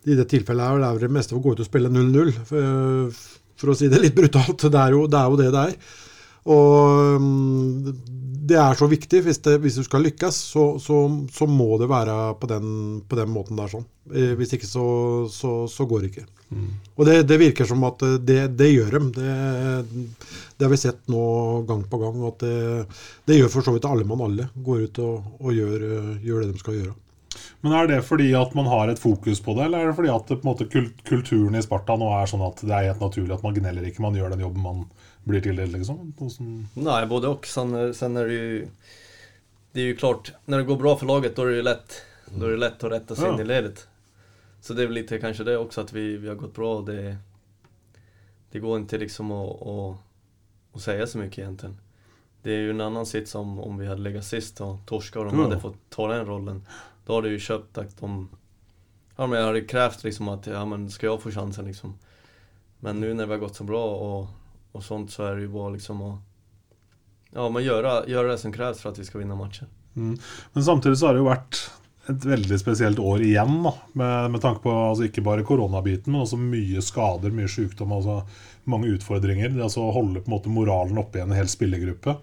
i 0.04 0.16
det 0.18 0.26
tilfellet 0.30 0.64
er 0.64 0.82
det 0.98 1.06
det 1.06 1.14
meste 1.16 1.36
å 1.36 1.42
gå 1.42 1.54
ut 1.54 1.62
og 1.64 1.68
spille 1.68 1.92
0-0, 1.92 2.32
for, 2.48 3.22
for 3.60 3.72
å 3.72 3.76
si 3.78 3.88
det 3.92 4.02
litt 4.02 4.16
brutalt. 4.16 4.66
Det 4.68 4.80
er 4.80 4.96
jo 4.96 5.06
det 5.10 5.20
er 5.20 5.30
jo 5.30 5.40
det, 5.40 5.52
det 5.54 5.64
er. 5.70 6.02
Og 6.54 7.22
mm, 7.24 7.94
det 8.44 8.58
er 8.60 8.76
så 8.76 8.88
viktig. 8.90 9.22
Hvis, 9.24 9.40
det, 9.44 9.56
hvis 9.62 9.78
du 9.80 9.84
skal 9.86 10.04
lykkes, 10.04 10.38
så, 10.52 10.64
så, 10.82 11.00
så 11.32 11.48
må 11.48 11.78
det 11.80 11.88
være 11.90 12.16
på 12.40 12.50
den, 12.50 12.68
på 13.08 13.18
den 13.18 13.32
måten 13.32 13.58
der. 13.60 13.70
sånn. 13.72 13.86
Eh, 14.12 14.34
Hvis 14.38 14.54
ikke, 14.56 14.68
så, 14.68 14.86
så, 15.32 15.56
så 15.70 15.86
går 15.88 16.04
det 16.04 16.12
ikke. 16.12 16.26
Og 16.94 17.08
det, 17.08 17.16
det 17.30 17.40
virker 17.40 17.68
som 17.68 17.86
at 17.88 18.04
eh, 18.04 18.18
det, 18.20 18.40
det 18.58 18.70
gjør 18.74 18.98
dem. 18.98 19.08
Det, 19.16 20.66
har 20.66 20.72
vi 20.72 20.80
sett 20.80 21.00
nå 21.12 21.24
gang 21.68 21.86
på 21.88 22.02
gang. 22.02 22.20
at 22.28 22.44
Det, 22.44 23.38
gjør 23.38 23.52
for 23.52 23.66
så 23.66 23.74
vidt 23.74 23.88
alle 23.88 24.06
mann 24.08 24.26
alle. 24.26 24.50
Går 24.54 24.84
ut 24.88 25.02
og, 25.04 25.32
og 25.40 25.56
gjør, 25.56 25.88
eh, 25.88 26.12
gjør 26.28 26.44
det 26.44 26.52
de 26.52 26.62
skal 26.62 26.78
gjøre. 26.80 26.94
Men 27.62 27.72
er 27.72 27.86
det 27.90 28.00
fordi 28.04 28.28
at 28.38 28.54
man 28.54 28.66
har 28.70 28.88
et 28.92 28.98
fokus 29.02 29.40
på 29.40 29.54
det, 29.56 29.64
eller 29.66 29.78
er 29.78 29.86
det 29.92 29.96
fordi 29.96 30.12
at 30.14 30.44
måte, 30.44 30.66
kulturen 31.04 31.54
i 31.58 31.62
Sparta 31.64 31.96
nå 31.96 32.10
er 32.20 32.26
sånn 32.30 32.44
at 32.46 32.60
det 32.62 32.72
er 32.74 32.88
helt 32.92 33.00
naturlig 33.00 33.34
at 33.38 33.42
man 33.46 33.54
gneller 33.56 33.86
ikke, 33.88 34.02
man 34.04 34.14
gjør 34.18 34.30
den 34.34 34.44
jobben 34.44 34.62
man 34.62 34.84
blir 35.24 35.40
tildelt, 35.40 35.72
liksom? 35.72 36.12
Sånn 36.28 36.66
Nei, 36.76 37.00
både 37.08 37.30
og. 37.32 37.46
Sen, 37.48 37.72
sen 37.94 38.16
är 38.16 38.28
det 38.28 38.40
er 38.40 38.68
Det 39.74 39.80
ju 39.88 39.94
klart, 39.96 40.32
Når 40.46 40.58
det 40.58 40.66
går 40.68 40.76
bra 40.76 40.96
for 40.96 41.06
laget 41.06 41.34
da 41.36 41.42
er 41.42 41.50
det 41.50 41.56
jo 41.56 41.62
lett, 41.66 42.02
da 42.30 42.46
er 42.46 42.50
det 42.50 42.60
lätt 42.60 42.84
att 42.84 42.92
rätta 42.92 43.14
sig 43.16 43.24
Ja. 43.26 43.32
in 43.34 43.40
i 43.40 43.44
ledet. 43.44 43.86
Så 44.60 44.74
det 44.74 44.82
er 44.82 44.86
vel 44.86 44.94
litt 45.02 45.10
kanskje 45.20 45.44
det 45.44 45.56
også, 45.58 45.80
at 45.80 45.92
vi, 45.92 46.16
vi 46.16 46.28
har 46.28 46.36
gått 46.36 46.54
bra 46.54 46.76
og 46.78 46.86
det... 46.86 47.16
Det 48.52 48.60
går 48.62 48.84
ikke 48.84 48.98
liksom 49.02 49.32
å, 49.34 49.40
å, 49.66 49.74
å 50.74 50.78
si 50.78 50.94
så 51.06 51.18
mye 51.18 51.26
egentlig. 51.32 51.72
Det 52.44 52.52
er 52.54 52.66
jo 52.68 52.74
en 52.76 52.80
annen 52.84 53.06
sits 53.08 53.34
om, 53.34 53.56
om 53.58 53.78
vi 53.80 53.86
hadde 53.88 54.04
ligget 54.04 54.24
sist 54.24 54.60
og 54.62 54.78
torska 54.86 55.20
og 55.24 55.30
de 55.32 55.36
Ja. 55.36 55.42
hadde 55.48 55.60
fått 55.60 55.78
ta 55.90 56.06
den 56.12 56.26
rollen. 56.28 56.60
Då 57.06 57.14
hadde 57.14 57.28
ju 57.28 57.38
köpt 57.38 57.78
att 57.78 57.98
de... 57.98 58.28
Ja 59.16 59.26
liksom 60.04 60.28
att, 60.28 60.46
ja 60.46 60.64
men 60.64 60.90
ska 60.90 61.06
jag 61.06 61.22
få 61.22 61.30
chansen 61.30 61.64
liksom. 61.64 61.94
Men 62.80 63.00
nu 63.00 63.14
när 63.14 63.26
vi 63.26 63.32
har 63.32 63.38
gått 63.38 63.56
så 63.56 63.64
bra 63.64 63.84
och, 63.84 64.28
och 64.72 64.84
sånt 64.84 65.10
så 65.10 65.24
är 65.24 65.34
det 65.34 65.40
ju 65.40 65.48
bara 65.48 65.68
liksom 65.68 66.02
att 66.02 66.20
Ja, 67.34 67.48
men 67.48 67.64
göra, 67.64 68.06
det 68.28 68.38
som 68.38 68.52
krävs 68.52 68.80
för 68.80 68.90
att 68.90 68.98
vi 68.98 69.04
ska 69.04 69.18
vinna 69.18 69.34
matchen. 69.34 69.68
Mm. 69.96 70.18
Men 70.52 70.64
samtidig 70.64 70.98
så 70.98 71.06
har 71.06 71.14
det 71.14 71.22
jo 71.22 71.26
vært 71.26 71.58
et 72.12 72.24
veldig 72.24 72.58
spesielt 72.60 72.98
år 72.98 73.22
igjen, 73.24 73.62
da, 73.64 73.72
med, 73.92 74.30
med 74.30 74.42
tanke 74.42 74.62
på 74.62 74.72
altså, 74.72 75.06
ikke 75.08 75.24
bare 75.24 75.46
koronabiten, 75.46 76.12
men 76.12 76.22
også 76.22 76.38
mye 76.38 76.82
skader, 76.84 77.32
mye 77.34 77.48
sykdom, 77.50 77.94
altså 77.96 78.20
mange 78.70 78.92
utfordringer. 78.94 79.50
Det 79.54 79.64
altså 79.66 79.86
å 79.86 79.94
holde 79.96 80.22
på 80.22 80.30
en 80.30 80.36
måte 80.36 80.52
moralen 80.52 81.00
oppe 81.00 81.18
i 81.18 81.24
en 81.24 81.34
hel 81.34 81.50
spillergruppe. 81.50 82.16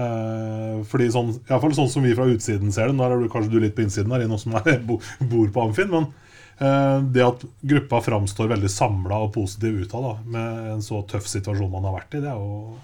Eh, 0.00 0.80
fordi 0.88 1.10
sånn, 1.12 1.34
i 1.36 1.50
hvert 1.50 1.64
fall 1.66 1.76
sånn 1.76 1.92
som 1.92 2.04
vi 2.06 2.14
fra 2.16 2.28
utsiden 2.30 2.72
ser 2.72 2.88
det, 2.88 2.96
nå 2.96 3.04
er 3.04 3.20
du 3.20 3.28
kanskje 3.32 3.52
du 3.52 3.60
litt 3.60 3.76
på 3.76 3.84
innsiden 3.84 4.12
her, 4.14 4.24
i 4.24 4.30
noe 4.30 4.40
som 4.40 4.56
er, 4.56 4.80
bor 4.86 5.52
på 5.52 5.64
Amfin, 5.66 5.92
men 5.92 6.08
eh, 6.56 6.98
det 7.12 7.26
at 7.26 7.44
gruppa 7.72 8.00
framstår 8.06 8.52
veldig 8.54 8.72
samla 8.72 9.20
og 9.26 9.34
positiv 9.36 9.82
utad 9.84 10.24
med 10.24 10.74
en 10.76 10.84
så 10.84 11.02
tøff 11.10 11.28
situasjon 11.28 11.72
man 11.72 11.88
har 11.88 11.98
vært 12.00 12.16
i, 12.16 12.24
det 12.24 12.32
er 12.32 12.40
jo 12.40 12.78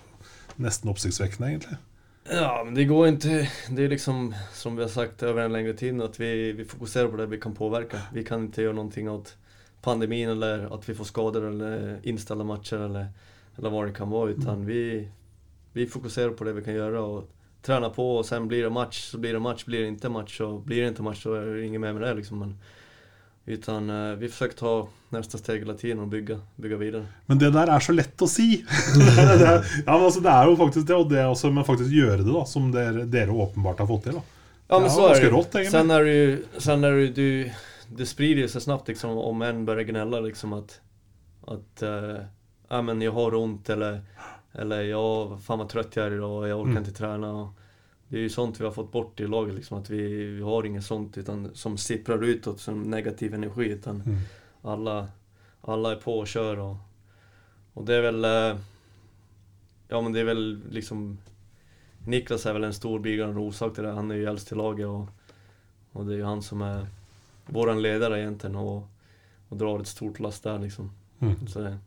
nesten 0.62 0.92
oppsiktsvekkende, 0.92 1.52
egentlig. 1.54 1.80
Ja, 2.26 2.62
men 2.64 2.74
det 2.74 2.88
går 2.90 3.12
ikke 3.12 3.36
Det 3.70 3.84
er 3.84 3.92
liksom 3.92 4.32
som 4.54 4.74
vi 4.74 4.82
har 4.82 4.90
sagt 4.90 5.22
over 5.22 5.44
en 5.44 5.52
lengre 5.54 5.76
tid 5.78 6.00
at 6.02 6.16
vi, 6.18 6.52
vi 6.58 6.64
fokuserer 6.66 7.10
på 7.12 7.20
det 7.20 7.28
vi 7.30 7.38
kan 7.38 7.54
påvirke. 7.54 8.00
Vi 8.10 8.24
kan 8.26 8.48
ikke 8.48 8.64
gjøre 8.64 8.78
noe 8.80 9.12
åt 9.12 9.36
pandemien 9.84 10.32
eller 10.32 10.66
at 10.74 10.88
vi 10.88 10.96
får 10.98 11.06
skader 11.12 11.46
eller 11.52 12.00
inställda 12.02 12.44
matcher 12.48 12.82
eller, 12.88 13.12
eller 13.54 13.70
hva 13.70 13.84
det 13.86 13.94
kan 13.94 14.10
være. 14.10 14.34
Utan 14.40 14.64
mm. 14.64 14.66
vi, 14.66 14.80
vi 15.76 15.86
fokuserar 15.86 16.30
på 16.30 16.44
det 16.44 16.52
vi 16.52 16.64
kan 16.64 16.74
göra 16.74 17.02
och 17.02 17.30
träna 17.62 17.90
på 17.90 18.16
och 18.16 18.26
sen 18.26 18.48
blir 18.48 18.62
det 18.62 18.70
match 18.70 19.10
så 19.10 19.18
blir 19.18 19.32
det 19.32 19.38
match. 19.38 19.64
Blir 19.64 19.80
det 19.80 19.88
inte 19.88 20.08
match 20.08 20.36
så 20.38 20.58
blir 20.58 20.82
det 20.82 20.88
inte 20.88 21.02
match 21.02 21.22
så 21.22 21.34
är 21.34 21.46
det 21.46 21.64
inget 21.66 21.80
mer 21.80 21.92
med 21.92 22.02
det 22.02 22.14
liksom. 22.14 22.38
Men, 22.38 22.58
utan 23.46 23.90
uh, 23.90 24.16
vi 24.16 24.28
försöker 24.28 24.56
ta 24.56 24.88
nästa 25.08 25.38
steg 25.38 25.58
hela 25.58 25.74
tiden 25.74 25.98
och 25.98 26.08
bygga, 26.08 26.40
bygga 26.56 26.76
videre. 26.76 27.06
Men 27.26 27.38
det 27.38 27.50
der 27.50 27.68
er 27.76 27.80
så 27.80 27.92
lett 27.92 28.22
å 28.22 28.26
si! 28.26 28.64
det, 28.94 29.38
det, 29.38 29.50
ja, 29.86 29.92
men 29.92 30.06
altså, 30.06 30.20
det 30.20 30.32
er 30.32 30.48
jo 30.48 30.56
faktisk 30.56 30.86
det, 30.86 30.96
og 30.96 31.10
det 31.10 31.26
også, 31.26 31.50
men 31.52 31.68
faktisk 31.68 31.92
gjøre 31.92 32.22
det, 32.22 32.32
da, 32.32 32.44
som 32.48 32.72
dere, 32.72 33.28
åpenbart 33.30 33.84
har 33.84 33.90
fått 33.90 34.08
til. 34.08 34.16
da. 34.16 34.24
Ja, 34.68 34.78
men 34.80 34.90
så 34.90 35.08
är 35.08 35.20
det 35.20 35.30
rått, 35.30 35.56
Sen 35.70 35.90
är 35.90 36.04
det 36.04 36.14
ju, 36.14 36.44
sen 36.58 36.84
är 36.84 36.92
det, 36.92 37.08
du, 37.08 37.50
det 37.88 38.06
sprider 38.06 38.48
sig 38.48 38.60
snabbt 38.60 38.88
liksom, 38.88 39.18
om 39.18 39.42
en 39.42 39.64
börjar 39.64 39.84
gnälla 39.84 40.20
liksom 40.20 40.52
att, 40.52 40.80
att 41.46 41.82
uh, 41.82 42.16
ja, 42.68 42.82
men 42.82 43.02
jag 43.02 43.12
har 43.12 43.34
ont 43.34 43.70
eller, 43.70 44.00
eller 44.58 44.82
jag, 44.82 45.42
fan 45.42 45.58
vad 45.58 45.68
trött 45.68 45.96
jag 45.96 46.06
är 46.06 46.10
idag, 46.10 46.48
jag 46.48 46.60
orkar 46.60 46.70
mm. 46.70 46.84
inte 46.84 46.98
träna. 46.98 47.52
Det 48.08 48.16
är 48.16 48.20
ju 48.20 48.28
sånt 48.28 48.60
vi 48.60 48.64
har 48.64 48.72
fått 48.72 48.92
bort 48.92 49.20
i 49.20 49.26
laget, 49.26 49.54
liksom, 49.54 49.78
att 49.78 49.90
vi, 49.90 50.24
vi 50.24 50.42
har 50.42 50.66
inget 50.66 50.84
sånt 50.84 51.18
utan, 51.18 51.50
som 51.54 51.78
sipprar 51.78 52.24
utåt 52.24 52.60
som 52.60 52.82
negativ 52.82 53.34
energi. 53.34 53.68
Utan 53.68 54.00
mm. 54.00 54.18
alla, 54.62 55.08
alla 55.60 55.92
är 55.92 55.96
på 55.96 56.18
och 56.18 56.28
kör. 56.28 56.58
Och, 56.58 56.76
och 57.72 57.84
det 57.84 57.94
är 57.94 58.02
väl... 58.02 58.24
Eh, 58.24 58.60
ja 59.88 60.00
men 60.00 60.12
det 60.12 60.20
är 60.20 60.24
väl 60.24 60.62
liksom... 60.70 61.18
Niklas 62.06 62.46
är 62.46 62.52
väl 62.52 62.64
en 62.64 62.74
stor 62.74 62.98
bidragande 62.98 63.40
orsak 63.40 63.74
till 63.74 63.84
det. 63.84 63.92
Han 63.92 64.10
är 64.10 64.14
ju 64.14 64.24
äldst 64.24 64.52
i 64.52 64.54
laget 64.54 64.86
och, 64.86 65.08
och 65.92 66.06
det 66.06 66.12
är 66.12 66.16
ju 66.16 66.24
han 66.24 66.42
som 66.42 66.62
är 66.62 66.86
våran 67.46 67.82
ledare 67.82 68.20
egentligen 68.20 68.56
och, 68.56 68.82
och 69.48 69.56
drar 69.56 69.80
ett 69.80 69.86
stort 69.86 70.20
last 70.20 70.42
där 70.42 70.58
liksom. 70.58 70.90
Mm. 71.20 71.46
Så 71.46 71.60
det. 71.60 71.78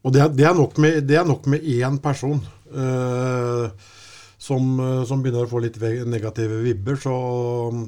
Og 0.00 0.14
det, 0.14 0.30
det, 0.38 0.46
er 0.48 0.56
nok 0.56 0.78
med, 0.80 1.02
det 1.08 1.18
er 1.20 1.28
nok 1.28 1.48
med 1.50 1.64
én 1.66 1.98
person. 2.02 2.40
Uh, 2.70 3.68
som, 4.40 4.80
eh, 4.80 5.02
som, 5.04 5.20
begynner 5.20 5.44
å 5.44 5.50
få 5.50 5.60
litt 5.60 5.76
negative 6.08 6.62
vibber, 6.64 6.96
så, 6.96 7.12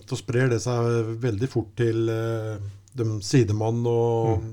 så 0.05 0.19
sprer 0.21 0.51
det 0.53 0.59
seg 0.61 1.15
veldig 1.23 1.49
fort 1.49 1.71
til 1.81 2.11
uh, 2.13 2.59
de 2.93 3.07
sidemann. 3.25 3.81
Og, 3.89 4.43
mm. 4.43 4.51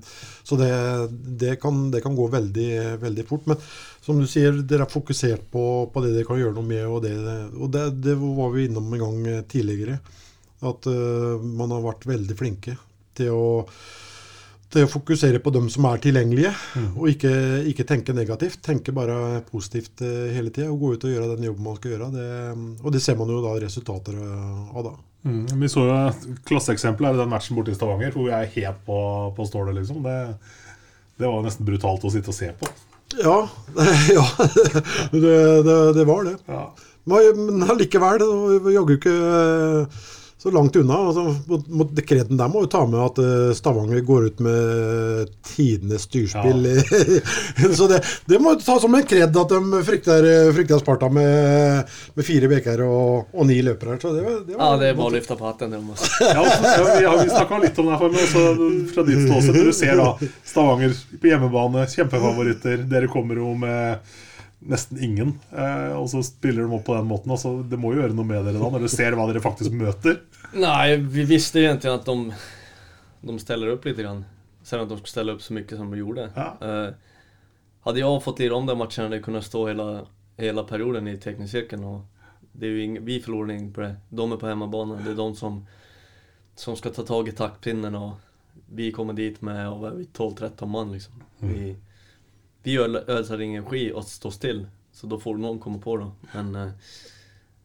Så 0.48 0.56
det, 0.62 0.69
det, 1.12 1.58
kan, 1.60 1.89
det, 1.91 2.00
kan, 2.06 2.15
gå 2.15 2.30
veldig, 2.32 2.69
veldig, 3.04 3.26
fort. 3.28 3.52
Men 3.52 3.60
som 4.06 4.22
du 4.22 4.30
sier, 4.32 4.62
dere 4.63 4.88
er 4.88 4.93
fokusert 4.93 5.50
på, 5.52 5.65
på 5.91 6.06
det 6.06 6.13
dere 6.15 6.30
kan 6.30 6.39
gjøre 6.39 6.56
noe 6.56 6.69
med. 6.72 6.86
Og 6.88 7.04
det, 7.04 7.13
og 7.60 7.76
det, 7.76 8.15
var 8.15 8.56
vi 8.56 8.69
innom 8.69 8.95
en 8.95 9.04
gang 9.04 9.43
tidligere. 9.52 10.00
At 10.63 10.88
uh, 10.88 11.36
man 11.43 11.76
har 11.76 11.84
vært 11.84 12.08
veldig 12.08 12.39
flinke 12.39 12.80
til 13.19 13.36
å 13.36 13.50
til 14.69 14.86
å 14.86 14.89
fokusere 14.89 15.41
på 15.41 15.51
dem 15.53 15.67
som 15.73 15.88
er 15.89 16.01
tilgjengelige, 16.03 16.51
mm. 16.77 16.89
og 16.93 17.10
ikke, 17.10 17.34
ikke, 17.71 17.86
tenke 17.89 18.13
negativt. 18.13 18.62
Tenke 18.65 18.93
bare 18.95 19.41
positivt 19.47 20.03
uh, 20.05 20.29
hele 20.36 20.53
tida 20.53 20.69
og 20.69 20.84
gå 20.84 20.91
ut 20.93 21.05
og 21.08 21.13
gjøre 21.15 21.32
den 21.34 21.47
jobben 21.49 21.65
man 21.65 21.79
skal 21.79 21.95
gjøre. 21.95 22.10
Det, 22.13 22.27
og 22.84 22.93
det 22.93 23.01
ser 23.03 23.17
man 23.19 23.32
jo 23.34 23.41
da 23.45 23.55
resultater 23.63 24.19
av 24.19 24.84
da. 24.86 24.93
Mm. 25.27 25.47
Vi 25.62 25.69
så 25.71 25.84
jo 25.84 25.95
et 25.95 26.27
klasseeksempel 26.47 27.10
i 27.10 27.17
den 27.17 27.32
matchen 27.32 27.58
borte 27.58 27.73
i 27.73 27.77
Stavanger, 27.77 28.13
hvor 28.15 28.29
vi 28.29 28.36
er 28.36 28.53
helt 28.53 28.86
på, 28.86 28.99
på 29.36 29.47
stålet, 29.49 29.75
liksom. 29.79 30.05
Det, 30.05 30.19
det, 31.17 31.25
var 31.25 31.41
nesten 31.43 31.67
brutalt 31.67 32.05
å 32.05 32.13
sitte 32.13 32.32
og 32.32 32.38
se 32.38 32.53
på. 32.60 32.69
Ja, 33.19 33.41
ja 34.17 34.27
det, 35.25 35.36
det, 35.97 36.05
var 36.05 36.29
det. 36.29 36.38
Ja. 36.47 36.69
Men 37.10 37.65
allikevel, 37.65 38.23
jaggu 38.69 38.95
ikke 38.99 39.17
så 40.41 40.52
langt 40.52 40.75
unna. 40.75 40.93
Altså, 40.93 41.36
kreden 42.08 42.38
der 42.39 42.47
må 42.47 42.63
jo 42.63 42.69
ta 42.71 42.86
med 42.88 42.99
at 43.04 43.17
uh, 43.19 43.49
Stavanger 43.56 43.99
går 44.08 44.30
ut 44.30 44.43
med 44.45 45.34
tidenes 45.43 46.06
styrspill. 46.08 46.69
Ja. 46.69 47.73
så 47.80 47.89
det, 47.91 47.99
det, 48.25 48.39
må 48.39 48.54
ta 48.56 48.78
som 48.80 48.95
en 48.95 49.04
kred 49.04 49.36
at 49.36 49.52
de 49.52 49.82
frykter, 49.84 50.30
frykter 50.56 50.80
Sparta 50.80 51.10
med, 51.12 51.91
med 52.15 52.28
fire 52.28 52.52
beker 52.52 52.86
og, 52.88 53.34
og, 53.34 53.43
ni 53.49 53.60
løpere. 53.67 53.99
Så 53.99 54.13
det, 54.15 54.23
det 54.47 54.56
var, 54.56 54.63
ja, 54.63 54.80
det 54.80 54.93
er 54.93 54.97
bare 55.02 55.12
å 55.12 55.15
løfte 55.17 55.38
ja, 56.23 56.47
vi 57.02 57.06
har 57.10 57.28
snakka 57.28 57.62
litt 57.65 57.84
om 57.84 57.91
det 57.91 57.99
her, 57.99 58.15
men 58.15 58.23
også 58.23 58.71
fra 58.93 59.08
ditt 59.12 59.28
ståsted. 59.28 59.60
Du 59.60 59.75
ser 59.75 59.99
da 59.99 60.10
Stavanger 60.47 60.95
på 61.19 61.34
hjemmebane, 61.34 61.84
kjempefavoritter. 61.91 62.88
Dere 62.88 63.12
kommer 63.12 63.43
jo 63.43 63.52
med 63.60 64.15
nesten 64.60 65.00
ingen. 65.04 65.34
Eh, 65.52 65.93
og 65.95 66.10
så 66.12 66.22
spiller 66.26 66.65
de 66.65 66.76
opp 66.76 66.86
på 66.88 66.95
den 66.98 67.08
måten. 67.10 67.32
Altså, 67.32 67.60
det 67.63 67.80
må 67.80 67.93
jo 67.93 68.04
gjøre 68.04 68.17
noe 68.17 68.28
med 68.28 68.43
dere 68.43 68.60
da, 68.60 68.65
når 68.65 68.84
dere 68.84 68.93
ser 68.93 69.17
hva 69.17 69.28
dere 69.30 69.43
faktisk 69.43 69.76
møter. 69.76 70.22
Nei, 70.60 70.98
vi 71.00 71.26
visste 71.30 71.63
egentlig 71.63 71.93
at 71.93 72.08
de, 72.10 72.36
de 73.30 73.38
steller 73.41 73.74
opp 73.76 73.88
litt. 73.88 74.00
Grann. 74.00 74.24
Selv 74.65 74.86
om 74.86 74.91
de 74.91 75.00
skulle 75.00 75.15
stelle 75.15 75.36
opp 75.36 75.43
så 75.43 75.56
mye 75.56 75.82
som 75.82 75.91
de 75.91 76.02
gjorde. 76.02 76.30
Ja. 76.36 76.52
Eh, 76.62 77.26
hadde 77.88 78.02
jeg 78.04 78.24
fått 78.24 78.39
lira 78.43 78.58
om 78.60 78.67
den 78.67 78.80
matchen, 78.80 79.08
hadde 79.08 79.19
jeg 79.19 79.26
kunnet 79.26 79.48
stå 79.48 79.65
hele, 79.72 79.89
hele 80.38 80.65
perioden 80.67 81.08
i 81.08 81.17
tekningssirkelen. 81.17 82.02
vi 82.54 83.19
taper 83.22 83.52
inget 83.52 83.74
på 83.74 83.82
det. 83.82 83.95
De 84.10 84.32
er 84.32 84.38
på 84.38 84.48
hjemmebane. 84.48 85.04
Det 85.04 85.13
er 85.13 85.22
de 85.22 85.36
som, 85.36 85.62
som 86.56 86.76
skal 86.76 86.93
ta 86.93 87.04
tag 87.08 87.30
i 87.30 87.38
taktpinnen 87.38 87.95
og 87.95 88.17
vi 88.72 88.91
kommer 88.91 89.13
dit 89.13 89.41
med 89.41 89.67
12-13 90.13 90.65
mann. 90.65 90.91
Liksom. 90.91 91.24
Mm. 91.41 91.76
Vi, 92.63 92.78
ödsar 92.78 93.41
ingen 93.41 93.63
energi 93.63 93.91
og 93.93 94.04
står 94.04 94.32
still. 94.32 94.67
Så 94.91 95.08
då 95.08 95.19
får 95.19 95.38
noen 95.38 95.60
komme 95.60 95.80
på 95.80 95.98
da. 95.98 96.12
Men 96.34 96.56
eh, 96.56 96.72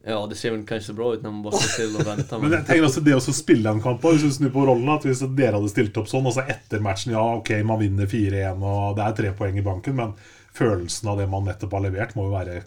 ja, 0.06 0.26
det 0.26 0.34
ser 0.34 0.50
kanskje 0.66 0.86
så 0.86 0.92
bra 0.92 1.14
ut 1.14 1.22
når 1.22 1.30
man 1.30 1.42
bare 1.42 1.56
står 1.56 1.72
still 1.72 1.96
og 1.96 2.06
venter. 2.06 2.42
Men 2.42 2.52
jeg 2.52 2.66
tenker 2.68 2.86
også 2.88 3.02
det 3.06 3.16
å 3.16 3.22
spille 3.24 3.72
en 3.72 3.82
kamp 3.82 4.04
hvis 4.04 4.26
du 4.26 4.32
snur 4.36 4.52
på 4.52 4.66
rollen, 4.68 4.90
at 4.92 5.06
hvis 5.08 5.24
dere 5.24 5.56
hadde 5.56 5.72
stilt 5.72 5.96
opp 6.00 6.10
sånn, 6.10 6.28
altså 6.28 6.44
etter 6.44 6.84
matchen, 6.84 7.14
ja 7.16 7.24
ok, 7.38 7.54
man 7.66 7.80
vinner 7.80 8.10
4-1 8.10 8.60
og 8.60 8.98
det 8.98 9.06
er 9.06 9.16
tre 9.20 9.32
poeng 9.38 9.56
i 9.58 9.64
banken, 9.64 9.96
men 9.96 10.12
følelsen 10.54 11.08
av 11.10 11.22
det 11.22 11.28
man 11.32 11.48
nettopp 11.48 11.78
har 11.78 11.86
levert, 11.86 12.12
må 12.18 12.28
jo 12.28 12.36
være 12.36 12.60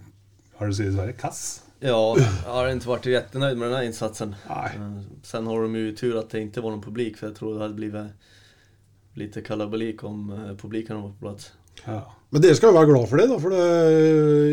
har 0.57 0.71
du 0.71 0.73
sier 0.73 0.89
Sverre, 0.89 1.13
kass? 1.13 1.43
Ja, 1.77 1.99
jeg 2.17 2.31
har 2.49 2.71
ikke 2.71 2.89
vært 2.89 3.11
jättenöjd 3.11 3.59
med 3.61 3.69
denne 3.69 3.85
innsatsen. 3.85 4.33
insatsen. 4.33 4.81
Eh, 4.81 5.21
sen 5.29 5.47
har 5.51 5.61
de 5.61 5.69
mye 5.75 5.93
tur 5.93 6.17
at 6.17 6.33
det 6.33 6.47
ikke 6.47 6.65
var 6.65 6.73
noen 6.73 6.81
publik, 6.81 7.19
for 7.19 7.29
jeg 7.29 7.37
tror 7.37 7.53
det 7.53 7.61
hadde 7.67 7.77
blitt 7.77 9.21
litt 9.21 9.37
kalabalik 9.45 10.01
om 10.05 10.31
publikum 10.57 10.97
hadde 10.97 11.11
vært 11.11 11.21
på 11.21 11.27
plats. 11.27 11.51
Ja. 11.85 12.01
Men 12.33 12.43
dere 12.43 12.57
skal 12.57 12.73
jo 12.73 12.77
være 12.77 12.89
glad 12.89 13.05
for 13.07 13.21
det, 13.21 13.27
da, 13.31 13.37
for 13.39 13.53
det 13.55 13.67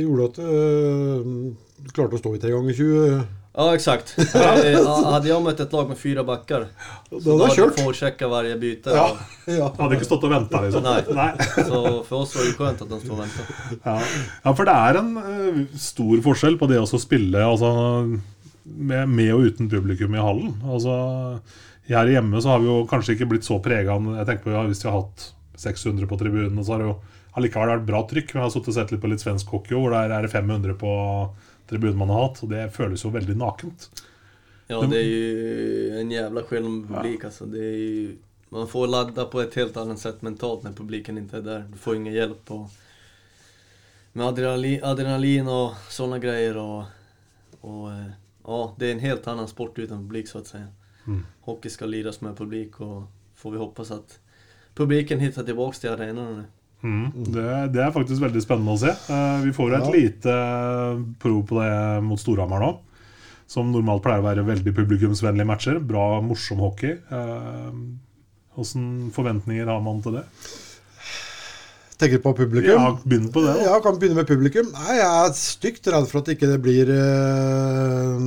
gjorde 0.04 0.26
at 0.28 0.36
uh, 0.44 1.64
du 1.84 1.88
klarte 1.94 2.18
å 2.18 2.20
stå 2.20 2.34
i 2.36 2.42
tre 2.42 2.52
ganger 2.54 2.76
20. 2.78 3.24
Ja, 3.54 3.64
exakt. 3.70 4.12
Hadde 4.34 5.28
jeg 5.28 5.42
møtt 5.42 5.60
et 5.62 5.74
lag 5.74 5.90
med 5.90 5.98
fire 5.98 6.24
backer, 6.26 6.68
så 7.10 7.20
da 7.22 7.48
hadde 7.48 7.58
jeg 7.60 7.74
foresjekka 7.76 8.30
hver 8.30 8.48
bytte. 8.58 8.94
Ja, 8.94 9.04
ja. 9.46 9.68
Hadde 9.78 9.98
ikke 9.98 10.08
stått 10.08 10.26
og 10.26 10.32
venta, 10.34 10.62
liksom. 10.64 10.86
Nei. 10.86 10.96
Nei. 11.14 11.28
Så 11.54 11.82
for 12.08 12.24
oss 12.24 12.34
var 12.34 12.48
det 12.48 12.54
skjønt 12.56 12.82
at 12.82 12.94
de 12.94 12.98
sto 13.02 13.14
og 13.14 13.20
venta. 13.22 13.46
Ja. 13.76 13.94
ja. 14.00 14.54
for 14.54 14.70
det 14.70 14.74
er 14.88 14.98
en 15.02 15.12
uh, 15.18 15.60
stor 15.78 16.24
forskjell 16.26 16.58
på 16.58 16.70
det 16.70 16.80
å 16.82 16.88
spille 16.90 17.46
altså, 17.46 17.70
med, 18.64 19.14
med, 19.14 19.30
og 19.36 19.46
uten 19.50 19.70
publikum 19.70 20.18
i 20.18 20.26
hallen. 20.26 20.56
Altså, 20.66 20.98
her 21.90 22.10
hjemme 22.10 22.42
så 22.42 22.56
har 22.56 22.62
vi 22.62 22.70
jo 22.70 22.82
kanskje 22.90 23.14
ikke 23.18 23.30
blitt 23.34 23.46
så 23.46 23.58
prega 23.62 23.98
Jeg 24.00 24.24
tenker 24.24 24.46
på 24.46 24.54
ja, 24.54 24.62
Hvis 24.70 24.80
vi 24.80 24.88
har 24.88 25.02
hatt 25.02 25.26
600 25.56 26.06
på 26.10 26.18
tribunen, 26.18 26.64
så 26.64 26.74
har 26.74 26.82
det 26.82 26.88
jo 26.88 26.96
allikevel 27.38 27.72
vært 27.74 27.86
bra 27.88 28.02
trykk. 28.10 28.32
Men 28.32 28.42
jeg 28.42 28.46
har 28.46 28.54
sittet 28.54 28.72
og 28.72 28.78
sett 28.78 28.94
litt 28.94 29.02
på 29.02 29.10
litt 29.12 29.24
svensk 29.24 29.54
hockey, 29.54 29.76
hvor 29.76 29.94
der 29.94 30.14
er 30.14 30.26
det 30.26 30.32
500 30.32 30.76
på 30.80 30.92
tribunen 31.70 32.00
man 32.00 32.12
har 32.14 32.28
hatt. 32.28 32.42
Og 32.44 32.52
det 32.52 32.68
føles 32.74 33.04
jo 33.04 33.12
veldig 33.14 33.36
nakent. 33.40 33.88
Ja, 34.70 34.80
det 34.88 35.00
er 35.00 35.08
jo 35.08 35.98
en 36.00 36.14
jævla 36.14 36.44
skillnad 36.46 36.86
publik. 36.88 37.26
Altså. 37.28 37.48
Det 37.50 37.64
er 37.64 37.76
jo, 37.76 38.14
man 38.54 38.70
får 38.70 38.86
ladda 38.88 39.26
på 39.30 39.42
et 39.42 39.58
helt 39.60 39.76
annet 39.80 40.00
sett 40.00 40.22
mentalt 40.24 40.64
når 40.64 40.76
publiken 40.78 41.20
ikke 41.20 41.40
er 41.42 41.46
der. 41.48 41.66
Du 41.68 41.78
får 41.80 42.00
ingen 42.00 42.14
hjelp 42.14 42.54
og, 42.54 42.80
med 44.14 44.28
adrenalin, 44.28 44.78
adrenalin 44.86 45.50
og 45.50 45.80
sånne 45.92 46.20
greier. 46.22 46.60
Og, 46.62 47.60
og, 47.60 47.84
eh, 47.90 48.14
ja, 48.44 48.60
det 48.78 48.88
er 48.88 48.96
en 48.96 49.04
helt 49.04 49.28
annen 49.32 49.50
sport 49.50 49.78
uten 49.78 50.06
publik, 50.06 50.30
så 50.30 50.40
å 50.40 50.48
si. 50.48 50.62
Mm. 51.04 51.24
Hockey 51.44 51.72
skal 51.72 51.92
lides 51.92 52.22
med 52.24 52.36
publik, 52.38 52.80
og 52.80 53.08
får 53.36 53.52
vi 53.52 53.60
håpe 53.60 53.84
at 53.92 54.18
publiken 54.78 55.22
finner 55.22 55.46
tilbake 55.46 55.80
til 55.80 55.92
arenaene. 55.94 56.46
Mm, 56.84 57.06
det, 57.32 57.44
det, 57.72 57.80
er 57.80 57.94
faktisk 57.94 58.20
veldig 58.20 58.42
spennende 58.44 58.74
å 58.74 58.80
se. 58.80 58.92
Uh, 59.08 59.40
vi 59.46 59.54
får 59.56 59.78
et 59.78 59.86
ja. 59.86 59.92
lite 59.94 60.34
uh, 60.34 61.04
prov 61.22 61.38
på 61.48 61.60
det 61.62 61.70
mot 62.04 62.20
Storhamar 62.20 62.60
nå. 62.60 62.72
som 63.48 63.70
normalt 63.72 64.04
pleier 64.04 64.20
å 64.20 64.26
være 64.26 64.44
veldig 64.44 64.74
publikumsvennlige 64.76 65.48
matcher. 65.48 65.80
Bra, 65.80 66.20
morsom 66.24 66.60
hockey. 66.64 66.98
Åssen 68.60 69.10
forventninger 69.14 69.66
har 69.68 69.82
man 69.84 70.04
til 70.04 70.20
det? 70.20 70.24
Tenker 71.98 72.18
på 72.18 72.34
publikum? 72.34 72.74
Ja, 72.74 72.98
begynn 73.04 73.30
på 73.32 73.42
det. 73.44 73.54
da. 73.54 73.66
Ja, 73.68 73.80
kan 73.82 73.98
begynne 73.98 74.18
med 74.18 74.26
publikum. 74.28 74.70
Nei, 74.74 74.96
Jeg 74.98 75.06
er 75.06 75.32
stygt 75.38 75.86
redd 75.92 76.08
for 76.10 76.22
at 76.22 76.30
ikke 76.34 76.50
det 76.50 76.58
blir 76.62 76.90
eh, 76.90 78.24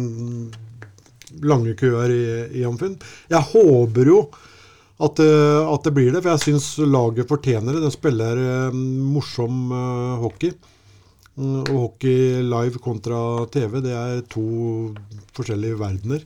lange 1.43 1.75
køer 1.79 2.13
i, 2.15 2.23
i 2.61 2.63
Amfinn. 2.67 2.95
Jeg 3.31 3.43
håper 3.51 4.13
jo 4.13 4.21
at, 4.97 5.19
eh, 5.21 5.67
at 5.73 5.83
det 5.85 5.93
blir 5.93 6.09
det, 6.15 6.23
for 6.23 6.33
jeg 6.33 6.45
syns 6.47 6.71
laget 6.89 7.29
fortjener 7.29 7.77
det. 7.77 7.83
De 7.85 7.91
spiller 7.93 8.39
eh, 8.41 8.79
morsom 9.13 9.67
eh, 9.69 10.15
hockey. 10.23 10.55
Mm, 11.37 11.59
Og 11.69 11.75
hockey 11.83 12.41
live 12.41 12.81
kontra 12.81 13.19
TV, 13.53 13.77
det 13.85 13.93
er 13.93 14.23
to 14.25 14.47
forskjellige 15.37 15.77
verdener. 15.77 16.23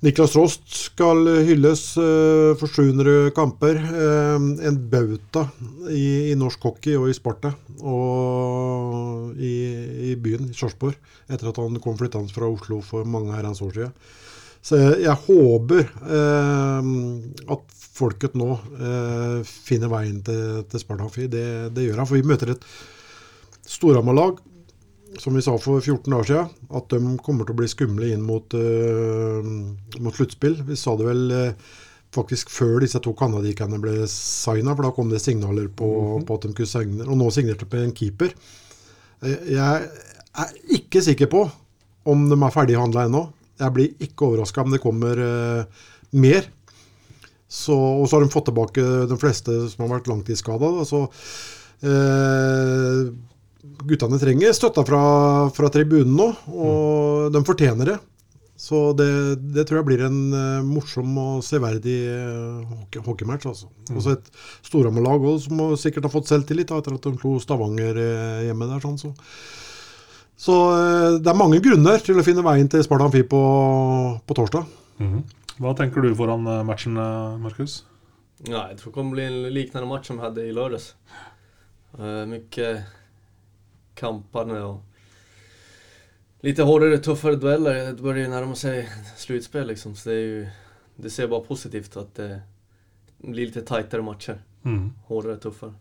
Niklas 0.00 0.32
Rost 0.38 0.62
skal 0.86 1.26
hylles 1.44 1.82
eh, 2.00 2.52
for 2.56 2.70
700 2.70 3.32
kamper. 3.36 3.76
Eh, 3.82 4.46
en 4.70 4.78
bauta 4.92 5.42
i, 5.90 6.30
i 6.30 6.38
norsk 6.38 6.62
hockey 6.70 6.94
og 6.96 7.10
i 7.10 7.16
Sparta 7.18 7.50
og 7.82 9.34
i, 9.40 9.52
i 10.12 10.14
byen, 10.20 10.46
i 10.52 10.56
Sarpsborg, 10.56 10.96
etter 11.28 11.50
at 11.50 11.58
han 11.60 11.76
kom 11.82 11.98
flyttende 11.98 12.32
fra 12.32 12.48
Oslo 12.48 12.78
for 12.84 13.04
mange 13.08 13.34
herrens 13.34 13.60
år 13.64 13.74
siden. 13.76 13.94
Så 14.62 14.76
jeg, 15.00 15.16
håper 15.26 15.86
eh, 15.88 16.90
at 17.54 17.76
folket 18.00 18.36
nå 18.36 18.52
eh, 18.76 19.40
finner 19.48 19.92
veien 19.92 20.20
til, 20.24 20.62
til 20.68 20.82
Sparta 20.82 21.08
Det, 21.32 21.46
det 21.72 21.86
gjør 21.86 22.02
han, 22.02 22.08
for 22.08 22.20
vi 22.20 22.28
møter 22.28 22.52
et 22.52 22.66
Storhamar-lag 23.70 24.40
som 25.18 25.34
vi 25.34 25.42
sa 25.42 25.56
for 25.58 25.80
14 25.80 26.12
dager 26.12 26.28
siden, 26.28 26.50
at 26.76 26.92
de 26.92 27.14
kommer 27.24 27.46
til 27.46 27.56
å 27.56 27.58
bli 27.58 27.68
skumle 27.70 28.10
inn 28.14 28.22
mot, 28.22 28.54
eh, 28.54 29.48
mot 29.98 30.14
sluttspill. 30.14 30.60
Vi 30.68 30.78
sa 30.78 30.94
det 30.98 31.08
vel 31.08 31.24
uh, 31.34 31.72
faktisk 32.14 32.50
før 32.50 32.80
disse 32.84 33.00
to 33.02 33.14
canadierne 33.18 33.80
ble 33.82 34.06
signa, 34.10 34.74
for 34.74 34.86
da 34.86 34.92
kom 34.94 35.10
det 35.10 35.22
signaler 35.22 35.68
på, 35.74 35.88
på 36.26 36.38
at 36.38 36.46
de 36.46 36.54
kunne 36.54 36.70
signe. 36.70 37.06
Og 37.06 37.18
nå 37.18 37.30
signerte 37.34 37.66
de 37.66 37.72
på 37.72 37.82
en 37.82 37.96
keeper. 37.96 38.34
Eh, 39.22 39.50
Jeg 39.56 39.90
er 40.44 40.54
ikke 40.78 41.02
sikker 41.02 41.30
på 41.30 41.44
om 42.10 42.28
de 42.30 42.38
er 42.38 42.54
ferdighandla 42.54 43.08
ennå. 43.08 43.26
Jeg 43.60 43.76
blir 43.76 44.06
ikke 44.08 44.28
overraska 44.30 44.64
om 44.64 44.74
det 44.74 44.82
kommer 44.82 45.20
uh, 45.20 45.86
mer. 46.16 46.48
Så, 47.50 47.74
og 47.74 48.06
så 48.06 48.16
har 48.16 48.24
de 48.24 48.32
fått 48.32 48.46
tilbake 48.50 48.84
de 49.10 49.18
fleste 49.18 49.54
som 49.72 49.84
har 49.84 49.96
vært 49.96 50.10
langtidsskada. 50.10 50.70
Så 50.86 51.02
uh, 51.86 53.00
guttene 53.90 54.20
trenger 54.22 54.54
støtta 54.56 54.84
fra, 54.86 55.02
fra 55.54 55.70
tribunen 55.74 56.14
nå, 56.16 56.28
og 56.54 57.34
de 57.34 57.42
fortjener 57.46 57.94
det. 57.94 57.98
Så 58.60 58.92
det, 58.92 59.08
det 59.54 59.64
tror 59.64 59.80
jeg 59.80 59.88
blir 59.88 60.02
en 60.04 60.18
uh, 60.36 60.66
morsom 60.68 61.14
og 61.16 61.44
severdig 61.46 61.96
uh, 62.12 62.60
hockey, 62.68 63.00
hockeymatch. 63.06 63.48
Altså. 63.48 63.70
Mm. 63.88 63.94
Også 63.96 64.16
et 64.18 64.28
Storhamar-lag 64.68 65.24
som 65.40 65.62
sikkert 65.80 66.06
har 66.06 66.12
fått 66.12 66.28
selvtillit 66.28 66.68
da, 66.68 66.82
etter 66.82 66.98
at 66.98 67.08
de 67.08 67.14
slo 67.16 67.38
Stavanger 67.40 67.96
uh, 67.96 68.42
hjemme 68.44 68.68
der. 68.68 68.84
Sånn, 68.84 69.00
så 69.00 69.14
så 70.40 70.56
eh, 70.72 71.18
det 71.20 71.28
er 71.28 71.36
mange 71.36 71.60
grunner 71.60 72.00
til 72.04 72.20
å 72.20 72.24
finne 72.24 72.44
veien 72.46 72.68
til 72.70 72.80
Sparta 72.84 73.10
Amfi 73.10 73.20
på, 73.28 73.40
på 74.24 74.36
torsdag. 74.38 74.68
Hva 75.60 75.74
tenker 75.76 76.00
du 76.00 76.14
foran 76.16 76.46
eh, 76.48 76.62
matchen, 76.64 76.96
eh, 76.96 77.36
Markus? 77.42 77.82
Ja, 78.46 78.70
jeg 78.70 78.78
tror 78.80 78.88
det 78.88 78.94
kommer 78.94 79.18
bli 79.18 79.26
en 79.28 79.42
liknende 79.52 79.88
match 79.90 80.08
som 80.08 80.16
vi 80.16 80.24
hadde 80.24 80.46
i 80.48 80.54
lördags. 80.56 80.94
Uh, 81.90 82.22
mye 82.30 82.68
kampande 83.98 84.60
og 84.64 86.46
litt 86.46 86.62
hardere, 86.64 87.02
tøffere 87.04 87.36
dueller. 87.36 87.90
Det 87.92 88.04
bør 88.04 88.22
jo 88.22 88.30
nærme 88.32 88.56
seg 88.56 88.88
sluttspill, 89.20 89.66
liksom. 89.68 89.92
Så 89.98 90.08
det, 90.08 90.16
är 90.16 90.24
jo 90.24 90.46
det 90.96 91.10
ser 91.10 91.28
bare 91.28 91.44
positivt 91.44 91.96
at 92.00 92.14
det 92.16 92.30
blir 93.18 93.50
litt 93.50 93.60
tightere 93.60 94.06
matcher. 94.06 94.40
Mm. 94.64 94.92
Hårdare, 95.10 95.36
tuffare. 95.36 95.76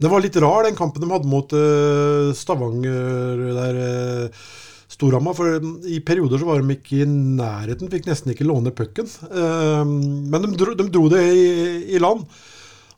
Det 0.00 0.10
var 0.10 0.22
litt 0.24 0.38
rar, 0.40 0.64
den 0.66 0.78
kampen 0.78 1.04
de 1.04 1.10
hadde 1.12 1.30
mot 1.30 1.52
uh, 1.54 2.32
Stavanger 2.36 3.42
der 3.58 3.80
uh, 3.82 4.44
Storhamar. 4.92 5.36
For 5.36 5.58
i 5.88 6.00
perioder 6.04 6.40
så 6.40 6.48
var 6.48 6.62
de 6.62 6.76
ikke 6.76 7.02
i 7.02 7.08
nærheten, 7.08 7.90
fikk 7.92 8.08
nesten 8.08 8.34
ikke 8.34 8.46
låne 8.48 8.74
pucken. 8.76 9.08
Eh, 9.08 9.82
men 9.84 10.46
de 10.46 10.52
dro, 10.58 10.76
de 10.78 10.88
dro 10.92 11.08
det 11.12 11.22
i, 11.32 11.48
i 11.96 12.02
land. 12.02 12.26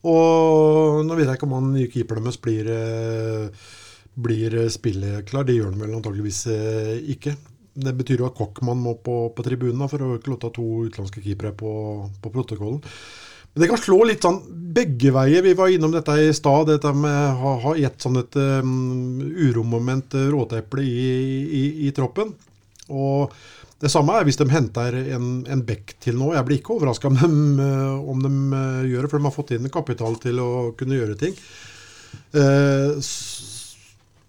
Og 0.04 1.00
nå 1.06 1.16
vet 1.16 1.30
jeg 1.30 1.38
ikke 1.38 1.48
om 1.48 1.56
han 1.56 1.72
nye 1.72 1.88
keeperen 1.92 2.26
deres 2.26 2.40
blir, 2.44 2.68
blir 4.26 4.56
spilleklar. 4.72 5.46
Det 5.48 5.56
gjør 5.56 5.70
han 5.72 5.84
vel 5.84 5.94
antageligvis 5.96 6.44
eh, 6.52 6.96
ikke. 7.14 7.36
Det 7.74 7.94
betyr 7.98 8.20
jo 8.22 8.28
at 8.28 8.36
Kokkmann 8.38 8.82
må 8.82 8.98
på, 9.02 9.16
på 9.34 9.46
tribunen 9.46 9.88
for 9.90 10.04
å 10.04 10.14
ikke 10.18 10.34
låte 10.34 10.52
to 10.54 10.66
utenlandske 10.86 11.24
keepere 11.24 11.54
på, 11.58 11.72
på 12.22 12.34
protokollen. 12.34 12.82
Men 13.54 13.62
det 13.62 13.70
kan 13.70 13.78
slå 13.78 14.00
litt 14.08 14.24
sånn 14.26 14.40
begge 14.74 15.12
veier. 15.14 15.44
Vi 15.46 15.54
var 15.54 15.70
innom 15.70 15.92
dette 15.94 16.16
i 16.18 16.32
stad, 16.34 16.66
dette 16.72 16.90
med 16.98 17.38
å 17.38 17.52
ha 17.62 17.74
ett 17.78 18.02
sånn 18.02 18.18
et 18.18 18.34
um, 18.34 19.20
uromoment 19.22 20.16
uh, 20.18 20.26
råteple 20.32 20.82
i, 20.82 21.04
i, 21.44 21.62
i 21.86 21.92
troppen. 21.94 22.32
Og 22.90 23.30
det 23.78 23.92
samme 23.92 24.16
er 24.18 24.26
hvis 24.26 24.40
de 24.40 24.48
henter 24.50 24.98
en, 25.14 25.28
en 25.46 25.62
bekk 25.66 25.94
til 26.02 26.18
nå. 26.18 26.32
Jeg 26.34 26.48
blir 26.48 26.58
ikke 26.58 26.74
overraska 26.74 27.12
om, 27.12 27.20
de, 27.20 27.30
uh, 27.62 28.10
om 28.10 28.26
de 28.26 28.32
uh, 28.56 28.82
gjør 28.90 29.06
det, 29.06 29.12
for 29.12 29.22
de 29.22 29.28
har 29.28 29.36
fått 29.38 29.54
inn 29.54 29.70
kapital 29.78 30.18
til 30.24 30.42
å 30.42 30.50
kunne 30.78 30.98
gjøre 30.98 31.18
ting. 31.22 31.38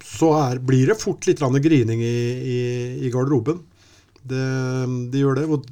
Så 0.05 0.29
er, 0.37 0.61
blir 0.61 0.89
det 0.89 1.01
fort 1.01 1.25
litt 1.27 1.41
grining 1.41 2.01
i, 2.05 2.17
i, 2.53 2.59
i 3.05 3.11
garderoben. 3.13 3.57
Det, 4.21 4.45
de 5.13 5.21
gjør 5.21 5.41
det. 5.41 5.45
Og 5.49 5.65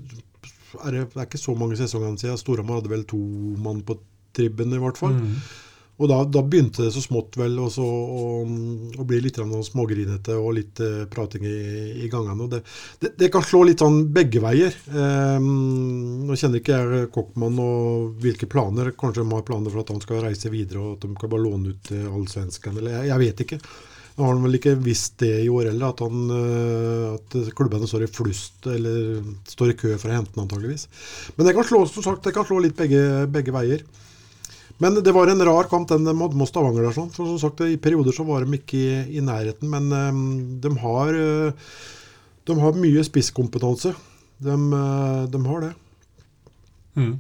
er 0.82 0.95
det, 0.95 1.03
det 1.13 1.21
er 1.21 1.30
ikke 1.30 1.41
så 1.41 1.55
mange 1.57 1.78
sesonger 1.80 2.15
siden. 2.17 2.39
Storhamar 2.41 2.82
hadde 2.82 2.93
vel 2.93 3.05
to 3.09 3.19
mann 3.61 3.84
på 3.86 3.99
tribben, 4.34 4.74
i 4.74 4.82
hvert 4.82 4.99
fall. 4.99 5.19
Og 6.01 6.09
da, 6.09 6.24
da 6.26 6.41
begynte 6.41 6.88
det 6.88 6.93
så 6.95 7.03
smått 7.03 7.36
vel 7.38 7.53
også 7.61 7.84
å, 7.86 8.24
å 8.97 9.03
bli 9.05 9.19
litt 9.21 9.38
smågrinete 9.38 10.34
og 10.41 10.55
litt 10.57 10.82
uh, 10.82 11.03
prating 11.11 11.45
i, 11.45 11.59
i 12.01 12.09
gangene. 12.09 12.47
Det, 12.49 12.63
det, 13.03 13.11
det 13.19 13.30
kan 13.34 13.45
slå 13.45 13.61
litt 13.69 13.84
sånn 13.84 13.99
begge 14.13 14.41
veier. 14.41 14.74
Um, 14.89 16.26
nå 16.26 16.38
kjenner 16.39 16.63
ikke 16.63 16.80
jeg 16.82 17.11
Kokkmann 17.13 17.61
og 17.61 18.17
hvilke 18.26 18.49
planer. 18.49 18.89
Kanskje 18.97 19.21
de 19.21 19.38
har 19.38 19.45
planer 19.45 19.69
for 19.69 19.86
at 19.86 19.93
han 19.93 20.01
skal 20.03 20.26
reise 20.26 20.51
videre 20.53 20.82
og 20.82 20.95
at 20.97 21.05
de 21.05 21.13
kan 21.21 21.34
bare 21.36 21.45
låne 21.45 21.76
ut 21.76 21.86
til 21.91 22.09
allsvensken. 22.09 22.82
Eller 22.82 22.97
jeg, 22.97 23.11
jeg 23.13 23.24
vet 23.28 23.45
ikke. 23.45 23.61
Nå 24.14 24.28
har 24.28 24.36
han 24.36 24.43
vel 24.45 24.59
ikke 24.59 24.76
visst 24.78 25.16
det 25.24 25.32
i 25.41 25.49
år 25.49 25.72
heller, 25.72 25.89
at, 25.89 26.01
han, 26.05 26.26
eh, 26.38 27.05
at 27.16 27.53
klubbene 27.57 27.88
står 27.89 28.05
i 28.05 28.11
flust 28.14 28.68
eller 28.70 29.24
står 29.49 29.74
i 29.74 29.78
kø 29.80 29.95
for 29.97 30.11
å 30.11 30.18
hente 30.20 30.36
han 30.36 30.43
antageligvis. 30.45 30.86
Men 31.34 31.47
det 31.47 31.55
kan 31.57 31.66
slå, 31.66 31.82
som 31.89 32.05
sagt, 32.05 32.22
det 32.28 32.36
kan 32.36 32.45
slå 32.45 32.59
litt 32.61 32.78
begge, 32.78 33.01
begge 33.34 33.55
veier. 33.55 33.82
Men 34.82 34.99
det 35.05 35.14
var 35.16 35.32
en 35.32 35.41
rar 35.47 35.70
kamp, 35.70 35.89
den 35.89 36.05
mot 36.18 36.49
Stavanger. 36.49 36.86
der, 36.86 36.93
sånn. 36.93 37.09
For 37.14 37.26
som 37.32 37.39
sagt, 37.41 37.64
I 37.66 37.80
perioder 37.82 38.14
så 38.14 38.26
var 38.28 38.45
de 38.45 38.59
ikke 38.59 38.78
i, 38.78 39.18
i 39.18 39.24
nærheten, 39.26 39.70
men 39.72 39.89
eh, 39.97 40.20
de, 40.61 40.74
har, 40.84 41.18
eh, 41.18 41.72
de 42.45 42.57
har 42.61 42.78
mye 42.84 43.05
spisskompetanse. 43.07 43.95
De, 44.43 44.59
de 45.34 45.41
har 45.47 45.66
det. 45.66 45.72
Mm. 46.99 47.14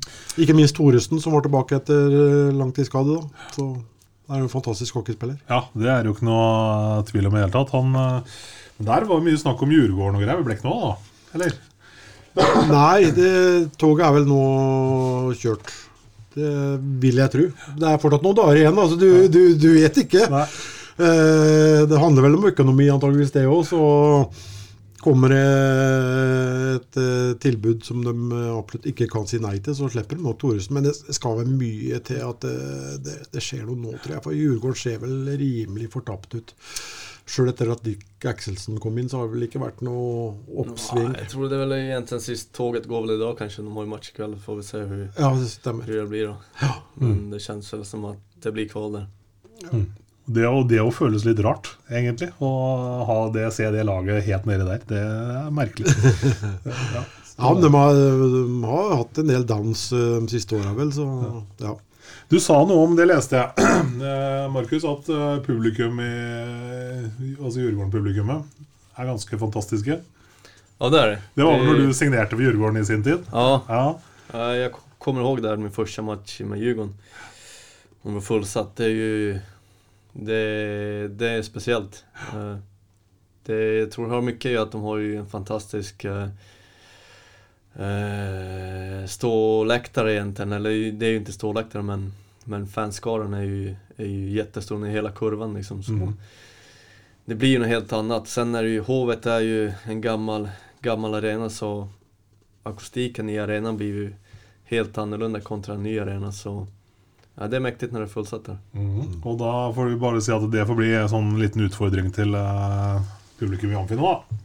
Ikke 0.43 0.53
minst 0.53 0.77
Thoresen, 0.77 1.21
som 1.23 1.33
var 1.33 1.45
tilbake 1.45 1.79
etter 1.79 2.51
langtidsskade. 2.53 3.17
da. 3.17 3.49
Så 3.55 3.71
det 4.23 4.35
er 4.35 4.39
jo 4.41 4.47
en 4.47 4.53
fantastisk 4.53 4.95
hockeyspiller. 4.99 5.37
Ja, 5.49 5.61
det 5.75 5.89
er 5.91 6.07
jo 6.07 6.13
ikke 6.15 6.27
noe 6.27 7.03
tvil 7.09 7.27
om 7.27 7.33
i 7.35 7.41
det 7.41 7.45
hele 7.45 7.55
tatt. 7.55 7.73
Han, 7.75 7.95
eh, 7.99 8.35
men 8.79 8.87
der 8.89 9.07
var 9.09 9.23
mye 9.25 9.39
snakk 9.41 9.61
om 9.65 9.73
Djurgården 9.73 10.19
og 10.19 10.23
greier. 10.23 10.39
Vi 10.39 10.47
ble 10.47 10.55
ikke 10.57 10.69
noe, 10.69 10.91
da? 10.93 11.25
Eller? 11.37 11.57
Nei, 12.71 13.09
det, 13.13 13.33
toget 13.81 14.05
er 14.07 14.15
vel 14.15 14.29
nå 14.29 14.43
kjørt. 15.37 15.73
Det 16.33 16.53
vil 17.03 17.19
jeg 17.21 17.29
tro. 17.35 17.49
Det 17.77 17.89
er 17.91 17.99
fortsatt 18.01 18.23
noen 18.25 18.39
dager 18.39 18.61
igjen. 18.63 18.79
altså 18.85 18.97
Du, 18.97 19.09
du, 19.29 19.41
du 19.59 19.67
vet 19.75 19.99
ikke. 20.05 20.25
Nei. 20.33 20.47
Eh, 20.93 21.83
det 21.89 21.99
handler 22.01 22.27
vel 22.27 22.39
om 22.39 22.47
økonomi, 22.49 22.87
antageligvis 22.93 23.33
det 23.35 23.45
òg. 23.49 23.61
Så 23.69 23.81
kommer 25.03 25.33
det 25.33 25.43
et 26.73 26.97
eh, 26.99 27.33
tilbud 27.43 27.83
som 27.85 28.01
de 28.05 28.13
eh, 28.13 28.49
absolutt 28.57 28.87
ikke 28.89 29.07
kan 29.11 29.27
si 29.29 29.39
nei 29.43 29.57
til, 29.63 29.75
så 29.77 29.89
slipper 29.91 30.17
de 30.19 30.25
nok 30.25 30.39
Thoresen. 30.41 30.73
Men 30.77 30.87
det 30.87 30.95
skal 31.13 31.37
vel 31.41 31.51
mye 31.53 31.99
til 32.07 32.21
at 32.25 32.43
det, 32.45 32.57
det, 33.05 33.15
det 33.35 33.43
skjer 33.43 33.65
noe 33.67 33.79
nå, 33.79 33.95
tror 34.03 34.17
jeg. 34.17 34.23
For 34.25 34.37
Djurgården 34.37 34.79
ser 34.83 35.01
vel 35.03 35.17
rimelig 35.39 35.89
fortapt 35.93 36.37
ut. 36.39 36.53
Sjøl 37.23 37.47
etter 37.53 37.69
at 37.71 37.79
Dick 37.85 38.25
Axelsen 38.27 38.81
kom 38.83 38.97
inn, 38.99 39.07
så 39.07 39.21
har 39.21 39.29
det 39.29 39.37
vel 39.37 39.45
ikke 39.47 39.61
vært 39.63 39.79
noe 39.85 40.33
oppsving. 40.59 41.13
Nei, 41.13 41.21
jeg 41.23 41.31
tror 41.31 41.47
det 41.47 41.55
är 41.55 41.61
väl 41.63 41.75
egentligen 41.77 42.23
sist 42.25 42.51
toget 42.57 42.87
går 42.91 43.05
vel 43.05 43.15
i 43.15 43.19
dag, 43.21 43.37
kanskje. 43.39 43.63
De 43.63 43.71
har 43.77 43.87
i 43.87 43.91
match 43.93 44.11
kveld, 44.17 44.41
Får 44.43 44.59
vi 44.59 44.65
se 44.67 44.81
hvor, 44.89 45.03
Ja, 45.19 45.29
det 45.39 45.47
stemmer. 45.53 45.87
hur 45.87 46.01
det 46.01 46.07
blir 46.11 46.27
då. 46.33 46.35
Men 46.99 47.29
det 47.31 47.39
kjennes 47.45 47.71
vel 47.73 47.85
som 47.87 48.03
at 48.11 48.19
det 48.43 48.51
blir 48.51 48.67
kval 48.67 48.91
där. 48.99 49.07
Det 50.25 50.45
å, 50.47 50.61
det 50.63 50.79
å 50.79 50.91
føles 50.93 51.25
litt 51.27 51.41
rart, 51.43 51.73
egentlig. 51.91 52.29
Å 52.39 52.49
ha 53.09 53.17
det, 53.33 53.49
se 53.51 53.67
det 53.73 53.83
laget 53.83 54.23
helt 54.23 54.45
nedi 54.47 54.67
der. 54.69 54.85
Det 54.87 55.01
er 55.03 55.49
merkelig. 55.51 55.91
ja. 56.95 57.03
Ja, 57.33 57.49
men 57.49 57.63
de 57.63 57.71
har, 57.73 57.97
de 57.97 58.63
har 58.69 58.91
hatt 58.99 59.17
en 59.17 59.31
del 59.31 59.43
dans 59.49 59.81
eh, 59.91 60.13
de 60.21 60.29
siste 60.29 60.55
åra, 60.55 60.71
vel, 60.77 60.93
så 60.93 61.07
ja. 61.63 61.73
Du 62.29 62.37
sa 62.41 62.59
noe 62.67 62.85
om, 62.85 62.93
det 62.97 63.07
leste 63.09 63.39
jeg, 63.39 63.65
eh, 64.11 64.45
Markus, 64.53 64.85
at 64.87 65.09
eh, 65.11 65.39
publikum 65.45 65.99
i 66.03 66.11
Altså 67.39 67.63
Djurgården-publikummet 67.63 68.61
er 68.99 69.09
ganske 69.09 69.39
fantastiske. 69.41 69.97
Ja, 70.77 70.89
det 70.93 70.99
er 71.01 71.11
det. 71.13 71.19
Det 71.35 71.47
var 71.47 71.57
vel 71.57 71.67
når 71.71 71.81
du 71.81 71.95
signerte 71.97 72.37
for 72.37 72.45
Djurgården 72.45 72.79
i 72.81 72.85
sin 72.87 73.05
tid? 73.05 73.25
Ja, 73.33 73.61
Ja. 73.67 73.85
Jeg 74.33 74.71
kommer 75.03 75.21
ihåg 75.21 75.41
där 75.43 75.57
min 75.57 75.71
første 75.71 76.01
match 76.01 76.39
med 76.41 76.61
Djurgården. 76.61 76.93
Hon 78.03 78.13
var 78.13 78.21
fullsatt. 78.21 78.75
Det 78.77 78.85
er 78.85 78.95
ju... 78.95 79.39
Det, 80.13 81.07
det 81.07 81.29
är 81.29 81.41
speciellt. 81.41 82.05
Eh, 82.33 82.57
Det, 83.45 83.79
jag 83.79 83.91
tror 83.91 84.09
har 84.09 84.21
mycket 84.21 84.51
i 84.51 84.57
att 84.57 84.71
de 84.71 84.81
har 84.81 84.97
ju 84.97 85.17
en 85.17 85.25
fantastisk 85.25 86.05
eh, 86.05 86.27
eh, 87.75 89.05
ståläktare 89.07 90.13
egentligen. 90.13 90.51
Eller 90.51 90.91
det 90.91 91.05
är 91.05 91.09
ju 91.09 91.17
inte 91.17 91.33
ståläktare 91.33 91.83
men, 91.83 92.13
men 92.45 92.67
fanskaran 92.67 93.33
är 93.33 93.43
ju, 93.43 93.75
är 93.97 94.05
ju 94.05 94.29
jättestor 94.29 94.87
i 94.87 94.91
hela 94.91 95.11
kurvan 95.11 95.53
liksom. 95.53 95.83
Så 95.83 95.91
Mm. 95.91 96.13
Det 97.25 97.35
blir 97.35 97.49
ju 97.49 97.59
något 97.59 97.67
helt 97.67 97.93
annat. 97.93 98.27
Sen 98.27 98.55
är 98.55 98.63
det 98.63 98.69
ju, 98.69 98.79
Hovet 98.79 99.25
är 99.25 99.39
ju 99.39 99.71
en 99.83 100.01
gammal, 100.01 100.49
gammal 100.81 101.13
arena 101.13 101.49
så 101.49 101.89
akustiken 102.63 103.29
i 103.29 103.39
arenan 103.39 103.77
blir 103.77 103.87
ju 103.87 104.13
helt 104.63 104.97
annorlunda 104.97 105.39
kontra 105.39 105.75
en 105.75 105.83
ny 105.83 105.99
arena 105.99 106.31
så 106.31 106.67
ja, 107.33 107.49
det 107.49 107.57
er 107.57 107.65
mektig 107.65 107.89
når 107.91 108.03
det 108.03 108.07
er 108.09 108.13
fullsatt. 108.13 108.53
Mhm. 108.77 109.19
Og 109.23 109.37
da 109.41 109.51
får 109.75 109.91
vi 109.91 109.99
bare 110.01 110.21
si 110.23 110.33
at 110.35 110.47
det 110.53 110.67
får 110.69 110.79
bli 110.79 110.93
en 110.99 111.11
sånn 111.11 111.35
liten 111.41 111.65
utfordring 111.65 112.11
til 112.13 112.35
uh, 112.37 113.03
publikum 113.39 113.73
i 113.73 113.77
Amfi 113.79 113.99
nå, 113.99 114.15
da. 114.15 114.39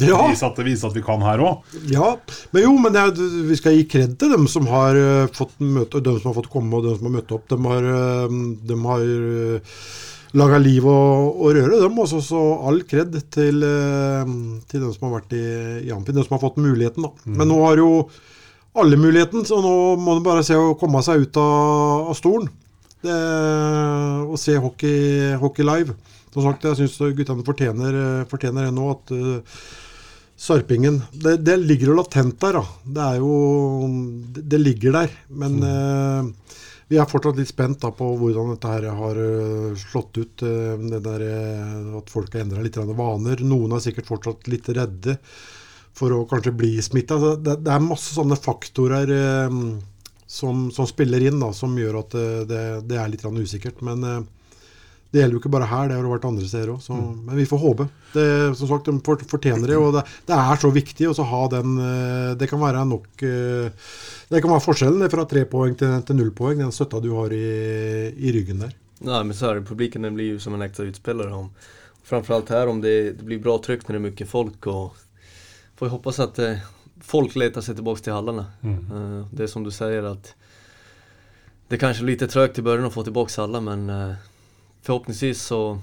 Ja, 0.00 0.22
Vise 0.30 0.46
at, 0.48 0.58
vise 0.64 0.88
at 0.88 0.94
vi 0.96 1.02
kan 1.04 1.20
her 1.20 1.42
òg. 1.44 1.72
ja. 1.92 2.14
Men 2.54 2.62
jo, 2.64 2.70
men 2.80 2.94
er, 2.96 3.10
vi 3.12 3.56
skal 3.58 3.74
gi 3.76 3.84
kred 3.90 4.14
til 4.20 4.32
dem 4.32 4.46
som 4.48 4.68
har 4.70 4.96
uh, 4.96 5.26
fått 5.34 5.58
møte, 5.60 6.00
dem 6.00 6.20
som 6.20 6.30
har 6.30 6.38
fått 6.40 6.52
komme 6.52 6.78
og 6.78 6.86
dem 6.86 6.96
som 6.96 7.10
har 7.10 7.18
møtt 7.18 7.34
opp. 7.36 7.48
De 7.50 7.58
har, 7.66 7.90
uh, 7.90 8.38
de 8.70 8.78
har 8.86 9.04
uh, 9.04 9.82
laga 10.36 10.58
liv 10.60 10.86
og, 10.88 11.36
og 11.40 11.54
røre, 11.56 11.80
dem. 11.82 12.00
Også, 12.02 12.20
så 12.24 12.40
all 12.68 12.82
kred 12.88 13.16
til, 13.32 13.62
eh, 13.64 14.32
til 14.68 14.82
dem 14.84 14.92
som 14.94 15.08
har 15.08 15.18
vært 15.18 15.36
i, 15.36 15.44
i 15.88 15.92
Amfi, 15.94 16.14
dem 16.14 16.26
som 16.26 16.36
har 16.36 16.42
fått 16.44 16.60
muligheten. 16.60 17.06
da. 17.06 17.12
Men 17.38 17.48
nå 17.52 17.60
har 17.64 17.80
jo 17.80 17.90
alle 18.80 18.98
muligheten, 19.00 19.44
så 19.48 19.60
nå 19.64 19.74
må 20.00 20.18
det 20.18 20.26
bare 20.26 20.44
se 20.46 20.56
å 20.58 20.76
komme 20.78 21.02
seg 21.06 21.26
ut 21.26 21.40
av, 21.40 22.12
av 22.12 22.16
stolen. 22.18 22.48
Det, 22.98 23.18
og 24.26 24.38
se 24.40 24.56
hockey, 24.58 25.34
hockey 25.38 25.66
live. 25.66 25.94
Som 26.34 26.44
sagt, 26.44 26.66
jeg 26.66 26.80
syns 26.80 26.96
guttene 27.16 27.46
fortjener, 27.46 28.00
eh, 28.02 28.24
fortjener 28.30 28.68
det 28.68 28.74
nå 28.76 28.88
at 28.92 29.12
uh, 29.14 29.60
Sarpingen 30.38 31.00
det, 31.10 31.40
det 31.42 31.56
ligger 31.58 31.90
jo 31.90 31.98
latent 31.98 32.36
der, 32.38 32.60
da. 32.60 32.76
Det 32.94 33.06
er 33.08 33.16
jo 33.18 33.32
Det, 34.38 34.60
ligger 34.62 34.94
der. 34.94 35.14
Men 35.34 35.56
eh, 35.66 36.52
vi 36.88 36.96
er 36.96 37.08
fortsatt 37.10 37.40
litt 37.40 37.50
spent 37.50 37.82
da 37.82 37.90
på 37.92 38.12
hvordan 38.20 38.54
dette 38.54 38.70
her 38.70 38.86
har 39.00 39.18
eh, 39.18 39.74
slått 39.82 40.20
ut. 40.22 40.44
eh, 40.46 40.76
det 40.94 41.02
der, 41.04 41.24
eh, 41.26 41.96
at 41.98 42.12
folk 42.14 42.32
har 42.32 42.46
endra 42.46 42.62
litt 42.62 42.78
vaner. 42.78 43.42
Noen 43.42 43.74
er 43.74 43.82
sikkert 43.82 44.08
fortsatt 44.08 44.46
litt 44.52 44.70
redde 44.78 45.18
for 45.98 46.14
å 46.14 46.24
kanskje 46.30 46.54
bli 46.54 46.72
smitta. 46.84 47.18
Det, 47.36 47.58
det 47.66 47.74
er 47.74 47.84
masse 47.84 48.14
sånne 48.14 48.38
faktorer 48.38 49.10
eh, 49.14 49.60
som, 50.28 50.68
som 50.74 50.88
spiller 50.88 51.24
inn, 51.28 51.40
da, 51.42 51.52
som 51.56 51.76
gjør 51.78 52.02
at 52.02 52.14
det, 52.14 52.26
det, 52.50 52.64
det 52.90 52.98
er 53.00 53.12
litt 53.12 53.24
usikkert. 53.24 53.80
Men 53.86 54.04
eh, 54.04 54.20
det 55.10 55.22
gjelder 55.22 55.38
jo 55.38 55.40
ikke 55.40 55.52
bare 55.54 55.68
her, 55.70 55.86
det 55.88 55.96
har 55.96 56.04
det 56.04 56.10
vært 56.12 56.26
andre 56.28 56.46
steder 56.48 56.74
òg. 56.74 56.88
Men 57.24 57.38
vi 57.38 57.46
får 57.48 57.60
håpe. 57.62 57.86
Det, 58.12 58.26
som 58.58 58.68
sagt, 58.68 58.90
De 58.90 59.16
fortjener 59.30 59.70
det. 59.70 59.78
Og 59.80 59.94
det, 59.96 60.04
det 60.28 60.36
er 60.36 60.60
så 60.60 60.70
viktig 60.72 61.08
å 61.08 61.28
ha 61.30 61.40
den 61.52 61.78
eh, 61.80 62.34
Det 62.40 62.48
kan 62.48 62.60
være 62.60 62.84
nok 62.88 63.24
eh, 63.24 63.88
Det 64.28 64.40
kan 64.40 64.52
være 64.52 64.64
forskjellen 64.64 65.08
fra 65.12 65.24
tre 65.28 65.46
poeng 65.48 65.76
til, 65.80 65.96
til 66.04 66.20
null 66.20 66.34
poeng, 66.36 66.60
den 66.60 66.74
støtta 66.76 67.00
du 67.04 67.14
har 67.16 67.32
i, 67.32 67.48
i 68.12 68.36
ryggen 68.36 68.64
der. 68.66 68.76
Nei, 69.00 69.22
men 69.24 69.34
så 69.36 69.48
är 69.48 69.54
det, 69.54 69.68
publiken 69.68 70.02
den 70.02 70.14
blir 70.14 70.34
ju 70.34 70.38
som 70.38 70.54
en 70.54 70.62
extra 70.62 70.84
utspelare. 70.84 71.32
Om, 71.34 71.50
framförallt 72.04 72.48
här 72.48 72.66
om 72.66 72.80
det, 72.80 73.12
det 73.12 73.24
blir 73.24 73.38
bra 73.38 73.58
tryck 73.58 73.88
när 73.88 73.94
det 73.94 73.98
är 73.98 74.10
mycket 74.10 74.28
folk 74.28 74.66
och 74.66 74.96
får 75.78 75.86
jeg 75.86 75.90
hoppas 75.90 76.20
att 76.20 76.38
eh, 76.38 76.58
folk 77.00 77.36
letar 77.36 77.60
sig 77.60 77.74
tillbaks 77.74 78.02
till 78.02 78.12
hallarna. 78.12 78.46
Eh, 78.62 79.26
det 79.30 79.42
är 79.42 79.46
som 79.46 79.64
du 79.64 79.70
säger 79.70 80.02
att 80.02 80.34
det 81.68 81.76
kanske 81.76 81.78
kanskje 81.78 82.06
lite 82.06 82.28
trögt 82.28 82.58
i 82.58 82.62
början 82.62 82.86
att 82.86 82.92
få 82.92 83.04
tillbaks 83.04 83.38
alla 83.38 83.60
men 83.60 83.86
forhåpentligvis 83.86 84.18
förhoppningsvis 84.82 85.42
så 85.42 85.78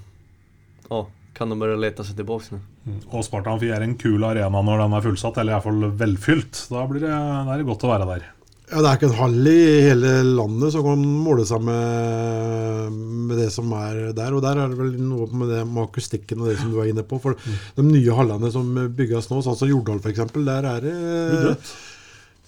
ja, 0.89 1.07
kan 1.33 1.49
de 1.49 1.59
börja 1.59 1.75
lete 1.75 2.03
seg 2.03 2.15
tilbake. 2.15 2.59
Mm. 2.85 2.99
Og 3.07 3.25
Spartan 3.25 3.59
4 3.59 3.75
er 3.75 3.85
en 3.85 3.97
kul 3.99 4.23
arena 4.23 4.61
når 4.61 4.83
den 4.83 4.95
er 4.97 5.05
fullsatt, 5.05 5.37
eller 5.37 5.55
iallfall 5.55 5.91
velfylt. 5.99 6.65
Da 6.71 6.85
blir 6.89 7.05
det, 7.05 7.11
da 7.11 7.53
er 7.53 7.61
det 7.61 7.67
godt 7.69 7.85
å 7.85 7.91
være 7.91 8.09
der. 8.09 8.27
Ja, 8.65 8.81
Det 8.81 8.89
er 8.89 8.97
ikke 8.97 9.07
en 9.11 9.19
hall 9.19 9.47
i 9.51 9.59
hele 9.85 10.11
landet 10.25 10.73
som 10.73 10.85
kan 10.87 11.01
måle 11.05 11.43
seg 11.45 11.61
med, 11.61 12.95
med 13.29 13.37
det 13.37 13.51
som 13.53 13.69
er 13.77 13.99
der. 14.17 14.33
Og 14.33 14.41
der 14.41 14.57
er 14.57 14.71
det 14.71 14.79
vel 14.79 14.95
noe 15.05 15.27
med 15.37 15.51
det 15.53 15.61
med 15.69 15.83
akustikken 15.85 16.41
og 16.41 16.49
det 16.49 16.57
som 16.61 16.71
du 16.73 16.79
er 16.81 16.89
inne 16.89 17.05
på. 17.05 17.19
For 17.21 17.37
de 17.77 17.85
nye 17.85 18.15
hallene 18.17 18.49
som 18.53 18.71
bygges 18.97 19.29
nå, 19.29 19.43
sånn 19.45 19.59
som 19.59 19.69
Jordal 19.69 20.01
f.eks., 20.01 20.23
der 20.33 20.69
er 20.71 20.81
det? 20.87 20.95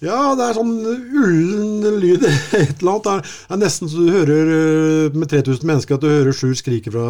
Ja, 0.04 0.18
det 0.38 0.44
er 0.46 0.54
sånn 0.54 0.76
ullen 0.78 1.96
lyd. 1.98 2.22
Et 2.54 2.82
eller 2.82 2.92
annet. 2.92 3.06
Det 3.08 3.14
er, 3.56 3.60
nesten 3.64 3.90
så 3.90 4.04
du 4.04 4.12
hører 4.14 4.52
eh, 4.54 5.16
med 5.18 5.30
3000 5.32 5.66
mennesker 5.66 5.98
at 5.98 6.04
du 6.04 6.08
hører 6.10 6.36
Sjur 6.36 6.54
skrike 6.58 6.92
fra 6.94 7.06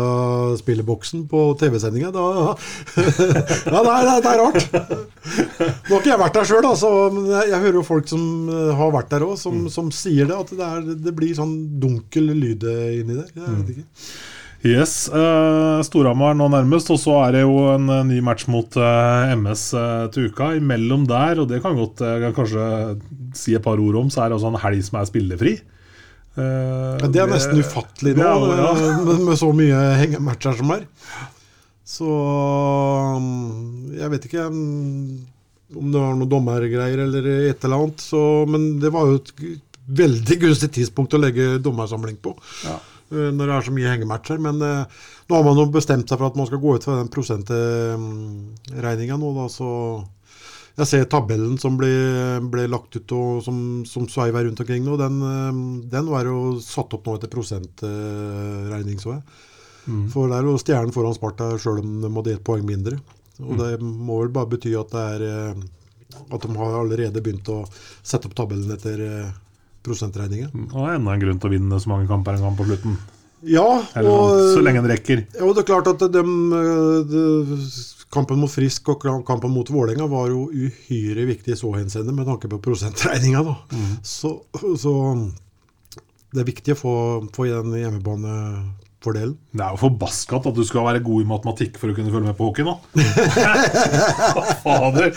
spilleboksen 0.60 1.26
på 1.28 1.44
TV-sendinga. 1.60 2.12
Ja, 3.68 3.82
det 3.84 3.92
er, 3.92 4.06
det 4.24 4.30
er 4.30 4.40
rart. 4.40 4.64
Nå 4.78 5.92
har 5.92 6.00
ikke 6.00 6.10
jeg 6.10 6.20
vært 6.22 6.38
der 6.38 6.48
sjøl, 6.48 6.66
altså, 6.66 6.90
men 7.12 7.28
jeg, 7.34 7.60
hører 7.60 7.78
jo 7.80 7.84
folk 7.86 8.08
som 8.08 8.22
eh, 8.52 8.72
har 8.78 8.94
vært 8.94 9.12
der 9.12 9.26
òg, 9.26 9.36
som, 9.40 9.66
som 9.72 9.92
sier 9.94 10.30
det. 10.30 10.38
At 10.38 10.54
det, 10.54 10.64
er, 10.64 10.88
det 11.08 11.14
blir 11.16 11.36
sånn 11.36 11.54
dunkel 11.82 12.32
lyd 12.32 12.64
eh, 12.68 12.98
inni 13.02 13.18
der. 13.18 13.30
Jeg 13.36 13.60
vet 13.60 13.76
ikke. 13.76 13.86
Yes, 14.66 15.06
uh, 15.14 15.78
Storhamar 15.86 16.34
nå 16.34 16.48
nærmest, 16.50 16.90
og 16.90 16.98
så 16.98 17.14
er 17.28 17.36
det 17.36 17.42
jo 17.44 17.54
en 17.76 17.84
eh, 17.94 18.00
ny 18.08 18.16
match 18.26 18.48
mot 18.50 18.74
uh, 18.74 19.30
MS 19.38 19.68
uh, 19.78 20.08
til 20.10 20.32
uka. 20.32 20.48
Imellom 20.58 21.04
der, 21.06 21.38
og 21.38 21.46
det 21.52 21.60
kan 21.62 21.78
godt 21.78 22.02
uh, 22.02 22.26
kanskje 22.34 22.64
si 23.38 23.54
et 23.54 23.62
par 23.62 23.78
ord 23.78 24.00
om, 24.00 24.10
så 24.10 24.24
er 24.24 24.32
det 24.32 24.38
også 24.40 24.50
en 24.50 24.58
helg 24.64 24.82
som 24.88 24.98
er 24.98 25.06
spillefri. 25.12 25.52
Eh, 26.38 26.98
Ja, 27.02 27.08
det 27.10 27.22
er 27.22 27.30
nesten 27.30 27.58
ufattelig 27.62 28.12
nå, 28.18 28.26
ja. 28.54 28.68
eh, 28.74 29.00
med, 29.06 29.22
med 29.26 29.38
så 29.40 29.48
mye 29.54 29.78
hengematcher 29.98 30.58
som 30.58 30.70
er. 30.74 30.84
Så 31.88 32.10
jeg 33.98 34.10
vet 34.12 34.26
ikke 34.28 34.44
om 34.50 34.58
det 35.68 35.98
var 36.00 36.14
noen 36.16 36.30
dommergreier 36.30 37.02
eller 37.06 37.26
et 37.50 37.64
eller 37.64 37.78
annet. 37.82 38.04
Så, 38.04 38.20
men 38.50 38.68
det 38.82 38.92
var 38.94 39.08
jo 39.10 39.18
et 39.22 39.32
veldig 39.98 40.38
gunstig 40.44 40.70
tidspunkt 40.78 41.16
å 41.16 41.20
legge 41.22 41.56
dommersamling 41.64 42.18
på. 42.22 42.34
Ja. 42.66 42.78
Eh, 43.12 43.30
Når 43.34 43.44
det 43.44 43.54
er 43.54 43.62
så 43.66 43.72
mye 43.74 43.92
hengematcher. 43.92 44.38
Men 44.44 44.56
eh, 44.64 44.84
nå 45.28 45.32
har 45.36 45.44
man 45.46 45.60
jo 45.60 45.66
bestemt 45.74 46.08
seg 46.08 46.18
for 46.20 46.28
at 46.30 46.38
man 46.38 46.48
skal 46.48 46.62
gå 46.62 46.70
ut 46.76 46.84
fra 46.86 47.00
den 47.00 47.12
prosentregninga 47.12 49.16
nå, 49.20 49.28
da, 49.36 49.46
så 49.52 49.68
jeg 50.78 50.86
ser 50.86 51.10
tabellen 51.10 51.56
som 51.58 51.72
ble, 51.78 51.92
ble 52.52 52.64
lagt 52.70 52.92
ut 52.94 53.12
og 53.16 53.42
som, 53.42 53.56
som 53.88 54.08
sveiver 54.10 54.44
rundt 54.46 54.60
omkring 54.62 54.82
nå. 54.86 54.92
Den, 55.00 55.16
eh, 55.26 55.52
den 55.96 56.06
var 56.12 56.22
jo 56.28 56.36
satt 56.62 56.94
opp 56.94 57.04
nå 57.06 57.12
etter 57.18 57.30
prosentregning, 57.32 58.98
så 59.02 59.08
jeg. 59.16 59.22
For 60.12 60.22
det 60.28 60.36
er 60.36 60.44
jo 60.44 60.60
stjernen 60.60 60.92
foran 60.92 61.16
Sparta 61.16 61.46
sjøl 61.56 61.80
om 61.80 61.90
de 62.02 62.08
hadde 62.12 62.32
ett 62.36 62.44
poeng 62.44 62.64
mindre. 62.68 62.96
Og 63.40 63.56
det 63.56 63.80
må 63.80 64.20
vel 64.20 64.34
bare 64.34 64.52
bety 64.52 64.70
at 64.76 64.92
det 64.92 65.04
er 65.14 65.20
at 66.18 66.44
de 66.44 66.56
har 66.56 66.76
allerede 66.76 67.22
begynt 67.24 67.48
å 67.52 67.62
sette 68.02 68.28
opp 68.28 68.36
tabellen 68.36 68.72
etter 68.74 69.02
prosentregninga. 69.88 70.50
Og 70.70 70.90
enda 70.92 71.14
en 71.14 71.22
grunn 71.22 71.40
til 71.40 71.50
å 71.50 71.54
vinne 71.56 71.80
så 71.82 71.90
mange 71.90 72.08
kamper 72.10 72.36
en 72.36 72.44
gang 72.46 72.58
på 72.58 72.68
slutten. 72.68 72.98
Ja, 73.46 73.66
Eller 73.94 74.10
og, 74.10 74.32
sånn, 74.32 74.56
så 74.56 74.64
lenge 74.66 74.82
det 74.84 74.96
rekker. 74.96 75.22
Ja, 75.36 75.44
og 75.46 75.54
det 75.54 75.62
er 75.62 75.68
klart 75.68 75.90
at 75.92 76.02
de, 76.14 76.22
de, 77.12 77.22
kampen 78.14 78.40
mot 78.40 78.50
Frisk 78.50 78.90
og 78.90 79.04
kampen 79.28 79.52
mot 79.54 79.68
Vålerenga 79.70 80.08
var 80.10 80.32
jo 80.32 80.48
uhyre 80.50 81.26
viktig 81.28 81.54
i 81.54 81.58
så 81.58 81.70
henseende 81.76 82.14
med 82.16 82.26
tanke 82.28 82.50
på 82.50 82.60
prosentregninga. 82.64 83.44
Mm. 83.70 83.92
Så, 84.02 84.34
så 84.80 84.94
det 86.34 86.42
er 86.42 86.50
viktig 86.50 86.74
å 86.74 86.80
få, 86.82 86.96
få 87.34 87.48
igjen 87.48 87.76
hjemmebanefordelen. 88.98 89.38
Det 89.52 89.62
er 89.62 89.70
jo 89.70 89.78
forbaskat 89.80 90.46
at 90.46 90.54
du 90.54 90.64
skal 90.64 90.84
være 90.86 91.02
god 91.02 91.22
i 91.22 91.26
matematikk 91.26 91.78
for 91.78 91.90
å 91.90 91.94
kunne 91.94 92.10
følge 92.10 92.26
med 92.26 92.36
på 92.36 92.48
hockey 92.48 92.64
nå. 92.64 92.74
Fader! 94.62 95.12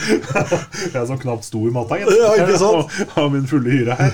Jeg 0.93 1.07
som 1.07 1.19
knapt 1.19 1.45
sto 1.45 1.67
i 1.67 1.71
matta, 1.73 1.97
gitt. 1.99 2.11
Ja, 2.15 2.33
ikke 2.39 2.59
sant? 2.61 3.11
Har 3.15 3.29
min 3.33 3.47
fulle 3.49 3.71
hyre 3.71 3.97
her. 3.99 4.11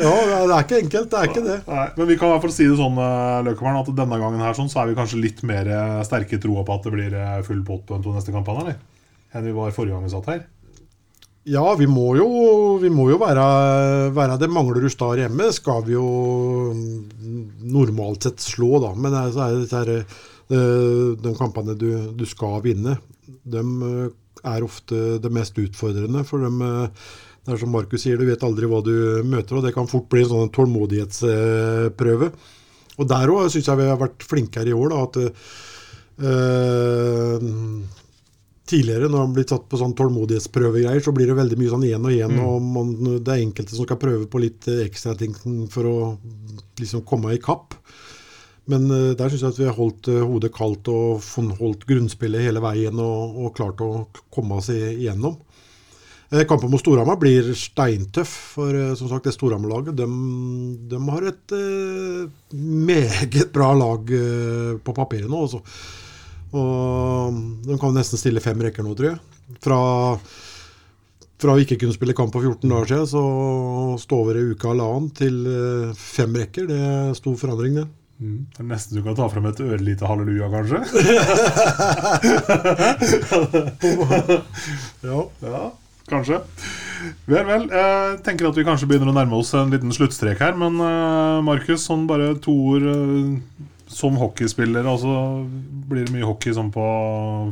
Ja, 0.00 0.14
det 0.46 0.54
er 0.54 0.64
ikke 0.64 0.80
enkelt, 0.80 1.10
det 1.10 1.18
er 1.18 1.30
ikke 1.30 1.44
det. 1.44 1.58
Nei, 1.68 1.88
men 1.96 2.10
vi 2.10 2.18
kan 2.18 2.30
i 2.30 2.34
hvert 2.34 2.46
fall 2.46 2.54
si 2.54 2.68
det 2.68 2.78
sånn 2.80 3.00
eh, 3.00 3.40
Løkkemann, 3.48 3.80
at 3.82 3.92
denne 3.96 4.20
gangen 4.22 4.44
her 4.44 4.56
sånn, 4.56 4.70
så 4.72 4.82
er 4.82 4.90
vi 4.90 4.98
kanskje 4.98 5.20
litt 5.22 5.44
mer 5.46 5.68
eh, 5.68 5.98
sterke 6.06 6.38
i 6.38 6.42
troa 6.42 6.64
på 6.66 6.76
at 6.76 6.88
det 6.88 6.94
blir 6.94 7.18
eh, 7.18 7.42
full 7.46 7.62
pott 7.66 7.84
på 7.88 7.98
de 7.98 8.06
to 8.06 8.14
neste 8.16 8.34
kampene, 8.34 8.64
eller? 8.64 8.80
Enn 9.30 9.46
vi 9.46 9.54
var 9.54 9.74
forrige 9.74 9.94
gang 9.94 10.06
vi 10.06 10.12
satt 10.12 10.32
her. 10.32 10.42
Ja, 11.48 11.74
vi 11.78 11.86
må 11.88 12.10
jo, 12.18 12.26
vi 12.82 12.90
må 12.92 13.06
jo 13.08 13.16
være, 13.20 13.44
være 14.12 14.36
det 14.42 14.50
mangler 14.52 14.84
du 14.84 14.90
Star 14.92 15.16
hjemme, 15.16 15.46
skal 15.56 15.80
vi 15.86 15.94
jo 15.94 16.04
mm, 16.76 17.62
normalt 17.72 18.26
sett 18.26 18.44
slå, 18.44 18.74
da. 18.82 18.90
Men 18.92 19.16
så 19.32 19.46
er 19.46 19.56
det 19.56 19.70
her, 19.72 19.92
eh, 20.52 21.16
de 21.16 21.32
kampene 21.38 21.76
du, 21.80 21.88
du 22.12 22.26
skal 22.28 22.60
vinne, 22.66 22.98
de 23.24 23.62
eh, 23.62 24.10
er 24.52 24.66
ofte 24.66 25.16
det 25.22 25.32
mest 25.32 25.56
utfordrende. 25.60 26.26
For 26.28 26.44
de, 26.44 26.52
eh, 26.66 27.16
det 27.46 27.54
er 27.54 27.62
som 27.62 27.72
Markus 27.72 28.04
sier, 28.04 28.20
du 28.20 28.28
vet 28.28 28.44
aldri 28.44 28.68
hva 28.68 28.82
du 28.84 28.92
møter, 29.24 29.56
og 29.56 29.64
det 29.64 29.72
kan 29.76 29.88
fort 29.88 30.10
bli 30.12 30.26
en 30.26 30.32
sånn 30.34 30.52
tålmodighetsprøve. 30.58 32.28
Og 33.00 33.08
der 33.08 33.32
òg 33.32 33.48
syns 33.48 33.64
jeg 33.70 33.80
vi 33.80 33.88
har 33.88 33.96
vært 34.02 34.28
flinkere 34.28 34.68
i 34.68 34.76
år, 34.76 34.92
da. 34.92 34.98
At 35.08 35.16
eh, 36.20 37.36
tidligere, 38.70 39.10
når 39.10 39.24
han 39.24 39.34
blir 39.34 39.46
tatt 39.50 39.66
på 39.70 39.78
sånn 39.80 39.96
tålmodighetsprøvegreier, 39.98 41.02
så 41.04 41.14
blir 41.16 41.30
det 41.30 41.38
veldig 41.38 41.58
mye 41.58 41.72
sånn 41.72 41.88
én 41.88 42.06
og 42.06 42.14
én, 42.14 42.38
og 42.44 42.70
man, 42.76 42.94
det 43.18 43.34
er 43.34 43.42
enkelte 43.42 43.74
som 43.74 43.88
skal 43.88 44.00
prøve 44.00 44.28
på 44.30 44.42
litt 44.42 44.68
eh, 44.70 44.84
ekstra 44.86 45.16
ting 45.18 45.34
for 45.72 45.88
å 45.90 45.96
liksom 46.80 47.04
komme 47.08 47.34
i 47.34 47.42
kapp. 47.42 47.76
Men 48.70 48.90
uh, 48.92 49.12
der 49.18 49.30
syns 49.30 49.42
jeg 49.42 49.54
at 49.54 49.60
vi 49.60 49.68
har 49.68 49.78
holdt 49.78 50.10
uh, 50.12 50.22
hodet 50.28 50.52
kaldt 50.54 50.90
og 50.92 51.24
holdt 51.58 51.86
grunnspillet 51.88 52.44
hele 52.44 52.62
veien 52.62 52.98
og, 53.02 53.38
og 53.40 53.54
klart 53.56 53.80
å 53.84 54.06
komme 54.32 54.60
oss 54.60 54.70
igjennom. 54.74 55.38
Uh, 56.30 56.44
Kampen 56.46 56.70
mot 56.70 56.82
Storhamar 56.82 57.18
blir 57.18 57.50
steintøff, 57.58 58.34
for 58.54 58.76
som 58.98 59.10
sagt, 59.10 59.26
det 59.26 59.34
Storhamar-laget 59.34 59.96
de, 59.98 60.06
de 60.92 61.00
har 61.08 61.26
et 61.32 61.56
meget 62.60 63.50
bra 63.54 63.72
lag 63.74 64.14
på 64.84 64.94
papiret 64.94 65.30
nå. 65.30 65.48
Også. 65.48 65.64
Og 66.56 67.36
de 67.66 67.76
kan 67.80 67.94
nesten 67.94 68.18
stille 68.20 68.42
fem 68.42 68.58
rekker 68.64 68.82
nå, 68.86 68.94
tror 68.98 69.12
jeg. 69.12 69.20
Fra, 69.62 69.78
fra 71.40 71.54
å 71.54 71.60
ikke 71.62 71.78
kunne 71.80 71.94
spille 71.94 72.14
kamp 72.16 72.32
på 72.34 72.42
14 72.42 72.66
dager 72.70 72.90
siden, 72.90 73.06
så 73.12 73.22
stå 74.02 74.18
over 74.24 74.38
ei 74.40 74.50
uke 74.54 74.70
halvannen 74.70 75.10
til 75.16 75.40
eh, 75.46 75.96
fem 75.98 76.34
rekker. 76.42 76.66
Det 76.70 76.78
er 76.90 77.16
stor 77.18 77.36
forandring, 77.40 77.78
det. 77.80 77.86
Mm. 78.20 78.40
Det 78.52 78.60
er 78.60 78.68
Nesten 78.68 78.98
du 78.98 79.04
kan 79.06 79.16
ta 79.16 79.26
frem 79.32 79.46
et 79.48 79.62
ørlite 79.64 80.04
halleluja, 80.10 80.50
kanskje? 80.52 80.80
Ja. 85.06 85.22
Ja, 85.40 85.62
kanskje. 86.10 86.40
Vel, 87.30 87.46
vel. 87.48 87.64
Jeg 87.72 88.18
tenker 88.26 88.50
at 88.50 88.58
vi 88.58 88.64
kanskje 88.66 88.88
begynner 88.90 89.08
å 89.12 89.16
nærme 89.16 89.38
oss 89.40 89.54
en 89.56 89.72
liten 89.72 89.92
sluttstrek 89.94 90.42
her. 90.42 90.56
Men 90.58 90.76
eh, 90.84 91.38
Markus, 91.46 91.86
sånn 91.88 92.06
bare 92.10 92.34
to 92.44 92.52
ord 92.74 92.84
eh, 92.90 93.68
som 93.90 94.16
hockeyspiller. 94.16 94.86
Altså, 94.86 95.08
blir 95.90 96.06
det 96.06 96.14
mye 96.14 96.26
hockey 96.28 96.54
sånn 96.54 96.70
på 96.74 96.84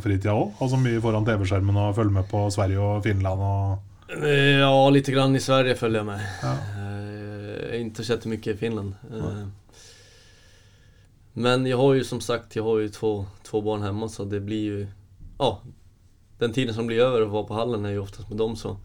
fritida 0.05 0.36
òg? 0.39 0.55
Altså 0.62 0.78
mye 0.80 1.01
foran 1.03 1.26
TV-skjermen 1.26 1.80
og 1.82 1.97
følge 1.97 2.14
med 2.14 2.28
på 2.30 2.45
Sverige 2.55 2.82
og 2.82 3.03
Finland 3.07 3.43
og 3.43 3.84
Ja, 4.09 4.70
lite 4.89 5.12
grann 5.12 5.36
i 5.36 5.43
Sverige 5.43 5.76
følger 5.76 6.01
jeg 6.01 6.09
med. 6.09 6.22
Ja. 6.43 6.53
Eh, 6.78 7.74
ikke 7.82 8.07
sett 8.07 8.24
mye 8.30 8.53
i 8.55 8.57
Finland. 8.57 8.95
Eh, 9.11 9.43
men 11.39 11.66
jeg 11.68 11.76
har 11.76 11.99
jo 11.99 12.07
som 12.07 12.22
sagt, 12.24 12.57
jeg 12.57 12.64
har 12.64 12.80
jo 12.80 12.95
to, 12.95 13.11
to 13.45 13.61
barn 13.62 13.84
hjemme, 13.84 14.09
så 14.09 14.24
det 14.24 14.41
blir 14.47 14.64
jo 14.70 14.78
ja, 15.39 15.51
den 16.41 16.55
tiden 16.55 16.74
som 16.74 16.89
blir 16.89 17.05
over 17.05 17.26
å 17.26 17.28
være 17.34 17.51
på 17.51 17.59
hallen 17.59 17.84
er 17.86 17.99
jo 17.99 18.07
oftest 18.07 18.30
med 18.30 18.41
dem 18.41 18.57
så. 18.59 18.78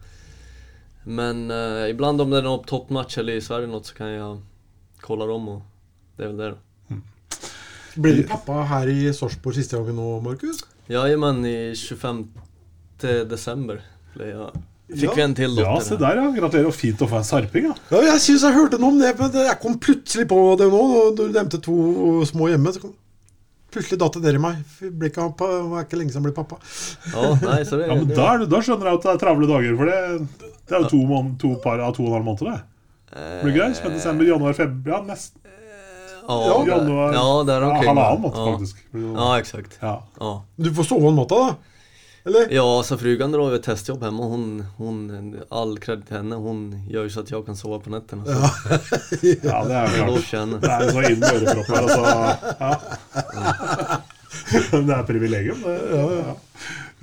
Men 1.04 1.48
eh, 1.50 1.88
ibland 1.94 2.20
om 2.20 2.30
det 2.34 2.42
er 2.42 2.46
noen 2.50 2.66
toppmatch 2.68 3.18
eller 3.22 3.38
i 3.38 3.44
Sverige 3.44 3.70
noe, 3.70 3.86
så 3.86 3.96
kan 3.96 4.12
jeg 4.12 4.38
kolla 5.04 5.30
dem 5.30 5.50
og 5.56 5.64
det 6.18 6.26
er 6.26 6.32
vel 6.34 6.40
det 6.42 6.54
då. 6.54 6.62
Blir 7.96 8.16
du 8.20 8.22
pappa 8.28 8.62
her 8.70 8.90
i 8.90 9.12
Sarpsborg 9.14 9.54
siste 9.58 9.78
gangen 9.78 9.96
nå, 10.00 10.08
Markus? 10.24 10.62
Ja, 10.90 11.04
men 11.20 11.44
i 11.46 11.56
25 11.78 12.24
desember 13.30 13.82
ble 14.14 14.30
jeg 14.32 14.62
Fikk 14.84 15.08
Ja. 15.08 15.14
vi 15.16 15.22
en 15.24 15.32
til 15.34 15.54
dotter. 15.56 15.64
Ja, 15.64 15.80
se 15.80 15.96
der, 15.96 16.18
ja. 16.20 16.24
Gratulerer. 16.36 16.66
og 16.68 16.74
Fint 16.76 17.00
å 17.00 17.06
få 17.08 17.16
en 17.16 17.24
sarping, 17.24 17.70
ja. 17.70 17.74
Ja, 17.90 18.02
jeg 18.12 18.20
syns 18.20 18.42
jeg 18.44 18.52
hørte 18.52 18.76
noe 18.78 18.92
om 18.92 18.98
det, 19.00 19.14
men 19.18 19.32
jeg 19.32 19.56
kom 19.62 19.78
plutselig 19.80 20.26
på 20.28 20.36
det 20.60 20.66
nå. 20.68 20.82
Du 21.16 21.22
nevnte 21.32 21.56
to 21.64 22.20
små 22.28 22.50
hjemme. 22.52 22.68
så 22.74 22.82
kom 22.82 22.92
Plutselig 23.72 23.98
datt 23.98 24.12
det 24.20 24.22
ned 24.22 24.36
i 24.36 24.42
meg. 24.44 24.58
Ble 24.92 25.08
ikke, 25.08 25.24
det 25.40 25.48
er 25.48 25.86
ikke 25.88 25.98
lenge 25.98 26.12
siden 26.12 26.20
jeg 26.22 26.28
ble 26.28 26.34
pappa. 26.36 26.60
Ja, 27.10 27.30
nei, 27.42 27.56
så 27.66 27.80
det, 27.80 27.88
ja 27.88 27.96
men 27.96 28.12
da, 28.12 28.28
da 28.46 28.60
skjønner 28.62 28.90
jeg 28.92 29.00
at 29.00 29.06
det 29.08 29.10
er 29.14 29.22
travle 29.24 29.48
dager. 29.50 29.78
For 29.80 29.90
det, 29.90 30.52
det 30.68 30.76
er 30.76 30.84
jo 30.84 30.90
to, 30.92 31.00
måned, 31.08 31.32
to 31.42 31.54
par 31.64 31.80
av 31.82 31.96
to 31.96 32.04
og 32.04 32.12
en 32.12 32.14
halv 32.20 32.28
måned, 32.28 32.44
det. 32.52 32.60
Blir 33.40 33.50
det 33.50 33.56
greit? 33.56 33.80
Med 33.88 33.96
desember, 33.96 34.28
januar, 34.28 34.54
februar 34.58 35.00
Ja, 35.00 35.02
nesten 35.08 35.40
ja, 36.28 36.64
januar. 36.66 37.14
ja, 37.14 37.44
där 37.46 37.60
ja, 37.60 37.70
omkring. 37.70 37.88
halvannen 37.88 38.20
måned, 38.20 38.38
ja. 38.38 38.52
faktisk. 38.52 38.76
Ja, 39.16 39.38
exakt. 39.38 39.78
Ja. 39.80 40.02
Ja. 40.20 40.44
Du 40.56 40.74
får 40.74 40.82
sove 40.84 41.08
om 41.08 41.16
natta, 41.16 41.34
da? 41.34 41.54
Eller? 42.26 42.46
Ja, 42.50 42.82
så 42.82 42.98
frugan 42.98 43.32
drar 43.32 43.50
ju 43.50 43.56
ett 43.56 43.62
testjobb 43.62 44.02
hemma. 44.02 44.22
Hon, 44.22 44.64
hon, 44.76 45.36
all 45.48 45.78
cred 45.78 46.06
till 46.06 46.16
henne. 46.16 46.36
Hon 46.36 46.82
gör 46.88 47.02
ju 47.02 47.10
så 47.10 47.20
att 47.20 47.30
jag 47.30 47.46
kan 47.46 47.56
sova 47.56 47.78
på 47.78 47.90
nätterna. 47.90 48.24
Så 48.24 48.30
ja, 49.42 49.64
det 49.64 49.74
er 49.74 49.82
jo 49.82 50.18
klart. 50.22 50.62
Det 50.62 50.70
er 50.70 50.84
jo 50.84 50.90
så 50.90 51.02
inn 51.10 51.20
med 51.20 51.34
ørepropper, 51.34 51.82
altså. 51.82 52.00
Ja. 52.60 52.80
Det 54.72 54.94
er 54.94 55.02
privilegium, 55.06 55.60
det. 55.64 55.76
Ja, 55.92 56.12
ja. 56.12 56.34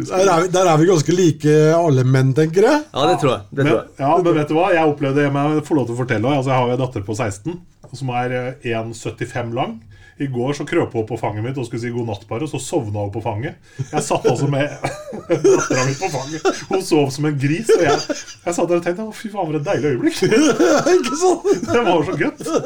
Der 0.02 0.26
er, 0.26 0.42
vi, 0.42 0.48
der 0.48 0.66
er 0.66 0.78
vi 0.78 0.86
ganske 0.90 1.14
like 1.14 1.58
alle 1.76 2.04
menn, 2.08 2.34
tenker 2.34 2.66
jeg. 2.66 2.84
Ja, 2.94 3.06
det 3.12 3.20
tror 3.22 3.32
jeg. 3.36 3.42
Det 3.52 3.66
tror 3.68 3.78
Men, 3.78 3.92
ja, 4.02 4.12
men 4.18 4.38
vet 4.40 4.50
du 4.50 4.56
hva? 4.58 4.70
Jeg 4.74 4.90
opplevde 4.90 5.22
det 5.22 5.34
med, 5.34 5.58
jeg 5.60 5.66
får 5.68 5.78
lov 5.78 5.86
til 5.90 5.96
å 5.96 6.00
fortelle 6.00 6.32
altså, 6.32 6.50
Jeg 6.50 6.58
har 6.58 6.72
jo 6.72 6.78
en 6.78 6.82
datter 6.82 7.06
på 7.06 7.18
16 7.18 7.60
som 7.98 8.12
er 8.16 8.38
eh, 8.38 8.76
1,75 8.76 9.56
lang. 9.58 9.80
I 10.22 10.28
går 10.30 10.54
så 10.54 10.66
krøp 10.70 10.94
hun 10.94 11.02
opp 11.02 11.08
på 11.10 11.18
fanget 11.18 11.42
mitt 11.42 11.58
og 11.58 11.66
skulle 11.66 11.82
si 11.82 11.90
god 11.90 12.06
natt, 12.12 12.26
bare, 12.30 12.46
og 12.46 12.52
så 12.52 12.60
sovna 12.62 13.08
hun 13.08 13.14
på 13.14 13.24
fanget. 13.24 13.56
Jeg 13.80 14.04
satt 14.06 14.28
altså 14.30 14.50
med 14.52 14.70
dattera 15.32 15.86
mi 15.88 15.96
på 15.98 16.10
fanget. 16.14 16.46
Hun 16.70 16.84
sov 16.86 17.10
som 17.16 17.26
en 17.26 17.40
gris. 17.42 17.72
Og 17.74 17.82
jeg, 17.88 18.18
jeg 18.46 18.58
satt 18.58 18.70
der 18.70 18.82
og 18.82 18.86
tenkte 18.86 19.08
å, 19.08 19.16
fy 19.16 19.32
faen, 19.34 19.50
for 19.50 19.58
et 19.58 19.66
deilig 19.66 19.96
øyeblikk. 19.96 20.22
Det 21.72 21.82
var 21.88 22.06
så 22.06 22.18
godt. 22.20 22.46
Så, 22.46 22.60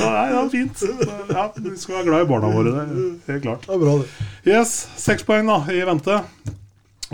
nei, 0.00 0.26
det 0.32 0.40
var 0.40 0.50
fint. 0.56 0.84
Ja, 1.30 1.46
vi 1.60 1.76
skal 1.78 2.00
være 2.00 2.08
glad 2.10 2.26
i 2.26 2.30
barna 2.32 2.52
våre. 2.56 2.74
Det 2.74 2.82
er 2.82 3.36
helt 3.36 3.46
klart. 3.46 3.68
Det 3.68 3.76
er 3.76 3.84
bra, 3.84 3.96
det. 4.02 4.28
Yes, 4.50 4.74
seks 4.98 5.26
poeng 5.28 5.46
da, 5.52 5.60
i 5.70 5.84
vente. 5.86 6.18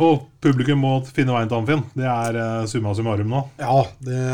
Og 0.00 0.24
publikum 0.40 0.80
må 0.86 0.96
finne 1.12 1.36
veien 1.36 1.52
til 1.52 1.60
Amfinn. 1.60 1.84
Det 1.92 2.08
er 2.08 2.40
uh, 2.40 2.64
summa 2.70 2.96
summarum 2.96 3.28
nå. 3.28 3.44
Ja, 3.60 3.82
det, 4.00 4.24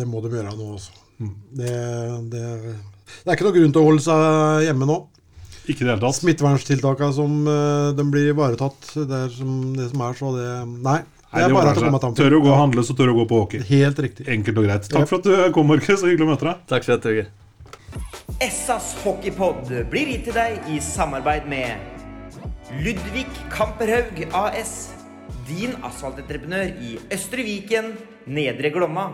det 0.00 0.10
må 0.10 0.24
de 0.24 0.34
gjøre 0.34 0.58
nå, 0.58 0.74
altså. 0.74 1.03
Det, 1.18 1.74
det, 2.32 2.44
det 3.24 3.28
er 3.28 3.36
ikke 3.36 3.46
noe 3.46 3.56
grunn 3.56 3.74
til 3.74 3.82
å 3.82 3.88
holde 3.88 4.04
seg 4.04 4.64
hjemme 4.68 4.88
nå. 4.88 5.00
Ikke 5.64 5.86
det 5.86 5.94
hele 5.94 6.02
tatt. 6.02 6.18
Smitteverntiltakene 6.18 7.16
som 7.16 7.36
eh, 7.48 7.90
de 7.96 8.04
blir 8.12 8.32
ivaretatt, 8.34 8.90
det 9.08 9.20
er 9.26 9.30
som 9.32 9.52
det 9.76 9.88
som 9.92 10.02
er, 10.04 10.18
så 10.18 10.32
det 10.36 10.48
Nei. 10.84 11.00
Det 11.34 11.48
er 11.48 11.54
bare 11.54 11.72
å 11.72 11.80
komme 11.80 11.98
til 11.98 12.12
Tør 12.20 12.36
å 12.36 12.42
gå 12.44 12.50
og 12.52 12.60
handle, 12.60 12.82
så 12.86 12.94
tør 12.94 13.10
å 13.10 13.14
gå 13.16 13.24
på 13.26 13.38
hockey. 13.40 13.62
Helt 13.66 13.98
riktig. 13.98 14.26
Enkelt 14.30 14.60
og 14.60 14.68
greit. 14.68 14.84
Takk 14.92 15.08
for 15.10 15.18
at 15.18 15.26
du 15.26 15.54
kom, 15.56 15.66
Markus. 15.66 16.04
Hyggelig 16.06 16.28
å 16.28 16.30
møte 16.30 16.46
deg. 16.46 16.60
Takk 16.70 16.86
skal 16.86 17.00
du 17.00 17.08
så 17.08 17.14
jättemycket. 17.16 17.40
Essas 18.44 18.92
hockeypod 19.02 19.72
blir 19.90 20.12
gitt 20.12 20.28
til 20.28 20.36
deg 20.36 20.70
i 20.70 20.78
samarbeid 20.82 21.48
med 21.50 21.90
Ludvig 22.84 23.26
Kamperhaug 23.50 24.22
AS. 24.30 24.92
Din 25.48 25.74
asfaltentreprenør 25.84 26.70
i 26.86 26.94
Østre 27.12 27.42
Viken, 27.46 27.96
Nedre 28.30 28.70
Glomma. 28.74 29.10